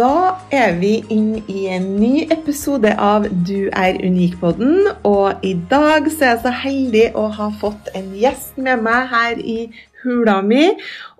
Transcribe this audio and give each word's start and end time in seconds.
Da 0.00 0.38
er 0.48 0.78
vi 0.80 0.94
inn 1.12 1.42
i 1.50 1.66
en 1.68 1.86
ny 2.00 2.22
episode 2.32 2.88
av 3.04 3.26
Du 3.44 3.68
er 3.68 3.98
unik-podden. 4.00 4.86
Og 5.04 5.44
i 5.44 5.52
dag 5.68 6.08
så 6.08 6.24
er 6.24 6.30
jeg 6.30 6.40
så 6.46 6.52
heldig 6.62 7.02
å 7.20 7.26
ha 7.36 7.48
fått 7.60 7.90
en 7.98 8.08
gjest 8.16 8.56
med 8.56 8.80
meg 8.86 9.10
her 9.10 9.42
i 9.44 9.58
hula 10.00 10.38
mi. 10.46 10.70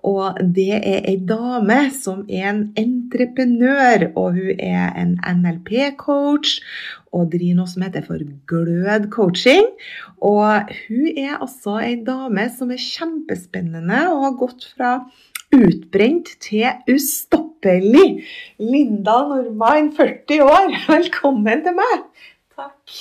Og 0.07 0.39
det 0.55 0.79
er 0.79 1.05
ei 1.11 1.19
dame 1.29 1.77
som 1.93 2.23
er 2.25 2.47
en 2.55 2.63
entreprenør, 2.79 4.07
og 4.15 4.39
hun 4.39 4.57
er 4.57 4.89
en 5.03 5.13
NLP-coach. 5.29 6.57
Og 7.13 7.29
driver 7.35 7.61
noe 7.61 7.69
som 7.69 7.85
heter 7.85 8.07
for 8.07 8.25
Glød 8.49 9.11
coaching. 9.13 9.67
Og 10.25 10.73
hun 10.87 11.09
er 11.11 11.37
altså 11.37 11.77
ei 11.83 11.99
dame 12.07 12.49
som 12.57 12.73
er 12.73 12.81
kjempespennende 12.81 14.07
og 14.09 14.25
har 14.25 14.39
gått 14.41 14.71
fra 14.73 14.95
utbrent 15.55 16.35
til 16.43 16.67
ustoppelig. 16.91 18.23
Linda 18.61 19.17
Normann, 19.29 19.91
40 19.97 20.43
år, 20.45 20.77
velkommen 20.91 21.65
til 21.65 21.75
meg. 21.77 22.05
Takk. 22.57 22.95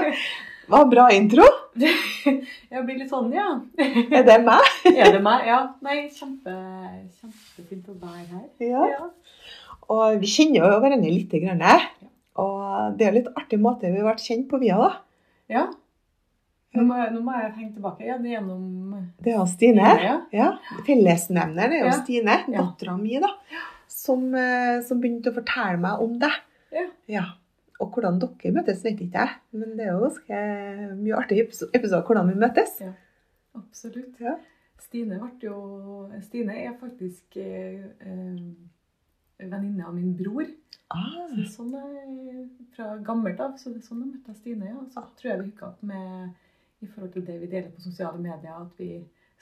Hva 0.66 0.82
bra 0.90 1.06
intro. 1.14 1.44
Jeg 2.72 2.82
blir 2.82 2.96
litt 2.98 3.12
sånn, 3.12 3.28
ja. 3.34 3.52
Er 3.78 4.24
det 4.26 4.40
meg? 4.42 4.66
Er 4.90 5.12
det 5.14 5.20
meg? 5.22 5.44
Ja. 5.46 5.60
Nei, 5.86 6.08
kjempe, 6.10 6.54
kjempefint 7.20 7.92
å 7.92 7.94
være 8.00 8.26
her. 8.32 8.48
Ja. 8.66 9.10
Og 9.94 10.18
vi 10.18 10.30
kjenner 10.32 10.64
jo 10.64 10.80
hverandre 10.82 11.12
lite 11.12 11.38
grann. 11.44 11.62
Og 12.42 12.96
det 12.98 13.06
er 13.06 13.14
litt 13.14 13.30
artig 13.38 13.60
måte 13.62 13.92
vi 13.92 14.02
har 14.02 14.10
vært 14.10 14.26
kjent 14.26 14.48
på 14.50 14.58
via, 14.58 14.80
da. 14.82 14.90
Ja. 15.52 15.68
Nå 16.76 16.84
må, 16.88 16.98
jeg, 17.00 17.12
nå 17.14 17.22
må 17.26 17.32
jeg 17.38 17.52
henge 17.56 17.72
tilbake. 17.78 18.04
Ja, 18.06 18.18
det 18.18 18.30
er 18.30 18.36
gjennom 18.38 19.06
Det 19.24 19.32
er 19.34 19.46
Stine. 19.50 19.88
Ja. 20.02 20.16
Ja. 20.32 20.50
Fellesnevneren 20.86 21.72
er 21.72 21.80
jo 21.80 21.88
Ja. 21.90 21.96
Stine, 22.02 22.36
dattera 22.52 22.96
mi, 23.00 23.16
da. 23.22 23.32
Som, 23.88 24.28
eh, 24.34 24.80
som 24.86 25.00
begynte 25.00 25.32
å 25.32 25.36
fortelle 25.40 25.78
meg 25.80 26.02
om 26.04 26.18
det. 26.22 26.32
Ja. 27.08 27.24
Og 27.80 27.92
hvordan 27.92 28.18
dere 28.20 28.52
møtes, 28.56 28.82
vet 28.84 29.00
ikke 29.04 29.20
jeg. 29.20 29.34
Men 29.52 29.76
det 29.76 29.86
er 29.86 29.92
jo 29.94 30.04
ganske 30.06 30.38
mye 30.96 31.16
artig 31.18 31.42
episode 31.74 32.02
hvordan 32.06 32.30
vi 32.32 32.38
møtes. 32.40 32.78
Ja. 32.80 32.92
Absolutt. 33.56 34.20
Ja. 34.20 34.36
Stine, 34.86 35.18
jo, 35.42 35.56
Stine 36.22 36.54
er 36.62 36.74
faktisk 36.80 37.36
eh, 37.40 37.84
eh, 38.00 38.40
venninne 39.40 39.86
av 39.86 39.94
min 39.96 40.14
bror. 40.16 40.46
Ah, 40.94 41.26
Så 41.34 41.44
sånn 41.56 41.72
er 41.74 42.44
fra 42.76 42.96
gammelt 43.04 43.40
av. 43.42 43.56
Så 43.58 43.72
det 43.72 43.82
er 43.82 43.88
sånn 43.88 44.04
jeg 44.04 44.12
møtte 44.14 44.36
Stine. 44.38 44.68
Ja. 44.70 44.82
Så 44.92 45.02
tror 45.18 45.30
jeg 45.32 45.40
vi 45.40 45.48
hooka 45.50 45.70
opp 45.72 45.82
med 45.82 46.34
forhold 46.96 47.12
til 47.14 47.26
det 47.28 47.38
vi 47.44 47.52
deler 47.52 47.70
på 47.70 47.84
sosiale 47.84 48.18
medier, 48.18 48.58
at 48.58 48.80
vi 48.80 48.90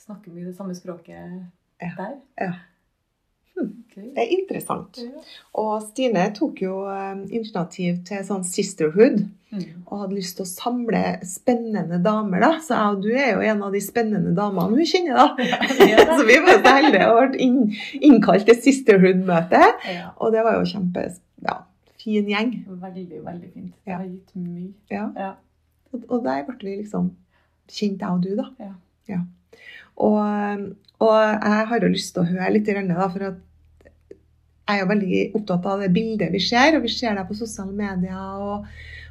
snakker 0.04 0.34
mye 0.34 0.50
det 0.50 0.56
samme 0.58 0.74
språket 0.76 1.42
Ja. 1.82 1.90
der. 1.96 2.14
Ja. 2.40 2.52
Hmm. 3.54 3.84
Det 3.94 4.18
er 4.18 4.30
interessant. 4.34 4.98
Ja. 4.98 5.20
Og 5.62 5.82
Stine 5.86 6.24
tok 6.34 6.58
jo 6.64 6.80
eh, 6.90 7.20
initiativ 7.30 8.00
til 8.08 8.24
sånn 8.26 8.42
sisterhood. 8.44 9.20
Mm. 9.54 9.84
Og 9.86 10.00
hadde 10.00 10.16
lyst 10.16 10.34
til 10.40 10.42
å 10.42 10.50
samle 10.50 11.02
spennende 11.30 12.00
damer, 12.02 12.42
da. 12.42 12.48
Så 12.58 12.74
jeg 12.74 12.96
og 12.96 13.04
du 13.04 13.12
er 13.14 13.28
jo 13.36 13.44
en 13.52 13.62
av 13.62 13.76
de 13.76 13.82
spennende 13.84 14.32
damene 14.34 14.74
hun 14.74 14.88
kjenner, 14.90 15.14
da. 15.14 15.46
Ja. 15.46 16.08
så 16.18 16.26
vi 16.26 16.40
var 16.42 16.58
så 16.58 16.74
heldige 16.80 17.06
og 17.12 17.20
ble 17.20 17.44
inn, 17.46 17.60
innkalt 18.00 18.48
til 18.50 18.58
sisterhood-møte. 18.66 19.62
Og 20.18 20.34
det 20.34 20.42
var 20.42 20.58
jo 20.58 20.66
kjempe 20.74 21.06
ja, 21.46 21.60
fin 22.02 22.26
gjeng. 22.34 22.54
Veldig, 22.66 23.20
veldig 23.28 23.52
fint. 23.52 23.74
Det 23.86 23.94
har 23.94 24.02
gitt 24.08 24.34
mye. 24.34 24.72
Ja. 24.90 25.06
Ja. 25.14 25.32
Og, 25.92 26.02
og 26.08 26.24
der 26.26 26.42
ble 26.48 26.58
vi 26.58 26.80
liksom 26.82 27.12
kjent, 27.70 28.02
jeg 28.02 28.10
og 28.10 28.22
du, 28.24 28.34
da. 28.38 28.48
Ja. 28.60 28.72
Og, 29.94 30.64
og 31.04 31.14
jeg 31.16 31.66
har 31.70 31.84
jo 31.84 31.92
lyst 31.92 32.14
til 32.14 32.24
å 32.24 32.30
høre 32.32 32.54
litt, 32.54 32.66
da, 32.68 33.08
for 33.12 33.28
at 33.30 33.42
jeg 34.64 34.78
er 34.78 34.80
jo 34.80 34.90
veldig 34.90 35.22
opptatt 35.36 35.66
av 35.68 35.84
det 35.84 35.92
bildet 35.92 36.32
vi 36.32 36.40
ser, 36.40 36.76
og 36.76 36.86
vi 36.86 36.92
ser 36.92 37.16
deg 37.18 37.28
på 37.28 37.36
sosiale 37.36 37.74
medier, 37.76 38.16
og, 38.16 38.68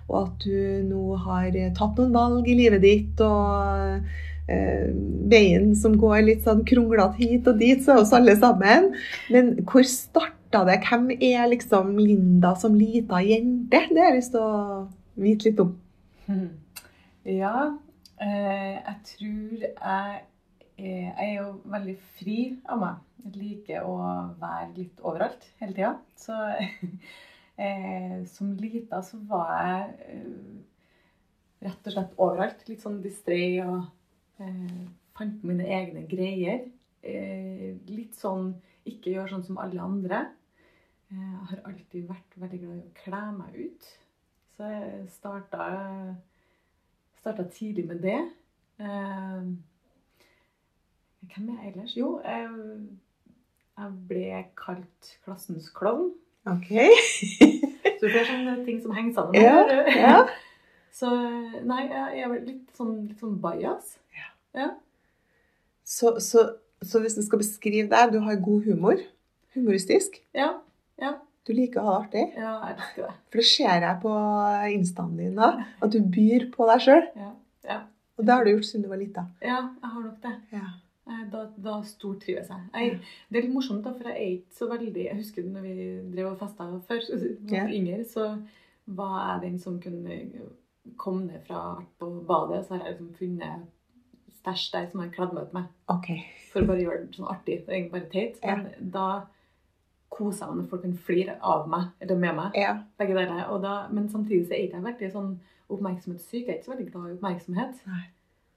og 0.10 0.16
at 0.24 0.46
du 0.48 0.86
nå 0.90 1.18
har 1.28 1.54
tatt 1.78 2.00
noen 2.02 2.16
valg 2.16 2.50
i 2.50 2.58
livet 2.58 2.82
ditt, 2.84 3.22
og 3.22 4.02
eh, 4.50 4.90
veien 5.30 5.72
som 5.78 6.00
går 6.00 6.24
litt 6.26 6.48
sånn 6.48 6.66
kronglete 6.68 7.22
hit 7.22 7.52
og 7.52 7.62
dit, 7.62 7.84
så 7.86 7.94
er 7.94 8.02
oss 8.02 8.16
alle 8.18 8.36
sammen. 8.40 8.90
Men 9.34 9.54
hvor 9.70 9.86
starta 9.88 10.66
det? 10.68 10.82
Hvem 10.90 11.12
er 11.20 11.46
liksom 11.54 11.96
Linda 12.02 12.56
som 12.60 12.74
lita 12.78 13.22
jente? 13.24 13.86
Det 13.94 14.02
har 14.02 14.12
jeg 14.12 14.20
lyst 14.24 14.34
til 14.34 14.44
å 14.44 14.84
vite 15.22 15.52
litt 15.52 15.64
om. 15.64 15.78
Ja, 17.24 17.70
jeg 18.28 18.96
tror 19.10 19.64
jeg 19.64 20.22
eh, 20.78 21.08
Jeg 21.08 21.28
er 21.28 21.34
jo 21.38 21.50
veldig 21.66 21.96
fri 22.18 22.38
av 22.70 22.80
meg. 22.82 23.02
Jeg 23.24 23.36
liker 23.40 23.88
å 23.88 23.96
være 24.40 24.74
litt 24.76 25.00
overalt 25.06 25.46
hele 25.62 25.76
tida. 25.78 25.94
Så 26.20 26.36
eh, 27.64 28.20
som 28.30 28.54
lita 28.60 29.02
så 29.06 29.20
var 29.30 29.54
jeg 29.64 30.18
eh, 30.18 30.62
rett 31.64 31.88
og 31.90 31.96
slett 31.96 32.18
overalt. 32.20 32.66
Litt 32.70 32.84
sånn 32.84 33.02
distré 33.04 33.44
og 33.64 33.86
eh, 34.44 34.84
fant 35.18 35.40
på 35.42 35.50
mine 35.52 35.68
egne 35.80 36.06
greier. 36.10 36.66
Eh, 37.04 37.74
litt 37.92 38.16
sånn 38.20 38.54
ikke 38.88 39.14
gjør 39.14 39.32
sånn 39.36 39.46
som 39.48 39.60
alle 39.64 39.82
andre. 39.84 40.26
Eh, 41.12 41.18
Jeg 41.24 41.50
har 41.52 41.66
alltid 41.72 42.08
vært 42.10 42.38
veldig 42.42 42.62
glad 42.66 42.78
i 42.78 42.86
å 42.88 42.96
kle 43.04 43.24
meg 43.40 43.60
ut. 43.68 43.90
Så 44.54 44.68
jeg 44.70 45.08
starta 45.10 45.68
starta 47.24 47.44
tidlig 47.48 47.86
med 47.88 48.02
det. 48.04 48.20
Eh, 48.80 49.44
hvem 51.30 51.50
er 51.50 51.62
jeg 51.62 51.72
ellers? 51.72 51.94
Jo, 51.96 52.18
jeg, 52.26 52.50
jeg 53.78 53.92
ble 54.10 54.42
kalt 54.60 55.14
klassens 55.24 55.70
klovn. 55.72 56.12
Ok. 56.46 56.74
Så 58.00 58.10
det 58.10 58.20
er 58.20 58.28
sånne 58.28 58.58
ting 58.68 58.82
som 58.84 58.92
henger 58.92 59.14
sammen. 59.16 59.40
Ja, 59.40 59.64
ja. 59.96 60.18
Så 61.00 61.10
nei, 61.64 61.86
jeg 61.88 62.26
er 62.26 62.34
litt 62.44 62.76
sånn, 62.76 63.06
litt 63.08 63.24
sånn 63.24 63.40
bajas. 63.42 63.96
Så, 65.88 66.18
så, 66.22 66.44
så 66.84 67.00
hvis 67.02 67.16
du 67.18 67.24
skal 67.26 67.40
beskrive 67.42 67.88
deg, 67.90 68.12
du 68.14 68.20
har 68.28 68.44
god 68.44 68.68
humor. 68.68 69.00
Humoristisk. 69.56 70.20
Ja, 70.36 70.52
ja, 71.02 71.16
Du 71.48 71.52
liker 71.54 71.82
å 71.82 71.86
ha 71.90 71.94
det 71.98 72.04
artig. 72.06 72.26
ja, 72.40 72.52
jeg 72.68 72.76
elsker 72.78 73.02
det. 73.08 73.16
For 73.30 73.42
det 73.42 73.46
ser 73.50 73.82
jeg 73.88 73.98
på 74.04 74.14
instaen 74.78 75.18
din 75.18 75.36
da, 75.36 75.50
at 75.84 75.92
du 75.92 76.00
byr 76.02 76.46
på 76.54 76.68
deg 76.70 76.86
sjøl. 76.86 77.04
Ja, 77.20 77.32
ja. 77.68 77.80
Og 78.18 78.26
det 78.28 78.34
har 78.38 78.46
du 78.46 78.52
gjort 78.54 78.66
siden 78.70 78.84
du 78.86 78.90
var 78.94 79.02
lita. 79.02 79.26
ja, 79.42 79.58
jeg 79.82 79.90
har 79.96 80.02
nok 80.08 80.22
det. 80.24 80.34
Ja. 80.54 80.66
Eh, 81.10 81.24
Da, 81.34 81.42
da 81.58 81.82
stortrives 81.84 82.48
jeg. 82.48 82.62
jeg. 82.74 83.00
Det 83.30 83.38
er 83.38 83.44
litt 83.48 83.54
morsomt, 83.54 83.84
da, 83.84 83.92
for 83.92 84.08
jeg 84.08 84.16
er 84.16 84.36
ikke 84.38 84.56
så 84.56 84.68
veldig 84.72 85.04
Jeg 85.10 85.18
husker 85.18 85.44
når 85.44 85.62
vi 85.66 85.74
drev 86.16 86.30
og 86.32 86.38
festa 86.40 86.68
før, 86.88 87.02
da 87.52 87.64
yngre, 87.68 88.06
så 88.08 88.28
var 88.88 89.18
jeg 89.34 89.42
den 89.50 89.60
som 89.60 89.82
kunne 89.84 90.22
komme 90.98 91.26
ned 91.26 91.44
fra 91.48 91.82
på 92.00 92.08
badet, 92.28 92.66
så 92.66 92.76
har 92.78 92.86
jeg 92.86 92.94
liksom 92.96 93.14
funnet 93.20 93.68
stæsj 94.40 94.72
der 94.74 94.88
som 94.92 95.02
jeg 95.04 95.12
kledd 95.16 95.34
meg 95.36 95.44
ut 95.50 95.54
med. 95.60 95.68
Ok. 95.92 96.08
For 96.54 96.64
å 96.64 96.68
bare 96.72 96.84
gjøre 96.86 97.02
det 97.08 97.16
sånn 97.20 97.30
artig. 97.32 97.60
Det 97.66 97.72
er 97.72 97.78
egentlig 97.82 97.94
bare 97.98 98.12
teit. 98.16 98.40
Men 98.44 98.92
da 98.96 99.06
koser 100.14 100.50
meg 100.50 100.62
når 100.62 100.70
folk 100.72 100.84
kan 100.86 100.94
flire 101.08 101.38
av 101.54 101.66
meg, 101.72 101.90
eller 102.04 102.20
med 102.22 102.38
meg. 102.40 102.60
Ja. 102.60 102.76
Begge 103.02 103.18
deler. 103.18 103.50
Da, 103.64 103.74
men 103.94 104.12
samtidig 104.14 104.46
så 104.48 104.56
er 104.56 104.68
ikke 104.68 104.80
jeg 104.80 104.88
veldig 104.90 105.12
sånn 105.16 105.34
oppmerksomhetssyk. 105.74 106.44
Jeg 106.44 106.52
er 106.52 106.60
ikke 106.60 106.70
så 106.70 106.76
veldig 106.76 106.88
glad 106.92 107.10
i 107.10 107.18
oppmerksomhet. 107.18 107.82
Nei. 107.90 108.06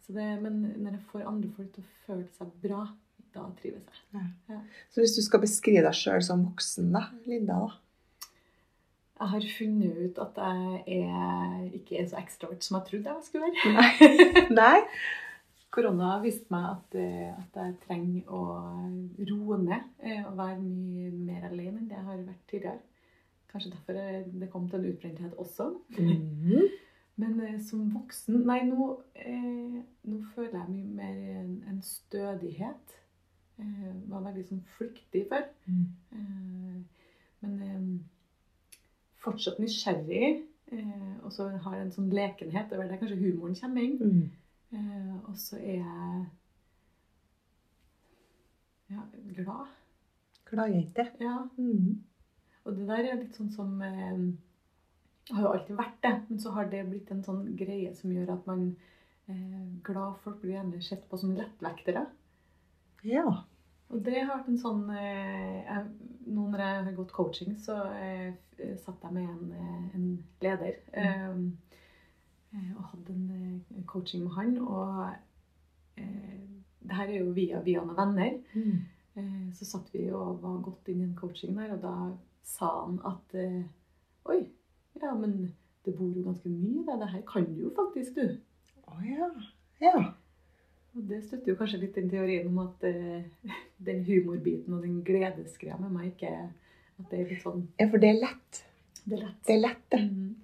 Så 0.07 0.15
det, 0.15 0.29
men 0.43 0.61
når 0.77 0.93
jeg 0.93 1.03
får 1.11 1.27
andre 1.27 1.51
folk 1.57 1.73
til 1.75 1.83
å 1.83 2.05
føle 2.07 2.29
seg 2.37 2.53
bra, 2.63 2.85
da 3.35 3.49
trives 3.59 4.05
jeg. 4.15 4.61
Så 4.95 5.03
hvis 5.03 5.17
du 5.17 5.23
skal 5.25 5.43
beskrive 5.43 5.83
deg 5.85 5.99
sjøl 5.99 6.23
som 6.25 6.45
voksen, 6.47 6.93
da, 6.95 7.09
Linda, 7.27 7.59
da? 7.67 7.83
Jeg 9.17 9.33
har 9.33 9.45
funnet 9.57 9.97
ut 9.97 10.19
at 10.21 10.39
jeg 10.45 10.99
er, 11.01 11.61
ikke 11.79 11.97
er 12.03 12.09
så 12.11 12.19
ekstrovert 12.21 12.67
som 12.67 12.77
jeg 12.77 12.89
trodde 12.91 13.15
jeg 13.15 13.25
skulle 13.25 13.49
være. 13.49 14.43
Nei? 14.61 14.81
Korona 15.71 16.17
viste 16.23 16.53
meg 16.55 16.67
at, 16.71 16.95
eh, 17.01 17.33
at 17.35 17.59
jeg 17.61 17.79
trenger 17.85 18.31
å 18.33 18.43
roe 19.29 19.59
ned 19.61 19.89
eh, 20.01 20.23
og 20.25 20.37
være 20.39 20.61
mye 20.63 21.11
mer 21.13 21.49
alene 21.51 21.81
enn 21.81 21.89
det 21.91 21.99
jeg 21.99 22.07
har 22.07 22.23
vært 22.23 22.45
tidligere. 22.51 22.79
Kanskje 23.51 23.73
derfor 23.75 24.01
eh, 24.01 24.29
det 24.41 24.51
kom 24.53 24.69
til 24.71 24.81
en 24.81 24.91
utbrenthet 24.93 25.39
også. 25.43 25.71
Mhm. 25.99 26.67
Men 27.21 27.39
eh, 27.41 27.61
som 27.65 27.87
voksen 27.95 28.43
Nei, 28.45 28.61
nå, 28.69 28.91
eh, 29.17 29.79
nå 30.05 30.19
føler 30.35 30.59
jeg 30.59 30.73
mye 30.75 30.97
mer 30.99 31.21
en, 31.41 31.55
en 31.71 31.79
stødighet. 31.83 32.97
Eh, 33.57 33.87
var 34.11 34.27
veldig 34.27 34.45
sånn 34.51 34.65
flyktig 34.77 35.23
før. 35.31 35.47
Eh, 36.13 36.75
men 37.41 37.55
eh, 37.65 37.87
fortsatt 39.25 39.63
nysgjerrig. 39.63 40.43
Eh, 40.77 41.15
og 41.23 41.33
så 41.33 41.49
har 41.49 41.79
jeg 41.79 41.87
en 41.87 41.95
sånn 41.95 42.13
lekenhet. 42.13 42.69
Det 42.69 42.77
er 42.77 42.91
der 42.91 43.01
kanskje 43.01 43.21
humoren 43.23 43.57
kommer 43.57 43.87
inn. 43.87 43.97
Mm. 43.97 44.27
Eh, 44.75 45.15
og 45.29 45.37
så 45.39 45.59
er 45.61 45.79
jeg 45.81 46.27
ja, 48.91 49.03
glad. 49.37 49.73
Gladjente. 50.51 51.07
Ja. 51.19 51.49
Mm. 51.57 52.03
Og 52.65 52.77
det 52.77 52.89
der 52.89 53.09
er 53.11 53.19
litt 53.21 53.39
sånn 53.39 53.51
som 53.55 53.81
eh, 53.83 54.19
Har 55.31 55.43
jo 55.43 55.53
alltid 55.55 55.79
vært 55.79 55.99
det, 56.05 56.13
men 56.29 56.39
så 56.43 56.53
har 56.55 56.69
det 56.71 56.85
blitt 56.87 57.11
en 57.11 57.25
sånn 57.27 57.43
greie 57.59 57.91
som 57.99 58.13
gjør 58.15 58.37
at 58.37 58.47
man 58.47 58.69
eh, 59.27 59.67
Glad 59.87 60.21
folk 60.23 60.41
blir 60.43 60.57
gjerne 60.57 60.83
sett 60.83 61.07
på 61.11 61.19
som 61.19 61.35
lettvektere. 61.35 62.07
Ja. 63.07 63.27
Og 63.87 64.03
det 64.03 64.19
har 64.19 64.33
vært 64.33 64.51
en 64.51 64.59
sånn 64.59 64.87
eh, 64.95 65.63
jeg, 65.67 66.13
Nå 66.27 66.49
når 66.51 66.63
jeg 66.63 66.85
har 66.89 66.97
gått 66.97 67.15
coaching, 67.15 67.55
så 67.63 67.79
eh, 67.95 68.35
satt 68.83 69.03
jeg 69.03 69.15
med 69.15 69.29
en, 69.31 69.51
eh, 69.55 69.99
en 69.99 70.07
leder. 70.43 70.79
Mm. 70.91 71.03
eh, 71.03 71.66
og 72.77 72.85
hadde 72.93 73.15
en 73.15 73.31
eh, 73.77 73.85
coaching 73.87 74.25
med 74.25 74.37
han. 74.37 74.59
Og 74.59 75.13
eh, 75.97 76.45
det 76.87 76.99
her 76.99 77.09
er 77.09 77.19
jo 77.19 77.33
via, 77.37 77.61
via 77.65 77.85
noen 77.85 77.99
venner. 77.99 78.39
Mm. 78.55 78.85
Eh, 79.17 79.47
så 79.57 79.69
satt 79.69 79.93
vi 79.95 80.07
og 80.11 80.43
var 80.43 80.61
godt 80.65 80.91
inn 80.93 81.03
i 81.03 81.09
en 81.09 81.17
coaching 81.19 81.57
der, 81.57 81.75
og 81.77 81.83
da 81.85 81.95
sa 82.47 82.73
han 82.85 83.01
at 83.09 83.39
eh, 83.41 83.63
Oi, 84.27 84.41
ja, 84.99 85.13
men 85.15 85.55
det 85.87 85.95
bor 85.95 86.11
jo 86.11 86.25
ganske 86.27 86.51
mye 86.51 86.83
der. 86.87 86.99
det. 86.99 87.13
Her 87.13 87.27
kan 87.29 87.45
du 87.47 87.61
jo 87.69 87.73
faktisk, 87.77 88.17
du. 88.19 88.39
Å 88.91 88.97
ja. 89.07 89.29
Ja. 89.83 89.99
Og 90.97 91.05
det 91.07 91.21
støtter 91.27 91.53
jo 91.53 91.59
kanskje 91.59 91.83
litt 91.85 91.95
den 91.99 92.09
teorien 92.11 92.49
om 92.51 92.59
at 92.65 92.87
eh, 92.89 93.27
den 93.89 94.03
humorbiten 94.09 94.75
og 94.75 94.83
den 94.83 95.03
gledesgreia 95.07 95.79
med 95.81 95.93
meg 95.95 96.15
ikke 96.15 96.33
At 96.97 97.11
det 97.11 97.21
er 97.21 97.31
litt 97.31 97.45
sånn 97.45 97.67
ja, 97.77 97.87
for 97.93 98.03
det 98.03 98.15
er 98.15 98.21
lett. 98.23 98.63
Det 99.05 99.19
er 99.19 99.23
lett. 99.27 99.41
Det 99.47 99.55
er 99.55 99.63
lett, 99.63 99.85
det. 99.93 100.03
Mm. 100.09 100.35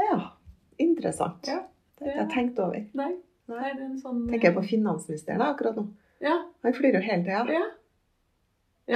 Ja. 0.00 0.16
Interessant. 0.82 1.46
Ja. 1.48 1.60
Det 1.98 2.10
har 2.10 2.24
jeg 2.24 2.30
tenkt 2.34 2.58
over. 2.58 2.80
Nei, 2.98 3.12
Nei. 3.46 3.60
nei, 3.60 3.70
det 3.76 3.84
en 3.86 4.00
sånn 4.00 4.24
Tenker 4.28 4.50
jeg 4.50 4.56
på 4.56 4.64
finansministeren 4.66 5.42
akkurat 5.44 5.78
nå. 5.78 5.86
Ja. 6.24 6.40
Han 6.64 6.74
flyr 6.76 6.98
jo 6.98 7.02
hele 7.04 7.22
tida. 7.26 7.44
Ja. 7.52 7.64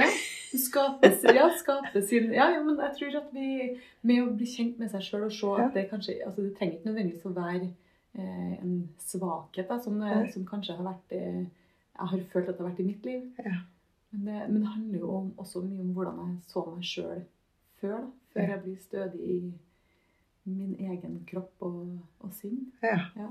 ja. 0.01 0.09
Skape, 0.49 1.11
ja, 1.35 1.45
skape 1.59 2.01
sin 2.01 2.31
Ja, 2.33 2.47
ja, 2.55 2.61
men 2.65 2.79
jeg 2.81 2.95
tror 2.97 3.17
at 3.19 3.33
vi 3.35 3.49
Med 4.01 4.23
å 4.23 4.31
bli 4.33 4.47
kjent 4.49 4.79
med 4.81 4.89
seg 4.89 5.03
sjøl 5.05 5.27
og 5.27 5.35
se 5.35 5.51
at 5.61 5.75
det 5.77 5.83
kanskje 5.91 6.15
Altså, 6.25 6.41
det 6.41 6.55
trenger 6.57 6.79
ikke 6.79 6.89
nødvendigvis 6.89 7.27
å 7.29 7.33
være 7.35 7.67
eh, 8.17 8.55
en 8.57 8.73
svakhet, 8.97 9.67
da, 9.69 9.77
som, 9.83 9.99
eh, 10.01 10.23
som 10.33 10.47
kanskje 10.49 10.77
har 10.79 10.87
vært 10.87 11.13
eh, 11.13 11.43
Jeg 11.43 12.11
har 12.13 12.25
følt 12.33 12.49
at 12.49 12.55
det 12.55 12.63
har 12.63 12.71
vært 12.71 12.81
i 12.81 12.87
mitt 12.87 13.05
liv. 13.05 13.27
Ja. 13.45 13.59
Men, 14.09 14.25
det, 14.25 14.39
men 14.49 14.61
det 14.63 14.73
handler 14.73 15.03
jo 15.03 15.09
om, 15.19 15.31
også 15.37 15.61
mye 15.61 15.83
om 15.83 15.93
hvordan 15.93 16.21
jeg 16.23 16.35
så 16.49 16.65
meg 16.65 16.85
sjøl 16.89 17.23
før. 17.81 17.97
da 17.99 18.03
Før 18.33 18.53
jeg 18.55 18.61
blir 18.63 18.77
stødig 18.87 19.33
i 19.35 19.39
min 20.49 20.75
egen 20.79 21.19
kropp 21.29 21.65
og, 21.65 21.99
og 22.23 22.33
sinn. 22.37 22.65
Ja. 22.85 22.97
Ja. 23.17 23.29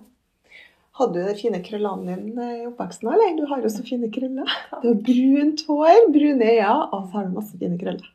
Hadde 0.99 1.15
du 1.15 1.29
de 1.29 1.35
fine 1.39 1.61
krøllene 1.63 2.17
dine 2.19 2.47
i 2.57 2.63
oppveksten, 2.67 3.11
eller? 3.13 3.37
Du 3.39 3.45
har 3.51 3.63
jo 3.63 3.71
så 3.71 3.85
fine 3.87 4.11
krøller. 4.15 4.51
Du 4.83 4.89
har 4.89 5.03
brunt 5.07 5.65
hår, 5.69 6.09
brune 6.15 6.49
øyne, 6.53 6.71
og 6.93 7.05
så 7.07 7.19
har 7.19 7.29
du 7.29 7.37
masse 7.37 7.59
fine 7.61 7.79
krøller. 7.79 8.09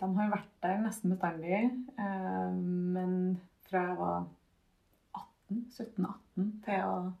De 0.00 0.08
har 0.16 0.30
vært 0.32 0.48
der 0.64 0.80
nesten 0.82 1.12
bestandig. 1.12 1.58
Eh, 2.00 2.54
men 2.96 3.12
fra 3.68 3.84
jeg 3.90 3.98
var 4.00 4.24
18, 5.20 5.60
17-18 5.76 6.48
til 6.64 6.74
jeg 6.74 6.88
var 6.88 7.12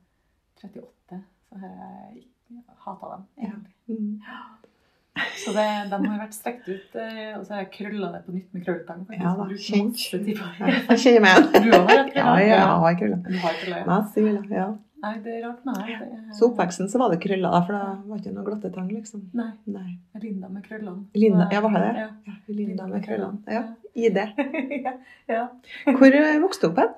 38, 0.62 1.20
så 1.48 1.60
har 1.60 1.76
jeg 1.76 2.24
hata 2.86 3.12
dem. 3.12 3.28
egentlig. 3.38 3.74
Mm. 3.86 4.20
Så 5.42 5.52
det, 5.52 5.64
de 5.90 5.96
har 6.08 6.18
vært 6.22 6.32
strekt 6.36 6.68
ut, 6.70 6.94
eh, 6.96 7.34
og 7.36 7.42
så 7.44 7.52
har 7.56 7.60
jeg 7.66 7.72
krølla 7.74 8.08
det 8.14 8.20
på 8.26 8.32
nytt 8.32 8.54
med 8.56 8.62
krølltang. 8.64 9.02
Ja 9.12 9.34
da, 9.36 9.44
kjent. 9.60 9.98
Jeg 10.00 10.14
kjenner 11.02 11.20
meg 11.20 11.30
igjen. 11.34 11.46
Du 11.66 11.70
har 11.74 11.84
hatt 11.90 12.14
Ja, 12.16 12.30
ja, 12.40 12.46
jeg 12.48 12.60
har 12.86 12.94
krølla. 13.02 13.18
Du 13.26 13.36
har 13.42 13.52
krøller, 13.60 13.78
ja. 13.82 13.86
Masse 13.90 14.18
ja. 14.56 14.68
Nei, 15.02 15.16
det 15.18 15.32
er 15.34 15.42
rart 15.48 15.62
med 15.66 15.74
deg. 15.82 15.88
er- 15.98 16.32
Så 16.38 16.46
oppveksten 16.48 16.86
så 16.88 16.96
var 17.02 17.08
det 17.12 17.18
krøller, 17.24 17.50
da, 17.50 17.60
for 17.66 17.72
det 17.74 17.82
var 18.08 18.16
ikke 18.22 18.32
noe 18.38 18.46
glattetang, 18.46 18.88
liksom. 18.94 19.20
Nei, 19.34 19.50
Nei. 19.66 19.98
Linda 20.22 20.46
med 20.48 20.62
krøllene. 20.64 21.02
Linda, 21.18 21.48
ja, 21.52 21.60
var 21.64 21.70
det 21.76 21.82
det? 21.82 21.92
Ja. 22.06 22.10
Ja, 22.30 22.34
Linda 22.62 22.84
med 22.86 23.02
krøllene. 23.04 23.38
Ja, 23.50 23.62
ID. 23.98 24.18
ja. 24.86 24.92
ja. 25.28 25.48
Hvor 25.90 26.06
eh, 26.22 26.38
vokste 26.44 26.62
du 26.68 26.72
opp 26.72 26.78
hen? 26.84 26.92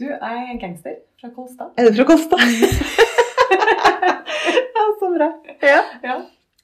Du 0.00 0.04
jeg 0.08 0.18
er 0.24 0.56
gangster 0.58 0.96
fra 1.20 1.28
Kolstad. 1.36 1.68
Er 1.78 1.82
du 1.86 1.92
fra 2.00 2.06
Kolstad? 2.08 2.40
ja, 4.74 4.84
så 4.98 5.06
bra. 5.14 5.28
Ja. 5.62 5.82
Ja. 6.02 6.16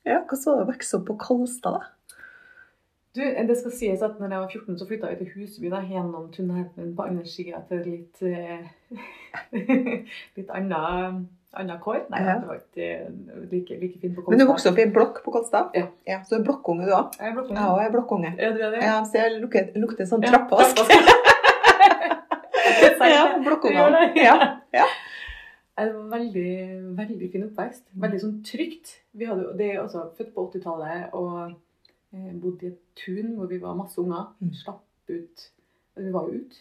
Ja. 0.07 0.21
Hvordan 0.27 0.45
var 0.47 0.61
det 0.61 0.67
å 0.67 0.71
vokse 0.73 0.99
opp 0.99 1.09
på 1.11 1.17
Kolstad, 1.21 1.79
da? 1.79 1.83
Du, 3.11 3.21
det 3.27 3.57
skal 3.59 3.73
sies 3.75 4.03
at 4.07 4.21
når 4.23 4.31
jeg 4.31 4.41
var 4.45 4.53
14, 4.55 4.79
så 4.79 4.87
flytta 4.87 5.09
vi 5.11 5.17
til 5.19 5.31
Husby, 5.35 5.71
da, 5.73 5.81
gjennom 5.83 6.29
tunnelen 6.31 6.93
på 6.95 7.07
andre 7.09 7.27
sida 7.27 7.59
til 7.67 7.81
litt 7.83 8.21
eh, 8.23 8.69
litt 10.39 10.53
annet 10.55 11.81
kår. 11.83 12.05
Nei, 12.13 12.21
Ja. 12.23 12.37
det 12.39 12.47
var 12.47 12.61
ikke 12.61 12.87
eh, 12.87 13.11
like, 13.51 13.81
like 13.81 13.99
fint 13.99 14.15
på 14.15 14.23
Kolstad. 14.23 14.31
Men 14.37 14.39
du 14.39 14.47
vokste 14.53 14.71
opp 14.71 14.79
i 14.79 14.87
en 14.87 14.95
blokk 14.95 15.19
på 15.25 15.35
Kolstad? 15.35 15.75
Ja. 16.07 16.21
Så 16.23 16.37
du 16.37 16.39
er 16.39 16.47
blokkunge, 16.47 16.87
du 16.87 16.95
òg? 16.95 17.19
Jeg 17.19 17.33
er 17.33 17.35
blokkunge. 17.35 17.67
Jeg 17.67 17.91
er 17.91 17.95
blokkunge. 17.97 18.33
Ja, 18.39 18.53
du 18.55 18.63
er 18.63 18.77
det? 18.77 18.85
Ja, 18.87 18.97
så 19.11 19.25
jeg 19.25 19.41
lukter, 19.43 19.73
lukter 19.83 20.07
sånn 20.07 20.23
Ja, 20.23 20.37
trappevask. 20.37 20.79
ja, 23.11 23.25
blokkunge. 23.43 24.07
Ja. 24.23 24.37
ja. 24.71 24.87
Det 25.81 25.95
var 25.95 26.09
veldig, 26.13 26.51
veldig 26.99 27.29
fin 27.33 27.45
oppvekst. 27.47 27.87
Veldig 28.03 28.21
sånn 28.21 28.39
trygt. 28.45 28.93
Vi 29.17 29.29
hadde 29.29 29.55
det 29.59 29.71
er 29.73 29.81
altså 29.83 30.07
født 30.19 30.35
på 30.35 30.45
80-tallet 30.51 31.15
og 31.17 31.55
eh, 32.13 32.33
bodde 32.43 32.67
i 32.67 32.73
et 32.73 32.81
tun 33.01 33.35
hvor 33.39 33.49
vi 33.51 33.61
var 33.63 33.79
masse 33.79 34.01
unger. 34.03 34.29
Mm. 34.41 34.53
Slapp 34.61 34.85
ut. 35.15 35.47
Vi 35.97 36.13
var 36.13 36.29
jo 36.29 36.43
ute. 36.43 36.61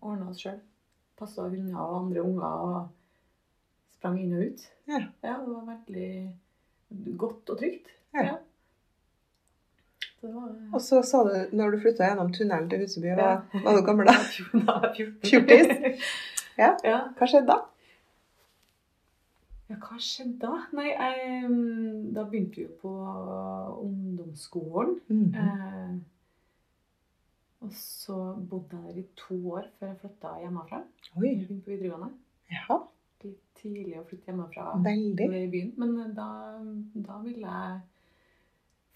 Ordna 0.00 0.30
oss 0.32 0.40
sjøl. 0.40 0.60
Passa 1.20 1.48
hunder 1.48 1.80
og 1.82 1.98
andre 2.04 2.22
unger 2.24 2.62
og 2.64 2.78
sprang 3.98 4.20
inn 4.22 4.36
og 4.38 4.46
ut. 4.48 4.62
Ja. 4.88 5.02
det 5.22 5.34
var 5.44 5.66
veldig 5.68 7.16
godt 7.20 7.52
og 7.52 7.58
trygt. 7.60 7.90
Ja. 8.16 8.24
ja. 8.24 8.38
var 10.22 10.48
Og 10.72 10.80
så 10.82 11.02
sa 11.06 11.20
du, 11.28 11.34
når 11.56 11.76
du 11.76 11.82
flytta 11.84 12.08
gjennom 12.08 12.32
tunnelen 12.32 12.70
til 12.72 12.80
Huseby, 12.86 13.12
Ja. 13.12 13.16
var, 13.16 13.60
var 13.64 13.76
du 13.76 13.84
gammel 13.86 14.08
da? 14.08 14.16
Da 14.16 14.64
var 14.80 14.88
jeg 14.96 15.12
14. 15.20 15.28
Fjortis? 15.28 16.08
Ja. 16.60 16.74
ja. 16.84 16.96
Hva 17.16 17.24
skjedde 17.30 17.46
da? 17.48 17.54
Ja, 19.70 19.76
hva 19.78 19.96
skjedde 20.02 20.38
da? 20.42 20.56
Nei, 20.74 20.88
jeg, 20.90 21.50
da 22.16 22.24
begynte 22.26 22.56
vi 22.58 22.64
jo 22.66 22.72
på 22.82 22.90
ungdomsskolen. 23.84 24.96
Mm. 25.08 25.34
Eh, 25.34 25.92
og 27.60 27.72
så 27.76 28.16
bodde 28.50 28.78
jeg 28.80 28.94
der 28.94 29.00
i 29.02 29.06
to 29.20 29.36
år 29.52 29.66
før 29.78 29.90
jeg 29.92 29.98
flytta 30.00 30.32
hjemmefra. 30.42 30.80
Oi. 31.20 31.20
Begynte 31.36 31.60
på 31.66 31.74
videregående. 31.74 32.10
Ja, 32.50 32.80
Litt 33.20 33.42
tidlig 33.60 33.98
å 34.00 34.06
flytte 34.08 34.30
hjemmefra 34.32 34.70
veldig. 34.80 35.26
i 35.42 35.46
byen. 35.52 35.72
Men 35.78 35.90
eh, 36.06 36.12
da, 36.16 36.28
da 37.06 37.18
ville 37.24 37.44
jeg 37.44 37.80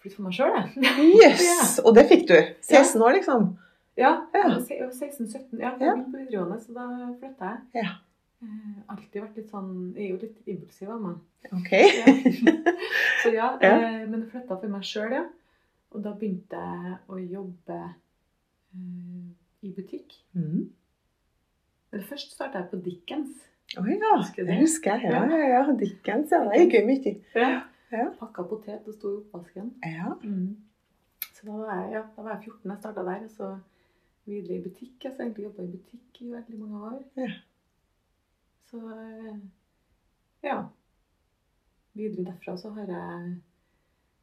flytte 0.01 0.17
for 0.17 0.27
meg 0.27 0.39
sjøl, 0.39 0.57
jeg. 0.57 1.11
Jøss! 1.23 1.77
Og 1.85 1.93
det 1.99 2.07
fikk 2.11 2.25
du. 2.31 2.39
16 2.65 3.05
år, 3.05 3.19
liksom. 3.21 3.53
Ja, 4.01 4.15
Ja. 4.35 4.49
jeg 4.59 4.81
var 4.81 4.91
16-17. 4.91 5.61
Ja, 5.61 5.71
Ja. 5.71 5.71
jeg 5.71 5.79
begynte 5.79 6.11
på 6.11 6.19
videregående, 6.25 6.59
så 6.65 6.75
da 6.75 6.89
flytta 7.21 7.53
jeg. 7.53 7.85
Ja. 7.85 7.93
Eh, 8.45 8.83
alltid 8.93 9.23
vært 9.23 9.37
litt 9.41 9.51
sånn 9.53 9.71
Jeg 9.97 10.05
er 10.05 10.11
jo 10.11 10.19
litt 10.21 10.49
impulsiv 10.53 10.91
av 10.93 11.01
meg. 11.01 11.21
Ok. 11.57 11.73
Ja. 11.73 12.15
Så 13.23 13.33
ja, 13.33 13.49
Ja. 13.63 13.73
eh, 13.73 14.05
men 14.09 14.21
jeg 14.25 14.31
flytta 14.35 14.59
for 14.61 14.69
meg 14.75 14.85
sjøl, 14.85 15.15
ja. 15.17 15.25
Og 15.95 16.03
da 16.05 16.13
begynte 16.19 16.59
jeg 16.61 16.97
å 17.09 17.19
jobbe 17.23 17.77
uh, 18.75 19.29
i 19.63 19.71
butikk. 19.77 20.17
Mm. 20.35 20.65
Eller 21.93 22.07
først 22.09 22.35
starta 22.35 22.59
jeg 22.61 22.71
på 22.73 22.81
Dickens. 22.83 23.45
Å 23.79 23.85
ja, 23.89 24.11
Husker 24.19 24.45
det 24.49 24.57
husker 24.61 24.99
jeg. 25.01 25.13
Ja, 25.15 25.23
ja, 25.31 25.47
ja. 25.55 25.77
Dickens, 25.79 26.35
ja. 26.35 26.43
Det 26.51 26.65
gikk 26.65 26.75
jo 26.81 26.83
mye. 26.89 27.15
Ja. 27.39 27.53
Ja. 27.95 28.09
Pakka 28.19 28.43
potet 28.51 28.89
og 28.91 28.97
sto 28.97 29.13
i 29.15 29.21
oppvasken. 29.23 29.71
Ja. 29.87 30.17
Så 31.31 31.47
da 31.47 31.55
var, 31.61 31.71
jeg, 31.79 31.93
ja, 31.95 32.03
da 32.17 32.27
var 32.27 32.35
jeg 32.35 32.51
14 32.51 32.73
jeg 32.75 32.81
starta 32.83 33.05
der, 33.07 33.23
og 33.29 33.31
så 33.39 33.51
videre 34.27 34.57
i 34.59 34.63
butikk. 34.67 34.97
Jeg 35.05 35.13
har 35.15 35.23
egentlig 35.29 35.47
jobba 35.47 35.63
i 35.63 35.73
butikk 35.77 36.21
i 36.25 36.31
veldig 36.35 36.59
mange 36.65 36.83
år. 36.91 37.01
Ja. 37.23 37.31
Så 38.75 38.81
eh, 38.91 39.37
ja. 40.43 40.69
Videre 41.95 42.25
derfra 42.27 42.57
så 42.59 42.73
har 42.75 42.89
jeg 42.91 43.35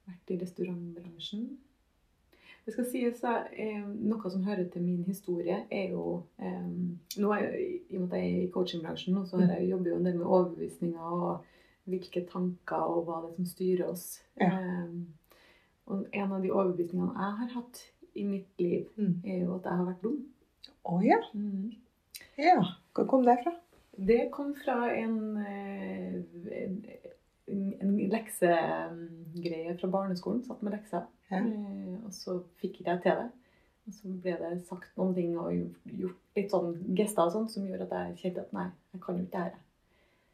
vært 0.09 0.31
i 0.33 0.37
restaurantbransjen. 0.41 1.45
Det 2.65 2.73
skal 2.75 2.87
sies 2.91 3.21
at 3.25 3.53
eh, 3.55 3.85
Noe 3.87 4.29
som 4.33 4.43
hører 4.43 4.67
til 4.73 4.83
min 4.83 5.05
historie, 5.07 5.61
er 5.71 5.93
jo 5.95 6.25
um, 6.43 6.99
nå 7.17 7.31
er 7.37 7.55
I 7.55 7.95
og 7.95 8.03
med 8.03 8.11
at 8.11 8.19
jeg 8.19 8.33
er 8.33 8.41
i 8.43 8.51
coachingbransjen, 8.53 9.21
så 9.25 9.39
har 9.39 9.55
jeg 9.55 9.69
jobber 9.71 9.93
jo 9.93 10.01
en 10.01 10.09
del 10.09 10.19
med 10.19 10.27
overbevisninger 10.27 11.15
og 11.15 11.47
hvilke 11.89 12.25
tanker 12.29 12.83
og 12.91 13.07
hva 13.07 13.21
det 13.23 13.31
er 13.31 13.39
som 13.39 13.47
styrer 13.49 13.87
oss. 13.87 14.05
Ja. 14.37 14.51
Um, 14.59 15.07
og 15.87 16.03
en 16.13 16.35
av 16.35 16.43
de 16.43 16.51
overbevisningene 16.51 17.15
jeg 17.15 17.39
har 17.39 17.55
hatt 17.55 17.81
i 18.19 18.27
mitt 18.27 18.59
liv, 18.59 18.85
Mm. 18.99 19.15
er 19.23 19.39
jo 19.45 19.55
at 19.55 19.63
jeg 19.71 19.79
har 19.79 19.87
vært 19.87 20.03
dum. 20.03 20.19
Å 20.91 20.99
ja. 21.07 21.17
Mm. 21.33 21.71
Ja. 22.37 22.59
Hvor 22.93 23.07
kom 23.07 23.23
det 23.25 23.39
fra? 23.45 23.55
Det 23.97 24.29
kom 24.31 24.53
fra 24.55 24.77
en, 24.95 25.37
eh, 25.37 26.15
en, 26.63 27.73
en 27.81 27.97
leksegreie 28.09 29.75
fra 29.79 29.89
barneskolen. 29.91 30.43
Satt 30.47 30.61
med 30.63 30.73
lekser. 30.77 31.05
Ja. 31.31 31.41
Eh, 31.43 31.97
Og 32.05 32.13
så 32.15 32.37
fikk 32.61 32.79
ikke 32.81 32.91
jeg 32.95 33.01
til 33.03 33.19
det. 33.21 33.29
Og 33.87 33.93
så 33.97 34.13
ble 34.23 34.33
det 34.39 34.51
sagt 34.67 34.91
noen 34.97 35.15
ting 35.17 35.33
og 35.41 35.51
gjort 35.85 36.37
litt 36.37 36.51
sånn 36.53 36.75
gester 36.95 37.25
og 37.25 37.31
sånn 37.33 37.47
som 37.49 37.65
gjorde 37.67 37.87
at 37.89 37.95
jeg 37.97 38.17
kjente 38.21 38.43
at 38.45 38.53
nei, 38.53 38.67
jeg 38.93 39.01
kan 39.03 39.17
jo 39.17 39.25
ikke 39.25 39.37
det 39.37 39.45
her. 39.47 39.55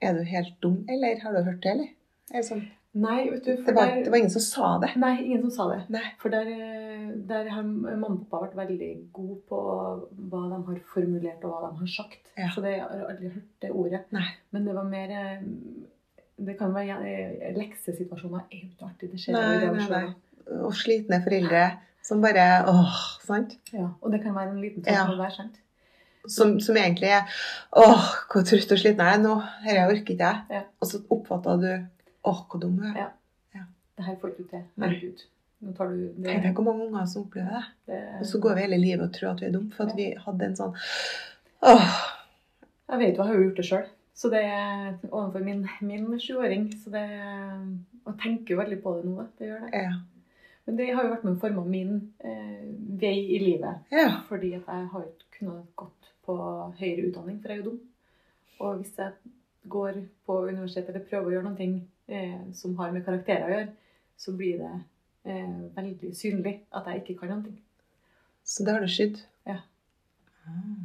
Er 0.01 0.13
du 0.13 0.23
helt 0.29 0.57
dum, 0.61 0.75
eller 0.89 1.21
har 1.23 1.33
du 1.33 1.39
hørt 1.47 1.61
det, 1.63 1.71
eller? 1.71 1.93
Er 2.29 2.41
det, 2.41 2.47
sånn? 2.49 2.65
Nei, 2.97 3.17
du, 3.29 3.37
det, 3.45 3.73
var, 3.75 3.91
der, 3.91 4.03
det 4.05 4.11
var 4.11 4.17
ingen 4.17 4.31
som 4.33 4.41
sa 4.41 4.67
det. 4.81 4.89
Nei, 4.97 5.13
ingen 5.25 5.43
som 5.45 5.51
sa 5.53 5.65
det. 5.69 5.79
Nei. 5.93 6.03
For 6.21 6.33
der, 6.33 6.47
eh, 6.49 7.09
der 7.29 7.49
har 7.53 7.65
mamma 7.67 8.09
og 8.09 8.23
pappa 8.31 8.45
vært 8.47 8.55
veldig 8.57 8.89
gode 9.13 9.37
på 9.49 9.59
hva 10.31 10.41
de 10.49 10.59
har 10.69 10.79
formulert 10.93 11.43
og 11.45 11.53
hva 11.53 11.67
de 11.67 11.81
har 11.83 11.91
sagt. 11.93 12.31
Ja. 12.39 12.47
Så 12.55 12.63
det, 12.65 12.77
jeg 12.77 12.85
har 12.87 13.03
aldri 13.11 13.29
hørt 13.35 13.51
det 13.65 13.71
ordet. 13.73 14.01
Nei. 14.15 14.25
Men 14.55 14.65
det 14.69 14.75
var 14.77 14.87
mer 14.89 15.13
eh, 15.13 15.43
Det 16.37 16.53
kan 16.59 16.73
være 16.73 16.85
ja, 16.85 17.51
Leksesituasjoner 17.57 18.43
er 18.45 18.63
jo 18.63 18.71
ikke 18.71 18.89
artig. 18.89 19.11
Det 19.11 19.21
skjer 19.21 19.37
Nei, 19.37 19.69
nei, 19.73 19.85
nei. 19.91 20.57
Og 20.63 20.73
slitne 20.77 21.19
foreldre 21.25 21.63
som 22.07 22.21
bare 22.23 22.43
Åh, 22.71 22.97
sant? 23.25 23.57
Ja, 23.73 23.89
og 24.01 24.13
det 24.13 24.21
kan 24.23 24.35
være 24.37 24.53
en 24.53 24.61
liten 24.61 24.83
ting 24.85 24.95
Ja. 24.95 25.05
der, 25.09 25.23
er 25.25 25.33
sant. 25.33 25.57
Som, 26.27 26.57
som 26.63 26.77
egentlig 26.79 27.09
er 27.15 27.25
Åh, 27.77 28.07
hvor 28.31 28.45
trøtt 28.47 28.71
og 28.73 28.79
sliten 28.79 29.01
jeg 29.03 29.17
er 29.19 29.23
nå. 29.23 29.35
Dette 29.65 29.85
orker 29.89 30.01
ikke 30.15 30.17
jeg. 30.21 30.43
Ja. 30.53 30.61
Og 30.79 30.91
så 30.91 31.01
oppfatter 31.13 31.61
du 31.63 31.69
Åh, 32.27 32.43
hvor 32.51 32.61
dum 32.63 32.75
du 32.79 32.83
er. 32.89 32.97
Ja. 33.55 33.63
Det 33.97 34.05
her 34.05 34.15
får 34.21 34.33
du 34.37 34.43
til. 34.51 34.63
Herregud. 34.77 35.21
Nå 35.65 35.71
tar 35.73 35.89
du 35.89 36.01
det, 36.03 36.25
Tenk 36.27 36.43
deg 36.43 36.53
hvor 36.59 36.65
mange 36.67 36.83
unger 36.85 37.05
som 37.09 37.23
opplever 37.25 37.49
det. 37.55 37.61
det 37.89 38.01
Og 38.21 38.25
så 38.29 38.39
går 38.43 38.53
vi 38.59 38.65
hele 38.67 38.77
livet 38.77 39.07
og 39.07 39.13
tror 39.15 39.31
at 39.31 39.39
vi 39.41 39.47
er 39.47 39.55
dumme, 39.55 39.71
for 39.73 39.87
at 39.87 39.95
Ja. 39.95 39.95
vi 39.97 40.05
hadde 40.25 40.45
en 40.45 40.55
sånn 40.59 40.75
Åh, 41.65 41.95
Jeg 42.89 42.99
vet 42.99 43.15
jo, 43.17 43.23
jeg 43.23 43.27
har 43.31 43.33
jo 43.39 43.47
gjort 43.47 43.57
det 43.57 43.65
sjøl. 43.65 43.87
Så 44.17 44.29
det 44.33 44.43
er 44.45 44.93
overfor 45.11 45.43
min, 45.45 45.63
min 45.81 46.05
sjuåring. 46.21 46.67
Så 46.83 46.91
det 46.93 47.05
Og 48.05 48.13
jeg 48.13 48.19
tenker 48.21 48.53
jo 48.55 48.59
veldig 48.61 48.77
på 48.83 48.93
det 48.97 49.05
nå. 49.09 49.25
Det 49.39 49.47
gjør 49.49 49.65
det. 49.65 49.73
ja. 49.73 49.91
Men 50.67 50.75
det 50.75 50.87
har 50.93 51.03
jo 51.05 51.09
vært 51.13 51.23
med 51.23 51.35
å 51.37 51.39
forme 51.39 51.61
min 51.65 51.91
eh, 52.19 52.63
vei 52.99 53.17
i 53.35 53.39
livet. 53.39 53.85
Ja. 53.91 54.21
Fordi 54.27 54.49
at 54.57 54.65
jeg 54.67 54.87
har 54.91 55.03
ikke 55.05 55.37
kunnet 55.39 55.69
gått 55.79 56.09
på 56.27 56.35
høyere 56.79 57.05
utdanning, 57.07 57.37
for 57.41 57.49
jeg 57.49 57.59
er 57.59 57.63
jo 57.63 57.69
dum. 57.71 57.79
Og 58.59 58.81
hvis 58.81 58.97
jeg 58.99 59.13
går 59.71 60.01
på 60.27 60.35
universitetet 60.49 60.89
eller 60.89 61.05
prøver 61.07 61.25
å 61.29 61.31
gjøre 61.37 61.43
noe 61.49 61.67
eh, 62.07 62.37
som 62.53 62.75
har 62.79 62.91
med 62.95 63.05
karakterer 63.05 63.45
å 63.47 63.53
gjøre, 63.55 63.71
så 64.17 64.33
blir 64.37 64.61
det 64.63 64.73
eh, 65.25 65.57
veldig 65.77 66.13
synlig 66.17 66.59
at 66.75 66.87
jeg 66.91 67.03
ikke 67.03 67.19
kan 67.23 67.35
noe. 67.37 67.57
Så 68.47 68.63
det 68.63 68.73
har 68.73 68.81
du 68.85 68.87
skydd? 68.91 69.19
Ja. 69.47 69.59
Ah. 70.47 70.77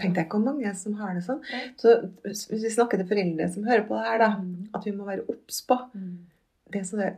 Tenk 0.00 0.14
deg 0.16 0.32
hvor 0.32 0.40
mange 0.44 0.70
som 0.76 0.94
har 1.00 1.14
det 1.16 1.22
sånn. 1.26 1.40
Så 1.80 1.94
hvis 2.24 2.46
vi 2.52 2.70
snakker 2.72 3.00
til 3.00 3.08
foreldre 3.08 3.48
som 3.52 3.66
hører 3.68 3.84
på 3.88 3.96
det 3.98 4.06
her, 4.06 4.18
da, 4.22 4.30
Mm. 4.40 4.68
at 4.74 4.84
vi 4.86 4.92
må 4.96 5.04
være 5.08 5.26
obs 5.28 5.60
på 5.68 5.76
Mm. 5.94 6.18
det 6.70 6.80
er 6.80 6.84
sånn 6.84 7.16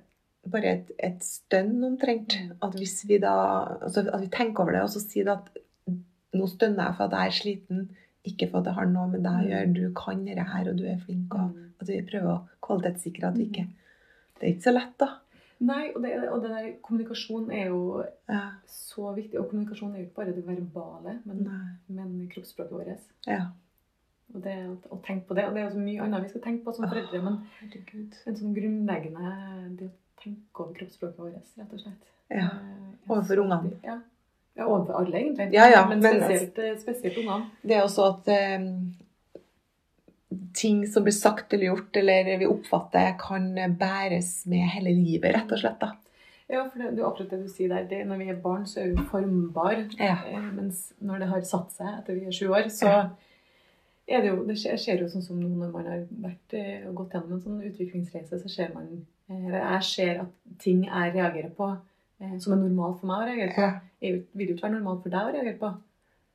bare 0.51 0.65
et, 0.73 0.91
et 0.99 1.21
stønn 1.23 1.83
omtrent. 1.85 2.35
Mm. 2.35 2.57
At 2.63 2.75
hvis 2.75 3.05
vi 3.07 3.19
da 3.19 3.35
altså 3.81 4.09
At 4.13 4.21
vi 4.21 4.27
tenker 4.29 4.63
over 4.65 4.73
det, 4.73 4.83
og 4.83 4.91
så 4.91 5.01
sier 5.01 5.25
det 5.25 5.33
at 5.37 5.51
nå 6.35 6.47
stønner 6.49 6.87
jeg 6.89 6.97
for 6.97 7.05
at 7.05 7.13
jeg 7.13 7.27
er 7.27 7.39
sliten, 7.39 7.89
ikke 8.25 8.51
for 8.51 8.59
at 8.59 8.65
det 8.65 8.75
har 8.75 8.87
noe 8.87 9.09
med 9.11 9.23
deg 9.23 9.33
å 9.35 9.49
gjøre, 9.51 9.75
du 9.75 9.93
kan 9.95 10.25
dette 10.25 10.45
her, 10.49 10.69
og 10.71 10.77
du 10.79 10.85
er 10.87 10.99
flink, 10.99 11.35
og 11.35 11.57
at 11.81 11.89
vi 11.89 12.01
prøver 12.03 12.31
å 12.33 12.47
kvalitetssikre 12.73 13.29
at 13.31 13.39
vi 13.39 13.49
ikke 13.51 13.67
Det 14.41 14.49
er 14.49 14.55
ikke 14.57 14.67
så 14.71 14.73
lett, 14.75 14.97
da. 14.99 15.09
Nei, 15.63 15.93
og 15.95 16.03
det, 16.03 16.11
og 16.33 16.41
det 16.43 16.49
der 16.51 16.71
kommunikasjon 16.83 17.51
er 17.55 17.69
jo 17.71 18.03
Ja. 18.29 18.41
så 18.67 19.13
viktig. 19.15 19.39
Og 19.39 19.49
kommunikasjon 19.51 19.93
er 19.95 19.99
jo 20.01 20.07
ikke 20.09 20.17
bare 20.17 20.33
det 20.35 20.43
verbale, 20.47 21.21
men, 21.25 21.45
men 21.87 22.29
kroppsspråket 22.33 22.73
vårt. 22.73 23.05
Ja. 23.29 23.45
Og 24.35 24.43
det 24.43 24.57
å, 24.91 24.99
tenke 25.07 25.29
på 25.29 25.35
det. 25.39 25.45
Og 25.47 25.55
det 25.55 25.63
er 25.63 25.71
så 25.71 25.79
mye 25.79 26.03
annet 26.03 26.25
vi 26.25 26.33
skal 26.33 26.43
tenke 26.49 26.65
på 26.65 26.75
som 26.75 26.89
foreldre, 26.89 27.21
men 27.23 27.37
Herregud. 27.61 28.17
en 28.27 28.37
sånn 28.41 28.55
grunnleggende 28.57 29.35
det 29.79 29.87
å 29.87 29.93
tenke 30.25 30.65
over 30.65 30.75
kroppsspråket 30.81 31.19
vårt, 31.23 31.53
rett 31.61 31.73
og 31.77 31.85
slett. 31.85 32.09
Ja. 32.33 32.49
Eh, 32.49 32.89
er 33.05 33.13
Overfor 33.13 33.43
ungene. 33.45 33.73
Ja. 33.85 33.99
ja, 34.57 34.67
overfor 34.67 34.99
alle, 35.05 35.15
egentlig. 35.21 35.53
Ja, 35.55 35.69
ja, 35.71 35.85
men 35.89 36.01
men- 36.01 36.19
spesielt, 36.23 36.59
eh, 36.59 36.75
spesielt 36.81 37.19
ungene. 37.23 37.51
Det 37.63 37.77
er 37.77 37.83
også 37.87 38.09
at 38.09 38.29
eh, 38.35 38.67
ting 40.55 40.87
som 40.87 41.03
blir 41.05 41.13
sagt 41.17 41.53
eller 41.55 41.67
gjort, 41.71 41.97
eller 41.97 42.39
vi 42.39 42.47
oppfatter, 42.47 43.15
kan 43.21 43.51
bæres 43.79 44.47
med 44.47 44.69
hele 44.75 44.91
livet, 44.95 45.35
rett 45.35 45.53
og 45.53 45.59
slett. 45.59 45.81
da. 45.81 45.93
Ja, 46.53 46.67
for 46.69 46.79
det, 46.83 46.91
det 46.97 47.01
er 47.01 47.07
akkurat 47.09 47.31
det 47.31 47.39
du 47.45 47.49
sier 47.49 47.69
der. 47.73 47.85
Det, 47.89 48.03
når 48.07 48.19
vi 48.19 48.29
er 48.29 48.41
barn, 48.45 48.67
så 48.69 48.81
er 48.83 48.91
vi 48.93 49.05
formbare. 49.09 49.87
Ja. 49.99 50.19
Eh, 50.29 50.49
mens 50.53 50.93
når 51.01 51.19
det 51.23 51.29
har 51.31 51.41
satt 51.49 51.71
seg 51.73 51.87
etter 51.99 52.19
vi 52.19 52.27
er 52.29 52.33
sju 52.37 52.49
år, 52.53 52.69
så 52.69 52.87
Ja. 52.91 52.99
er 54.09 54.21
det 54.21 54.29
jo 54.33 54.45
Det 54.45 54.57
skjer, 54.59 54.77
skjer 54.77 55.01
jo 55.01 55.09
sånn 55.09 55.23
som 55.23 55.39
nå 55.41 55.49
når 55.49 55.71
man 55.73 55.87
har 55.87 56.03
vært 56.11 56.53
eh, 56.59 56.91
gått 56.93 57.13
gjennom 57.15 57.33
en 57.33 57.41
sånn 57.41 57.63
utviklingsreise, 57.71 58.41
så 58.43 58.49
ser 58.51 58.75
man 58.75 59.07
eh, 59.31 59.47
Eller 59.47 59.59
jeg 59.73 59.83
ser 59.83 60.21
at 60.27 60.59
ting 60.59 60.85
jeg 60.85 61.15
reagerer 61.15 61.51
på, 61.57 61.71
som 62.39 62.53
er 62.53 62.57
normalt 62.69 63.01
for 63.01 63.07
meg 63.07 63.23
å 63.23 63.27
reagere 63.31 63.55
på, 63.57 63.63
Ja. 63.63 64.19
vil 64.35 64.49
jo 64.49 64.55
ikke 64.55 64.63
være 64.69 64.77
normalt 64.77 65.03
for 65.03 65.11
deg 65.11 65.21
å 65.27 65.33
reagere 65.33 65.59
på. 65.59 65.73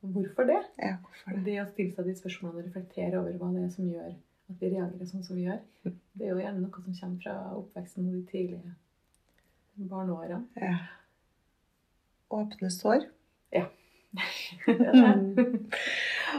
Hvorfor 0.05 0.45
det? 0.45 0.59
Ja, 0.77 0.95
hvorfor 1.01 1.33
det? 1.33 1.43
Det 1.47 1.55
å 1.61 1.67
stille 1.71 1.93
seg 1.95 2.05
de 2.07 2.15
spørsmålene 2.17 2.61
og 2.61 2.67
reflektere 2.67 3.19
over 3.19 3.37
hva 3.39 3.49
det 3.55 3.63
er 3.65 3.71
som 3.73 3.87
gjør 3.89 4.11
at 4.47 4.61
vi 4.61 4.69
reagerer 4.71 5.09
sånn 5.09 5.25
som 5.25 5.35
vi 5.35 5.47
gjør, 5.47 5.59
det 6.17 6.27
er 6.27 6.31
jo 6.31 6.43
gjerne 6.43 6.61
noe 6.61 6.83
som 6.83 6.99
kommer 6.99 7.23
fra 7.23 7.35
oppveksten 7.57 8.05
og 8.05 8.13
de 8.13 8.23
tidlige 8.29 8.75
barneårene. 9.89 10.45
Ja. 10.61 10.77
Åpne 12.33 12.69
sår. 12.73 13.09
Ja. 13.55 13.67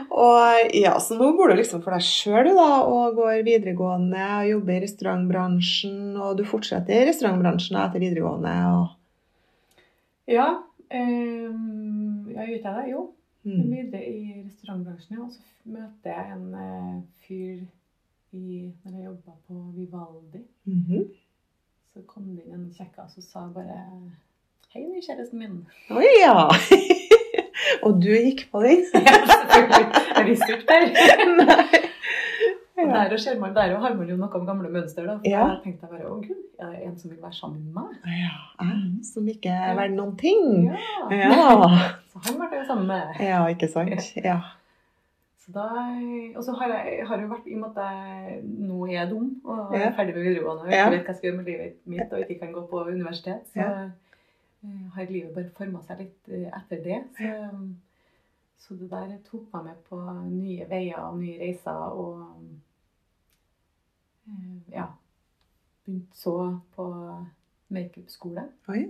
Og 0.09 0.73
ja, 0.75 0.91
så 1.01 1.15
nå 1.17 1.29
bor 1.37 1.49
du 1.49 1.55
liksom 1.57 1.81
for 1.83 1.95
deg 1.95 2.03
sjøl, 2.05 2.49
og 2.57 3.17
går 3.17 3.45
videregående 3.45 4.25
og 4.41 4.49
jobber 4.49 4.75
i 4.75 4.81
restaurantbransjen, 4.83 6.17
og 6.17 6.37
du 6.37 6.43
fortsetter 6.47 6.93
i 6.97 7.07
restaurantbransjen 7.09 7.79
etter 7.81 8.03
videregående. 8.03 8.55
og... 8.73 8.83
Ja, 10.29 10.49
Um, 10.89 12.25
ja, 12.33 12.41
gjør 12.47 12.55
jeg 12.55 12.61
det? 12.65 12.83
Jo. 12.89 13.01
Mm. 13.47 13.69
Videre 13.71 14.03
i 14.03 14.43
restaurantbransjen, 14.45 15.15
ja. 15.17 15.23
Og 15.23 15.31
så 15.31 15.71
møter 15.71 16.11
jeg 16.11 16.33
en 16.35 16.47
eh, 16.59 16.95
fyr 17.25 17.61
i, 18.35 18.71
når 18.83 18.95
jeg 18.97 19.05
jobba 19.05 19.35
på 19.47 19.59
Vivaldi. 19.77 20.41
Mhm. 20.69 21.05
Så 21.93 22.03
kom 22.07 22.27
det 22.35 22.43
inn 22.45 22.59
en 22.59 22.73
kjekkas 22.75 23.15
og 23.17 23.23
sa 23.25 23.47
bare 23.53 23.79
Hei, 24.69 24.83
ny 24.85 24.99
kjæresten 25.01 25.39
min. 25.41 25.55
Å 25.89 26.03
ja! 26.21 26.43
og 27.87 27.95
du 28.03 28.11
gikk 28.13 28.43
på 28.51 28.61
den? 28.61 28.83
Jeg 28.93 30.25
visste 30.27 30.51
ikke 30.53 30.67
det. 30.69 31.87
Og 32.79 32.87
der, 32.93 33.11
og 33.11 33.19
ser 33.19 33.39
man, 33.41 33.55
der 33.57 33.73
og 33.75 33.81
har 33.83 33.95
man 33.97 34.07
jo 34.07 34.15
noe 34.15 34.29
om 34.37 34.45
gamle 34.47 34.69
mønster. 34.71 35.03
da. 35.09 35.17
For 35.17 35.27
Ja. 35.27 35.47
Jeg 35.55 35.63
tenkte 35.65 35.89
bare 35.91 36.05
å 36.07 36.19
gud, 36.21 36.45
er 36.61 36.69
det 36.75 36.85
en 36.85 36.93
som 37.01 37.11
vil 37.11 37.19
være 37.23 37.33
sammen 37.35 37.65
med 37.65 37.73
meg? 37.73 37.97
ja. 38.21 38.37
Jeg 38.61 39.09
som 39.09 39.27
ikke 39.33 39.49
er 39.51 39.75
verdt 39.75 39.97
noen 39.97 40.13
ting. 40.21 40.69
Ja. 40.69 41.09
Ja. 41.11 41.89
Så 42.09 42.19
han 42.25 42.37
ble 42.39 42.47
det 42.51 42.59
jo 42.63 42.65
sammen 42.67 42.87
med. 42.89 43.19
ja, 43.21 43.43
ikke 43.53 43.67
sant? 43.71 44.07
Ja. 44.23 44.39
Så 45.39 45.53
da, 45.55 45.65
og 46.37 46.43
så 46.45 46.53
har 46.59 46.69
jeg 46.75 47.05
har 47.09 47.21
jo 47.21 47.27
vært, 47.31 47.45
i 47.49 47.55
og 47.55 47.61
med 47.63 47.77
at 47.77 47.79
jeg 47.81 48.41
nå 48.43 48.79
er 48.85 48.91
jeg 48.93 49.09
dum 49.09 49.29
og 49.45 49.73
er 49.73 49.79
Ja. 49.79 49.89
ferdig 49.97 50.13
med 50.15 50.23
videregående 50.27 50.63
og 50.67 50.71
Ja. 50.71 50.83
ikke 50.85 50.91
vet 50.97 51.05
hva 51.05 51.07
jeg 51.13 51.15
skal 51.17 51.27
gjøre 51.29 51.37
med 51.37 51.45
livet 51.49 51.77
mitt 51.89 52.13
og 52.13 52.19
ikke 52.25 52.39
kan 52.39 52.51
gå 52.53 52.65
på 52.69 52.81
universitet, 52.89 53.47
så 53.53 53.59
Ja. 53.59 53.69
eh, 54.63 54.83
har 54.95 55.05
livet 55.09 55.33
bare 55.33 55.49
forma 55.57 55.81
seg 55.87 55.97
litt 56.03 56.29
eh, 56.29 56.51
etter 56.59 56.83
det. 56.83 56.99
Så, 57.17 57.29
så 58.67 58.77
det 58.79 58.89
der 58.91 59.17
tok 59.31 59.47
meg 59.53 59.63
med 59.63 59.79
på 59.89 59.97
nye 60.29 60.65
veier 60.69 60.99
og 61.07 61.17
nye 61.19 61.39
reiser 61.39 61.71
og 61.97 62.21
eh, 64.27 64.73
ja. 64.75 64.85
Begynte 65.85 66.13
så 66.17 66.59
på 66.75 66.85
makeupskole. 67.73 68.43
Oi. 68.69 68.83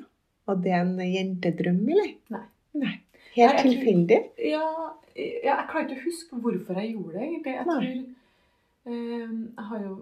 Var 0.47 0.55
det 0.65 0.73
en 0.75 0.97
jentedrøm, 0.99 1.83
eller? 1.89 2.15
Nei. 2.35 2.43
Nei. 2.73 2.95
Helt 3.35 3.37
Nei, 3.37 3.55
jeg 3.55 3.59
tror- 3.59 3.73
tilfeldig? 3.73 4.19
Ja, 4.49 4.67
jeg, 5.15 5.33
jeg 5.43 5.65
klarer 5.69 5.85
ikke 5.89 5.99
å 5.99 6.05
huske 6.05 6.39
hvorfor 6.43 6.79
jeg 6.81 6.93
gjorde 6.95 7.13
det, 7.13 7.25
egentlig. 7.27 7.53
Jeg 7.55 7.65
tror 7.65 7.83
eh, 8.85 9.27
Jeg 9.57 9.65
har 9.71 9.83
jo 9.85 9.97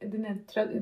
den 0.00 0.24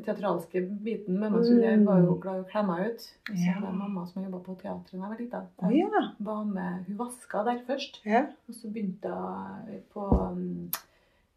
teatralske 0.04 0.61
biten 0.85 1.16
med 1.18 1.33
meg, 1.35 1.42
så 1.42 1.57
jeg 1.59 1.80
var 1.87 1.99
jo 2.04 2.12
glad 2.23 2.37
i 2.38 2.42
å 2.45 2.49
kle 2.52 2.62
meg 2.68 2.83
ut. 2.87 3.07
Og 3.30 3.33
så 3.33 3.47
Ja. 3.47 3.52
hadde 3.57 3.66
jeg 3.66 3.78
mamma 3.80 4.04
som 4.07 4.23
jobba 4.23 4.38
på 4.45 4.54
teatret 4.61 4.92
da 4.92 4.99
jeg 4.99 5.09
var 5.11 5.18
lita. 5.18 5.40
Å 5.59 5.71
ja. 5.75 6.02
Var 6.28 6.45
med, 6.52 6.85
hun 6.87 6.97
vaska 7.00 7.42
der 7.49 7.59
først, 7.66 7.99
ja. 8.07 8.21
og 8.49 8.54
så 8.54 8.71
begynte 8.71 9.11
hun 9.11 9.80
på 9.95 10.04
um, 10.07 10.71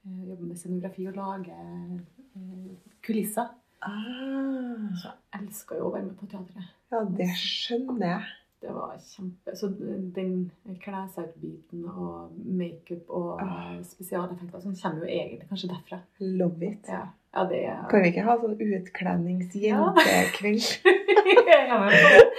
eh, 0.05 0.27
jobbe 0.29 0.45
med 0.51 0.57
scenografi 0.61 1.07
og 1.07 1.15
lage 1.17 1.57
eh, 1.57 2.75
kulisser. 3.01 3.49
Ah. 3.81 4.93
Så 5.01 5.09
jeg 5.09 5.41
elska 5.41 5.75
jo 5.79 5.87
å 5.89 5.93
være 5.95 6.05
med 6.11 6.17
på 6.19 6.27
teatret. 6.29 6.69
Ja, 6.91 7.01
det 7.17 7.29
skjønner 7.39 8.07
jeg. 8.11 8.29
Det 8.61 8.69
var 8.73 8.93
kjempe 9.01 9.55
Så 9.57 9.67
den 10.15 10.51
kle 10.83 11.01
seg 11.15 11.25
ut-biten 11.31 11.85
og 11.89 12.29
makeup 12.45 13.09
og 13.09 13.41
Ah. 13.41 13.81
spesialeffekter 13.83 14.59
sånn 14.61 14.75
kommer 14.81 14.99
jo 15.05 15.09
egentlig 15.09 15.47
kanskje 15.49 15.69
derfra. 15.73 15.97
Love 16.19 16.65
it. 16.71 16.85
Ja, 16.87 17.07
ja 17.33 17.45
det 17.49 17.63
er 17.65 17.87
Kan 17.89 18.01
vi 18.03 18.07
ikke 18.13 18.23
ha 18.27 18.37
sånn 18.37 18.57
utkledningsjentekveld? 18.61 20.61
Ja. 20.85 20.91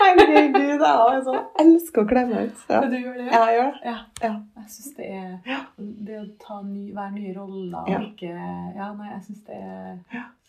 Herregud, 0.02 0.82
jeg 0.82 0.82
er 0.82 1.22
sånn, 1.26 1.38
elsker 1.62 2.02
å 2.04 2.08
kle 2.10 2.22
meg 2.28 2.50
ut. 2.50 2.60
Ja. 2.70 2.80
Du 2.90 2.96
gjør 2.98 3.16
det? 3.18 3.26
Ja, 3.32 3.40
jeg 3.48 3.56
gjør 3.58 3.72
det. 3.72 3.80
Ja. 3.88 3.96
Ja. 4.22 4.32
Jeg 4.62 4.68
syns 4.74 4.92
det 4.96 5.08
er 5.16 5.62
det 6.08 6.18
å 6.20 6.24
ta 6.42 6.58
ny, 6.66 6.84
være 6.96 7.12
nye 7.16 7.32
roller 7.36 7.88
Ja. 7.90 7.98
og 7.98 8.04
ikke 8.10 8.30
Ja, 8.76 8.92
nei, 8.98 9.08
jeg 9.12 9.22
syns 9.26 9.42
det 9.48 9.56
er 9.58 9.98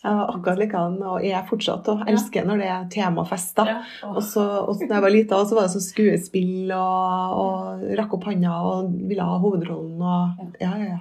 Jeg 0.04 0.16
var 0.20 0.34
akkurat 0.34 0.60
likedan, 0.60 0.98
og 1.08 1.24
jeg 1.24 1.46
fortsatt 1.48 1.88
og 1.94 2.02
elsker 2.12 2.46
når 2.46 2.58
det 2.60 2.68
er 2.68 2.88
temafest. 2.92 3.56
da. 3.56 3.66
Ja, 3.66 3.78
og- 4.04 4.18
Og 4.18 4.24
så 4.24 4.44
og 4.68 4.76
så 4.76 4.88
da 4.88 4.96
jeg 4.96 5.02
var 5.04 5.10
lita, 5.16 5.36
så 5.46 5.56
var 5.56 5.62
det 5.64 5.72
sånn 5.72 5.90
skuespill 5.94 6.72
og, 6.76 7.38
og 7.40 7.98
rakk 7.98 8.14
opp 8.14 8.24
handa 8.26 8.52
og 8.52 8.92
ville 9.08 9.24
ha 9.24 9.38
hovedrollen 9.40 10.02
og 10.02 10.56
Ja, 10.60 10.76
ja, 10.78 10.98
ja. 10.98 11.00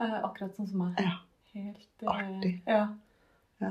eh, 0.00 0.20
akkurat 0.22 0.54
sånn 0.56 0.68
som 0.68 0.78
meg. 0.78 0.94
Ja. 1.00 1.18
Helt 1.54 2.02
eh, 2.02 2.08
Artig. 2.08 2.60
Ja. 2.66 2.88
ja. 3.60 3.70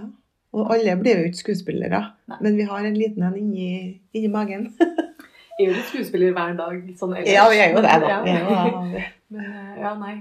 Og 0.54 0.72
alle 0.74 0.94
blir 1.02 1.20
jo 1.20 1.26
ikke 1.28 1.42
skuespillere, 1.42 2.00
Nei. 2.32 2.38
men 2.42 2.56
vi 2.58 2.64
har 2.70 2.86
en 2.88 2.96
liten 2.98 3.24
en 3.28 3.36
inni, 3.38 4.00
inni 4.14 4.30
magen. 4.32 4.70
Er 5.60 5.66
jo 5.66 5.74
litt 5.74 5.88
skuespiller 5.90 6.34
hver 6.38 6.54
dag 6.54 6.90
sånn 7.00 7.16
ellers. 7.18 7.32
Ja, 7.34 7.48
vi 7.50 7.58
er 7.58 7.72
jo 7.74 7.82
det, 7.82 7.94
da. 8.04 8.18
Ja. 8.30 8.82
Men 9.34 9.46
eh, 9.46 9.80
ja, 9.82 9.94
nei. 9.98 10.12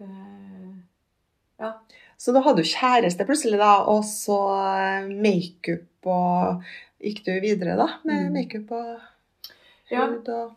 Det, 0.00 0.06
ja. 1.60 1.72
Så 2.18 2.32
da 2.34 2.40
hadde 2.46 2.62
du 2.64 2.70
kjæreste 2.70 3.26
plutselig, 3.28 3.58
da, 3.60 3.74
og 3.92 4.00
så 4.08 4.38
eh, 4.72 5.10
makeup 5.12 6.08
og 6.08 6.64
Gikk 7.04 7.20
du 7.28 7.30
videre 7.44 7.76
da 7.78 7.84
med 8.08 8.24
Mm. 8.24 8.32
makeup 8.34 8.72
og 8.74 9.52
Ja. 9.92 10.06
hud 10.08 10.26
og 10.34 10.56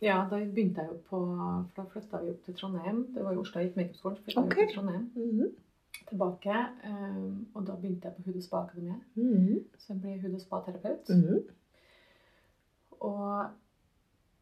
ja, 0.00 0.20
da 0.30 0.36
begynte 0.38 0.84
jeg 0.84 0.88
jo 0.92 1.00
på 1.10 1.18
For 1.74 1.82
da 1.82 1.88
flytta 1.90 2.20
vi 2.22 2.30
opp 2.30 2.44
til 2.46 2.54
Trondheim. 2.60 3.00
Det 3.14 3.24
var 3.24 3.32
jo 3.34 3.40
Oslo 3.42 3.60
jeg 3.60 3.72
gikk 3.72 3.80
makeupskolen. 3.80 4.44
Okay. 4.44 4.68
Mm 4.76 5.48
Ok. 5.48 5.56
Tilbake. 6.08 6.56
Um, 6.84 7.46
og 7.54 7.66
da 7.66 7.74
begynte 7.78 8.08
jeg 8.08 8.16
på 8.16 8.22
Hud 8.26 8.36
og 8.36 8.42
Spa-akademiet. 8.42 9.02
Mhm. 9.14 9.64
Så 9.78 9.92
jeg 9.92 10.00
ble 10.02 10.20
hud- 10.22 10.34
og 10.34 10.40
spa-terapeut. 10.40 11.08
Mhm. 11.08 11.40
Og 13.00 13.46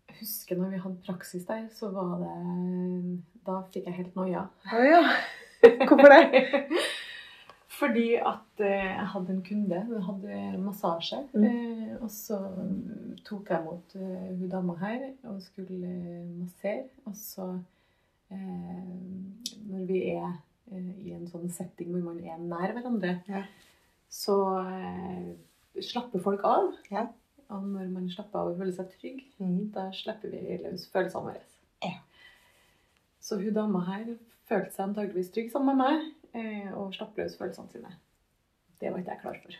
jeg 0.08 0.16
husker 0.20 0.56
når 0.58 0.70
vi 0.70 0.76
hadde 0.84 1.02
praksis 1.06 1.44
der, 1.44 1.68
så 1.70 1.90
var 1.90 2.18
det 2.18 3.22
Da 3.46 3.60
fikk 3.72 3.86
jeg 3.86 3.94
helt 3.94 4.16
noia. 4.16 4.46
Oh, 4.72 4.84
ja. 4.84 5.02
Hvorfor 5.88 6.08
det? 6.08 6.42
Fordi 7.78 8.14
at 8.14 8.60
eh, 8.60 8.88
jeg 8.90 9.06
hadde 9.12 9.32
en 9.32 9.42
kunde, 9.46 9.84
hun 9.86 10.02
hadde 10.02 10.58
massasje. 10.58 11.20
Mm. 11.32 11.44
Eh, 11.44 12.02
og 12.02 12.10
så 12.10 12.38
tok 13.24 13.50
jeg 13.50 13.64
mot 13.64 13.94
eh, 13.94 14.32
hun 14.34 14.48
dama 14.50 14.74
her 14.80 15.04
og 15.30 15.42
skulle 15.42 15.92
massere. 16.40 16.88
Og 17.06 17.14
så, 17.16 17.46
når 18.30 19.84
vi 19.86 20.02
er 20.10 20.32
i 20.72 21.14
en 21.16 21.28
sånn 21.30 21.48
setting 21.52 21.92
hvor 21.92 22.04
man 22.04 22.20
er 22.24 22.38
nær 22.40 22.74
hverandre, 22.76 23.18
Ja. 23.28 23.44
så 24.08 24.36
eh, 24.62 25.30
slapper 25.80 26.22
folk 26.24 26.44
av. 26.44 26.72
Ja. 26.90 27.06
Og 27.48 27.64
når 27.64 27.88
man 27.92 28.10
slapper 28.12 28.42
av 28.42 28.50
og 28.52 28.58
føler 28.60 28.74
seg 28.76 28.90
trygg, 28.98 29.22
mm. 29.38 29.70
da 29.72 29.86
slipper 29.96 30.32
vi 30.32 30.58
løs 30.64 30.88
følelsene 30.92 31.30
våre. 31.30 31.44
Ja. 31.84 31.94
Så 33.24 33.38
hun 33.40 33.54
dama 33.56 33.80
her 33.86 34.10
følte 34.48 34.74
seg 34.74 34.84
antageligvis 34.88 35.32
trygg 35.32 35.48
sammen 35.52 35.76
med 35.76 35.84
meg, 35.84 36.12
eh, 36.36 36.68
og 36.76 36.92
slapp 36.96 37.16
løs 37.16 37.38
følelsene 37.40 37.72
sine. 37.72 37.94
Det 38.80 38.92
var 38.92 39.00
ikke 39.00 39.16
jeg 39.16 39.24
klar 39.24 39.40
for. 39.46 39.58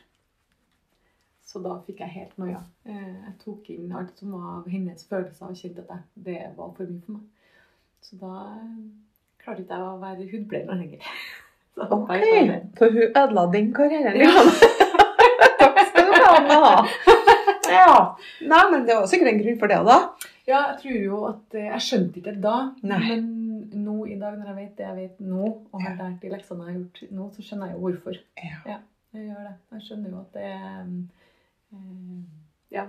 Så 1.48 1.62
da 1.64 1.78
fikk 1.86 2.02
jeg 2.04 2.12
helt 2.12 2.36
noia. 2.40 2.60
Eh, 2.84 3.16
jeg 3.24 3.34
tok 3.40 3.70
inn 3.72 3.92
alt 3.96 4.20
som 4.20 4.34
var 4.36 4.48
av 4.58 4.68
hennes 4.68 5.04
følelser, 5.08 5.48
og 5.48 5.56
kjente 5.56 5.86
at 5.88 6.10
det 6.14 6.42
var 6.58 6.74
for 6.76 6.92
mye 6.92 7.04
for 7.06 7.16
meg. 7.16 7.54
Så 8.04 8.18
da 8.20 8.34
eh, 8.52 8.82
klarte 9.48 9.64
ikke 9.64 9.78
jeg 9.80 9.88
å 9.88 9.98
være 10.02 10.28
hudpleier 10.32 10.78
lenger. 10.78 11.12
Så 11.78 11.86
Ok, 11.94 12.08
for 12.78 12.90
hun 12.94 13.04
ødela 13.16 13.44
den 13.52 13.68
karrieren. 13.74 14.16
Ja. 14.18 14.32
Takk 15.60 15.78
skal 15.90 16.08
du 16.08 16.14
ha. 16.16 16.32
Anna. 16.38 16.62
Ja. 17.68 18.16
Nei, 18.48 18.62
men 18.72 18.86
det 18.88 18.94
var 18.96 19.04
sikkert 19.10 19.28
en 19.28 19.40
grunn 19.42 19.58
for 19.60 19.68
det, 19.70 19.76
da. 19.84 19.96
Ja, 20.48 20.60
jeg 20.70 20.76
tror 20.80 20.94
jo 21.04 21.18
at 21.28 21.56
eh, 21.58 21.66
Jeg 21.66 21.84
skjønte 21.84 22.20
ikke 22.22 22.32
det 22.32 22.40
da, 22.40 22.54
Nei. 22.88 23.00
men 23.04 23.26
nå 23.84 23.96
i 24.08 24.16
dag, 24.16 24.38
når 24.38 24.48
jeg 24.48 24.56
vet 24.56 24.78
det 24.78 24.86
jeg 24.86 24.96
vet 24.96 25.18
nå, 25.20 25.50
og 25.68 25.82
har 25.84 25.98
lært 25.98 26.22
de 26.22 26.30
leksene 26.32 26.64
jeg 26.64 26.72
har 26.72 26.78
gjort 26.78 27.12
nå, 27.18 27.26
så 27.37 27.44
skjønner 27.44 27.68
jeg 27.68 27.76
jo 27.76 27.82
hvorfor. 27.84 28.16
Ja. 28.40 28.78
Jeg 29.12 29.26
gjør 29.26 29.42
det. 29.44 29.52
Jeg 29.76 29.84
skjønner 29.84 30.14
jo 30.14 30.22
at 30.22 30.38
det 30.38 30.54
eh, 31.76 31.78
Ja. 32.78 32.87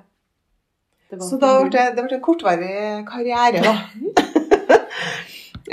Det 1.12 1.22
Så 1.28 1.41
da 1.41 1.52
ble 1.60 1.74
det, 1.76 1.86
det 1.98 2.06
ble 2.08 2.17
en 2.22 2.24
kortvarig 2.30 2.74
karriere, 3.10 3.65
da. 3.67 3.76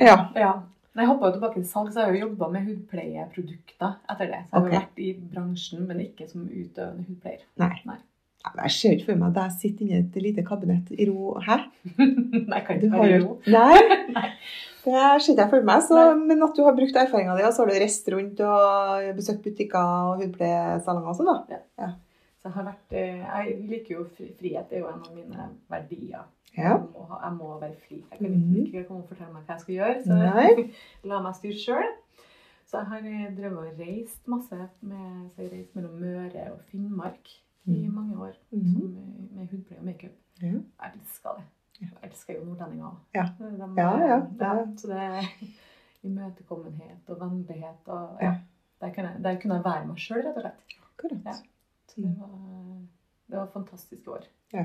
ja. 0.09 0.19
Ja. 0.35 0.53
Når 0.97 1.03
jeg 1.05 1.09
hoppa 1.13 1.31
tilbake 1.35 1.59
til 1.61 1.67
salg, 1.69 1.93
så 1.93 2.01
har 2.01 2.07
jeg 2.11 2.23
jo 2.23 2.27
jobba 2.31 2.47
med 2.55 2.67
hudpleieprodukter 2.71 3.97
etter 4.11 4.31
det. 4.33 4.43
Så 4.49 4.53
jeg 4.53 4.57
har 4.57 4.63
Ok. 4.63 4.69
jo 4.73 4.79
vært 4.81 5.01
i 5.05 5.09
bransjen, 5.35 5.87
men 5.89 6.01
ikke 6.01 6.29
som 6.31 6.47
utøvende 6.49 7.05
hudpleier. 7.09 7.43
Nei. 7.61 7.75
Nei. 7.87 7.99
Ja, 8.47 8.51
men 8.55 8.63
Jeg 8.65 8.71
ser 8.77 8.93
ikke 8.95 9.07
for 9.11 9.17
meg 9.21 9.37
at 9.37 9.43
jeg 9.43 9.59
sitter 9.61 9.85
inne 9.85 9.97
i 9.97 10.03
et 10.07 10.17
lite 10.23 10.45
kabinett 10.47 10.91
i 10.95 11.07
ro. 11.11 11.35
Hæ? 11.43 11.57
Nei, 12.53 12.61
kan 12.65 12.77
ikke 12.81 12.93
være 12.95 13.17
i 13.19 13.23
ro. 13.25 13.37
Nei, 13.59 13.81
Nei. 14.15 14.29
det 14.87 14.95
ser 14.95 15.33
ikke 15.35 15.43
jeg 15.43 15.51
for 15.51 15.63
meg. 15.69 15.83
Så, 15.83 16.03
men 16.21 16.43
at 16.47 16.57
du 16.57 16.63
har 16.65 16.77
brukt 16.79 16.97
erfaringa 17.03 17.37
di, 17.37 17.43
og 17.49 17.53
så 17.53 17.65
har 17.65 17.73
du 17.73 17.79
reist 17.83 18.09
rundt 18.15 18.41
og 18.47 19.13
besøkt 19.19 19.43
butikker 19.45 19.83
og 20.13 20.23
hudpleiesalonger 20.23 21.11
og 21.13 21.19
sånn, 21.19 21.33
da. 21.77 21.91
Så 22.47 22.53
jeg 22.53 22.55
har 22.55 22.65
vært 22.69 22.93
eh, 22.93 23.23
Jeg 23.27 23.55
liker 23.69 23.95
jo 23.97 24.05
frihet. 24.15 24.69
Det 24.71 24.77
er 24.77 24.81
jo 24.85 24.89
en 24.89 25.01
av 25.03 25.15
mine 25.17 25.47
verdier. 25.69 26.27
Ja. 26.57 26.77
Jeg, 26.77 26.83
må 26.95 27.07
jeg 27.23 27.33
må 27.37 27.49
være 27.61 27.75
fri. 27.89 27.97
Jeg 28.11 28.19
kan 28.19 28.31
Mhm. 28.31 28.55
ikke 28.67 28.85
komme 28.87 29.03
og 29.03 29.09
fortelle 29.09 29.33
meg 29.33 29.43
hva 29.47 29.55
jeg 29.57 29.61
skal 29.61 29.75
gjøre. 29.75 30.03
Så 30.05 30.15
Nei. 30.15 30.73
la 31.11 31.19
meg 31.23 31.35
styre 31.35 31.59
sjøl. 31.59 31.91
Så 32.67 32.79
jeg 32.79 32.87
har 32.87 32.99
eh, 32.99 33.37
drevet 33.37 33.59
og 33.59 33.81
reist 33.81 34.29
masse. 34.29 34.61
Med, 34.81 35.31
så 35.35 35.43
jeg 35.43 35.51
har 35.51 35.57
reist 35.57 35.75
mellom 35.77 35.99
Møre 36.01 36.47
og 36.53 36.61
Finnmark 36.71 37.29
i 37.67 37.71
Mhm. 37.83 37.95
mange 37.95 38.17
år 38.29 38.35
Mhm. 38.53 38.73
som, 38.73 38.97
eh, 38.97 39.37
med 39.39 39.49
hudpleie 39.51 39.79
og 39.81 39.85
makeup. 39.85 40.17
Ja. 40.43 40.47
Jeg 40.47 40.93
elsker 40.95 41.31
det. 41.37 41.45
Jeg 41.81 42.11
elsker 42.11 42.35
jo 42.39 42.45
nordlendinger 42.45 42.87
òg. 42.87 42.97
Ja. 43.15 43.25
Ja, 43.77 43.99
ja, 43.99 44.27
ja. 44.41 44.67
Så 44.77 44.87
det 44.87 44.97
er 44.97 45.23
imøtekommenhet 46.07 47.09
og 47.09 47.21
vennlighet 47.21 47.89
og 47.89 48.19
Ja. 48.23 48.35
Der, 48.81 48.91
kan 48.93 49.05
jeg, 49.05 49.23
der 49.25 49.41
kunne 49.41 49.55
jeg 49.55 49.65
være 49.65 49.87
meg 49.87 49.97
sjøl, 49.97 50.23
rett 50.27 50.37
og 50.37 50.43
slett. 50.43 50.75
Akkurat. 50.85 51.25
Ja. 51.25 51.33
Det 51.97 52.13
var, 52.21 52.79
det 53.31 53.37
var 53.39 53.47
fantastiske 53.55 54.11
år. 54.11 54.25
Ja. 54.53 54.65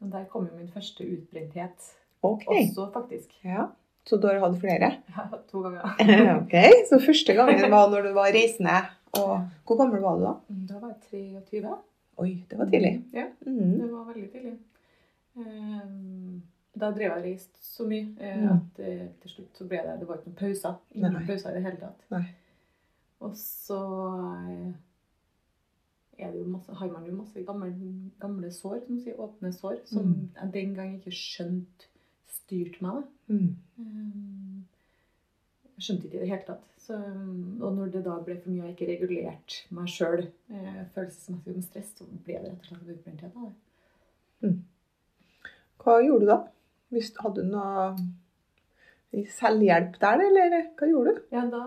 Og 0.00 0.10
der 0.12 0.24
kom 0.30 0.46
jo 0.46 0.56
min 0.56 0.68
første 0.70 1.04
utbrenthet 1.06 1.88
Ok. 2.22 2.44
også, 2.48 2.90
faktisk. 2.92 3.32
Ja. 3.44 3.66
Så 4.06 4.16
du 4.16 4.26
har 4.28 4.38
hatt 4.40 4.58
flere? 4.60 4.92
Ja, 5.16 5.26
to 5.50 5.62
ganger. 5.62 5.82
ok. 6.42 6.54
Så 6.90 6.98
første 7.06 7.34
gangen 7.34 7.70
var 7.70 7.90
når 7.90 8.02
du 8.08 8.12
var 8.16 8.30
reisende. 8.34 8.78
Og 9.18 9.48
hvor 9.66 9.76
gammel 9.80 10.00
var 10.04 10.16
du 10.18 10.24
da? 10.24 10.34
Da 10.74 10.78
var 10.82 10.94
jeg 11.10 11.42
23. 11.50 11.74
Oi, 12.18 12.44
det 12.50 12.58
var 12.58 12.66
tidlig. 12.70 12.94
Ja, 13.14 13.26
Mhm. 13.46 13.78
det 13.80 13.90
var 13.92 14.04
veldig 14.12 14.30
tidlig. 14.32 14.58
Ehm, 15.38 16.42
Da 16.78 16.90
drev 16.94 17.00
jeg 17.08 17.10
og 17.16 17.24
reiste 17.24 17.58
så 17.62 17.86
mye 17.88 18.14
eh, 18.20 18.36
Mm. 18.38 18.50
at 18.52 18.78
eh, 18.86 19.06
til 19.22 19.30
slutt 19.30 19.56
så 19.58 19.64
ble 19.68 19.78
det 19.82 19.98
Det 20.00 20.08
var 20.08 20.16
ikke 20.16 20.26
noen 20.30 20.36
pauser. 20.38 20.74
Ingen 20.94 21.26
pauser 21.26 21.50
i 21.50 21.54
det 21.54 21.62
hele 21.64 21.76
tatt. 21.80 22.04
Nei. 22.10 22.24
Og 23.20 23.32
så 23.34 23.78
eh, 24.50 24.68
er 24.68 24.68
det 24.68 26.07
jo 26.07 26.07
masse, 26.46 26.72
har 26.74 26.90
man 26.92 27.04
jo 27.06 27.12
masse 27.16 27.42
gamle, 27.46 27.72
gamle 28.20 28.50
sår, 28.52 28.80
som 28.86 28.98
sier, 29.00 29.14
åpne 29.18 29.52
sår, 29.54 29.78
som 29.86 30.02
Mm. 30.06 30.28
jeg 30.40 30.52
den 30.52 30.74
gang 30.74 30.94
ikke 30.98 31.12
skjønte 31.14 31.86
styrte 32.28 32.82
meg. 32.82 33.04
Mm. 33.28 33.56
Ehm, 33.78 34.64
Jeg 35.78 35.82
skjønte 35.86 36.04
ikke 36.08 36.16
i 36.16 36.20
det 36.20 36.28
hele 36.28 36.42
tatt. 36.46 36.64
Så, 36.78 36.94
og 37.62 37.74
når 37.76 37.90
det 37.92 38.04
da 38.04 38.16
ble 38.24 38.34
for 38.40 38.50
mye 38.50 38.62
og 38.62 38.68
jeg 38.68 38.76
ikke 38.76 38.92
regulerte 38.98 39.66
meg 39.70 39.86
sjøl 39.88 40.24
eh, 40.50 40.84
følelsesmessig 40.94 41.54
med 41.54 41.62
stress, 41.64 41.92
så 41.98 42.04
ble 42.24 42.34
det 42.34 42.50
rett 42.50 42.58
og 42.58 42.66
slett 42.66 42.96
utbrenthet 42.96 43.36
av 43.36 43.52
det. 44.42 44.54
Hva 45.84 45.98
gjorde 46.02 46.20
du 46.24 46.26
da? 46.32 46.38
Hvis, 46.90 47.12
hadde 47.22 47.44
du 47.44 47.50
noe 47.52 47.96
selvhjelp 49.12 49.94
der, 50.00 50.20
eller 50.26 50.56
hva 50.76 50.88
gjorde 50.90 51.14
du? 51.16 51.22
Ja, 51.32 51.44
da, 51.48 51.62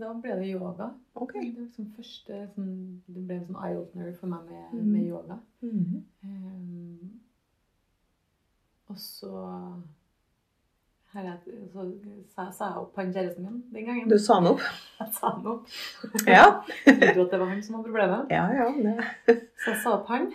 da 0.00 0.12
ble 0.22 0.38
det 0.40 0.48
yoga. 0.48 0.90
Okay. 1.14 1.42
Det, 1.50 1.52
var 1.58 1.66
liksom 1.66 1.90
første, 1.96 2.38
sånn, 2.54 2.72
det 3.06 3.26
ble 3.28 3.36
en 3.36 3.46
sånn 3.50 3.60
eye-opener 3.68 4.16
for 4.16 4.32
meg 4.32 4.48
med, 4.48 4.64
Mm. 4.72 4.88
med 4.92 5.04
yoga. 5.10 5.38
Mhm. 5.62 6.02
um, 6.24 7.20
og 8.88 8.98
så 9.02 9.32
så 11.16 11.22
sa, 12.52 12.66
jeg 12.68 12.76
opp 12.76 12.96
han 12.96 13.12
kjæresten 13.12 13.44
min 13.44 13.62
den 13.72 13.86
gangen. 13.86 14.08
Du 14.10 14.18
sa 14.18 14.34
han 14.34 14.46
opp? 14.50 14.60
Jeg 15.00 15.08
sa 15.16 15.30
han 15.32 15.46
opp. 15.46 15.70
Ja. 16.26 16.44
Jeg 16.86 17.14
trodde 17.14 17.24
at 17.24 17.30
det 17.32 17.40
var 17.40 17.46
han 17.52 17.62
som 17.62 17.76
var 17.78 17.82
problemet. 17.86 18.26
Ja, 18.30 18.44
ja. 18.52 18.66
Det. 18.76 19.36
Så 19.62 19.70
jeg 19.70 19.80
sa 19.82 19.94
opp 19.96 20.10
han. 20.12 20.26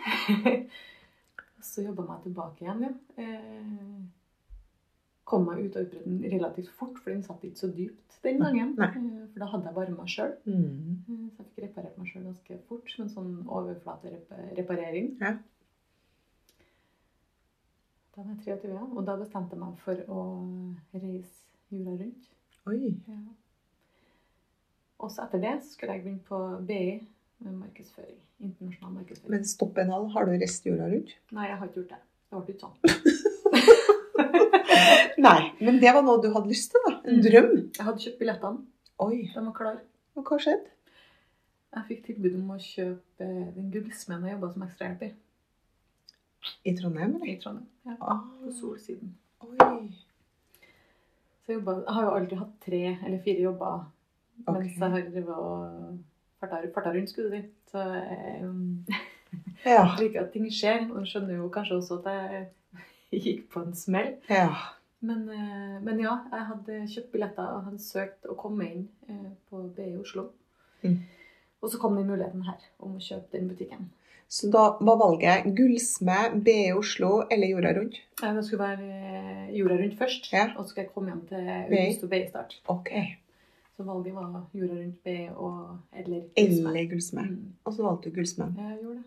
Og 1.58 1.67
så 1.67 1.84
jobba 1.86 2.02
jeg 2.02 2.10
meg 2.10 2.24
tilbake 2.24 2.65
igjen, 2.65 2.82
ja. 2.88 2.91
Eh, 3.21 4.00
kom 5.32 5.46
meg 5.48 5.62
ut 5.65 5.78
av 5.80 5.86
utbredden 5.88 6.24
relativt 6.34 6.72
fort, 6.76 6.98
for 7.00 7.13
den 7.13 7.24
satt 7.26 7.44
ikke 7.48 7.62
så 7.63 7.70
dypt 7.72 8.17
den 8.26 8.41
gangen. 8.41 8.74
Nei. 8.78 8.89
Eh, 8.89 9.22
For 9.32 9.44
da 9.44 9.48
hadde 9.54 9.72
jeg 9.72 9.96
meg 9.96 10.12
sjøl. 10.12 10.34
Mm. 10.46 11.00
Så 11.08 11.15
jeg 11.15 11.48
fikk 11.48 11.63
reparert 11.65 11.98
meg 11.98 12.12
sjøl 12.12 12.28
ganske 12.28 12.58
fort 12.67 12.94
med 13.00 13.13
sånn 13.13 13.32
overflatereparering. 13.48 15.13
Ja. 15.22 15.38
Da 18.12 18.26
var 18.26 18.34
jeg 18.36 18.60
23, 18.60 18.74
ja. 18.76 18.84
og 18.91 19.06
da 19.08 19.15
bestemte 19.22 19.56
jeg 19.56 19.63
meg 19.63 19.80
for 19.86 20.04
å 20.12 20.26
reise 20.91 21.72
jorda 21.72 21.96
rundt. 22.04 22.28
Oi. 22.70 22.91
Ja. 23.08 23.22
Og 25.02 25.10
så 25.10 25.24
etter 25.26 25.41
det 25.41 25.56
skulle 25.65 25.96
jeg 25.96 26.04
begynne 26.04 26.28
på 26.28 26.39
BI 26.67 27.00
med 27.41 27.56
markedsføring. 27.63 28.20
Internasjonal 28.44 28.98
markedsføring. 29.00 29.34
Men 29.34 29.48
stopp 29.50 29.80
en 29.82 29.94
hal, 29.96 30.10
har 30.13 30.28
du 30.28 30.36
reist 30.36 30.67
jorda 30.67 30.91
rundt? 30.91 31.15
Nei, 31.34 31.48
jeg 31.50 31.58
har 31.62 31.72
ikke 31.72 31.82
gjort 31.82 31.96
det. 31.96 32.02
Det 32.32 32.41
ble 32.46 32.54
ikke 32.54 32.67
sånn. 32.67 33.32
Nei, 35.28 35.52
men 35.62 35.80
det 35.82 35.94
var 35.96 36.04
noe 36.06 36.22
du 36.24 36.30
hadde 36.34 36.50
lyst 36.52 36.72
til, 36.74 36.84
da? 36.88 36.94
En 37.06 37.17
Mm. 37.17 37.24
drøm? 37.26 37.52
Jeg 37.78 37.86
hadde 37.88 38.04
kjøpt 38.06 38.20
billettene. 38.20 38.65
Oi, 39.02 39.17
De 39.34 39.41
var 39.46 39.54
klare. 39.58 39.80
og 40.15 40.24
hva 40.28 40.38
skjedde? 40.44 40.70
Jeg 41.76 41.84
fikk 41.88 42.02
tilbud 42.06 42.34
om 42.36 42.50
å 42.52 42.58
kjøpe 42.60 43.26
eh, 43.26 43.52
den 43.56 43.70
gullsmeden 43.72 44.26
jeg 44.28 44.36
jobba 44.36 44.50
som 44.54 44.63
ekstrahjelp 44.67 45.04
i. 45.08 45.12
I 46.65 46.74
Trondheim, 46.78 47.15
eller? 47.15 47.28
I 47.32 47.38
Trondheim. 47.39 47.67
Ja, 47.86 47.96
Ah, 48.02 48.20
på 48.44 48.52
Solsiden. 48.58 49.13
oi. 49.41 49.58
Så 51.41 51.54
jeg, 51.54 51.58
jobbet, 51.60 51.84
jeg 51.88 51.94
har 51.96 52.04
jo 52.06 52.12
alltid 52.17 52.38
hatt 52.38 52.54
tre 52.65 52.82
eller 53.06 53.22
fire 53.24 53.41
jobber 53.41 53.78
okay. 54.48 54.54
mens 54.54 54.76
jeg 54.78 54.91
har 54.96 55.06
drevet 55.10 55.30
og 55.36 56.00
farta, 56.39 56.60
farta 56.76 56.94
rundt, 56.94 57.10
skulle 57.10 57.32
du 57.32 57.38
si. 57.38 57.44
Så 57.72 57.86
jeg 57.96 58.44
um, 58.44 58.86
Ja. 59.65 59.86
liker 60.00 60.22
at 60.26 60.32
ting 60.34 60.46
skjer. 60.52 60.89
Og 60.91 61.08
skjønner 61.08 61.38
jo 61.39 61.50
kanskje 61.54 61.78
også 61.80 62.00
at 62.02 62.12
jeg 62.12 62.48
gikk 63.26 63.50
på 63.54 63.60
en 63.65 63.74
smell. 63.76 64.15
ja. 64.30 64.52
Men, 65.04 65.24
eh, 65.34 65.80
men 65.82 65.97
ja, 66.00 66.12
jeg 66.30 66.45
hadde 66.45 66.76
kjøpt 66.91 67.12
billetter 67.12 67.47
og 67.56 67.63
hadde 67.65 67.80
søkt 67.82 68.28
å 68.30 68.36
komme 68.38 68.67
inn 68.69 68.84
eh, 69.10 69.32
på 69.50 69.63
BI 69.74 69.95
Oslo. 69.97 70.28
Mm. 70.84 71.00
Og 71.63 71.71
så 71.74 71.80
kom 71.82 71.95
den 71.97 72.06
muligheten 72.06 72.43
her 72.45 72.60
om 72.80 73.00
å 73.00 73.02
kjøpe 73.02 73.34
den 73.34 73.47
butikken. 73.50 73.88
Så 74.30 74.52
da 74.54 74.78
var 74.80 75.00
valget 75.02 75.50
gullsmed, 75.58 76.38
BE 76.45 76.69
Oslo 76.78 77.24
eller 77.34 77.50
jorda 77.50 77.74
rundt? 77.80 77.97
Eh, 78.21 78.30
Det 78.38 78.45
skulle 78.45 78.67
være 78.69 79.50
jorda 79.58 79.80
rundt 79.82 79.97
først, 79.97 80.30
Ja. 80.34 80.45
og 80.56 80.65
så 80.65 80.69
skal 80.69 80.84
jeg 80.86 80.93
komme 80.93 81.10
hjem 81.10 81.26
til 81.34 81.50
BI. 81.74 81.82
August 81.82 82.04
og 82.04 82.10
BI 82.13 82.21
start. 82.30 82.60
Ok. 82.69 82.91
Så 83.78 83.84
valget 83.89 84.13
var 84.13 84.45
jorda 84.54 84.74
rundt 84.84 85.04
BI 85.04 85.17
eller 85.97 86.21
Eller 86.38 86.86
gullsmed. 86.93 87.26
Mm. 87.30 87.54
Og 87.65 87.74
så 87.74 87.84
valgte 87.89 88.10
du 88.12 88.15
gullsmed. 88.21 88.54
Jeg 88.56 88.78
gjorde 88.84 89.02
det. 89.02 89.04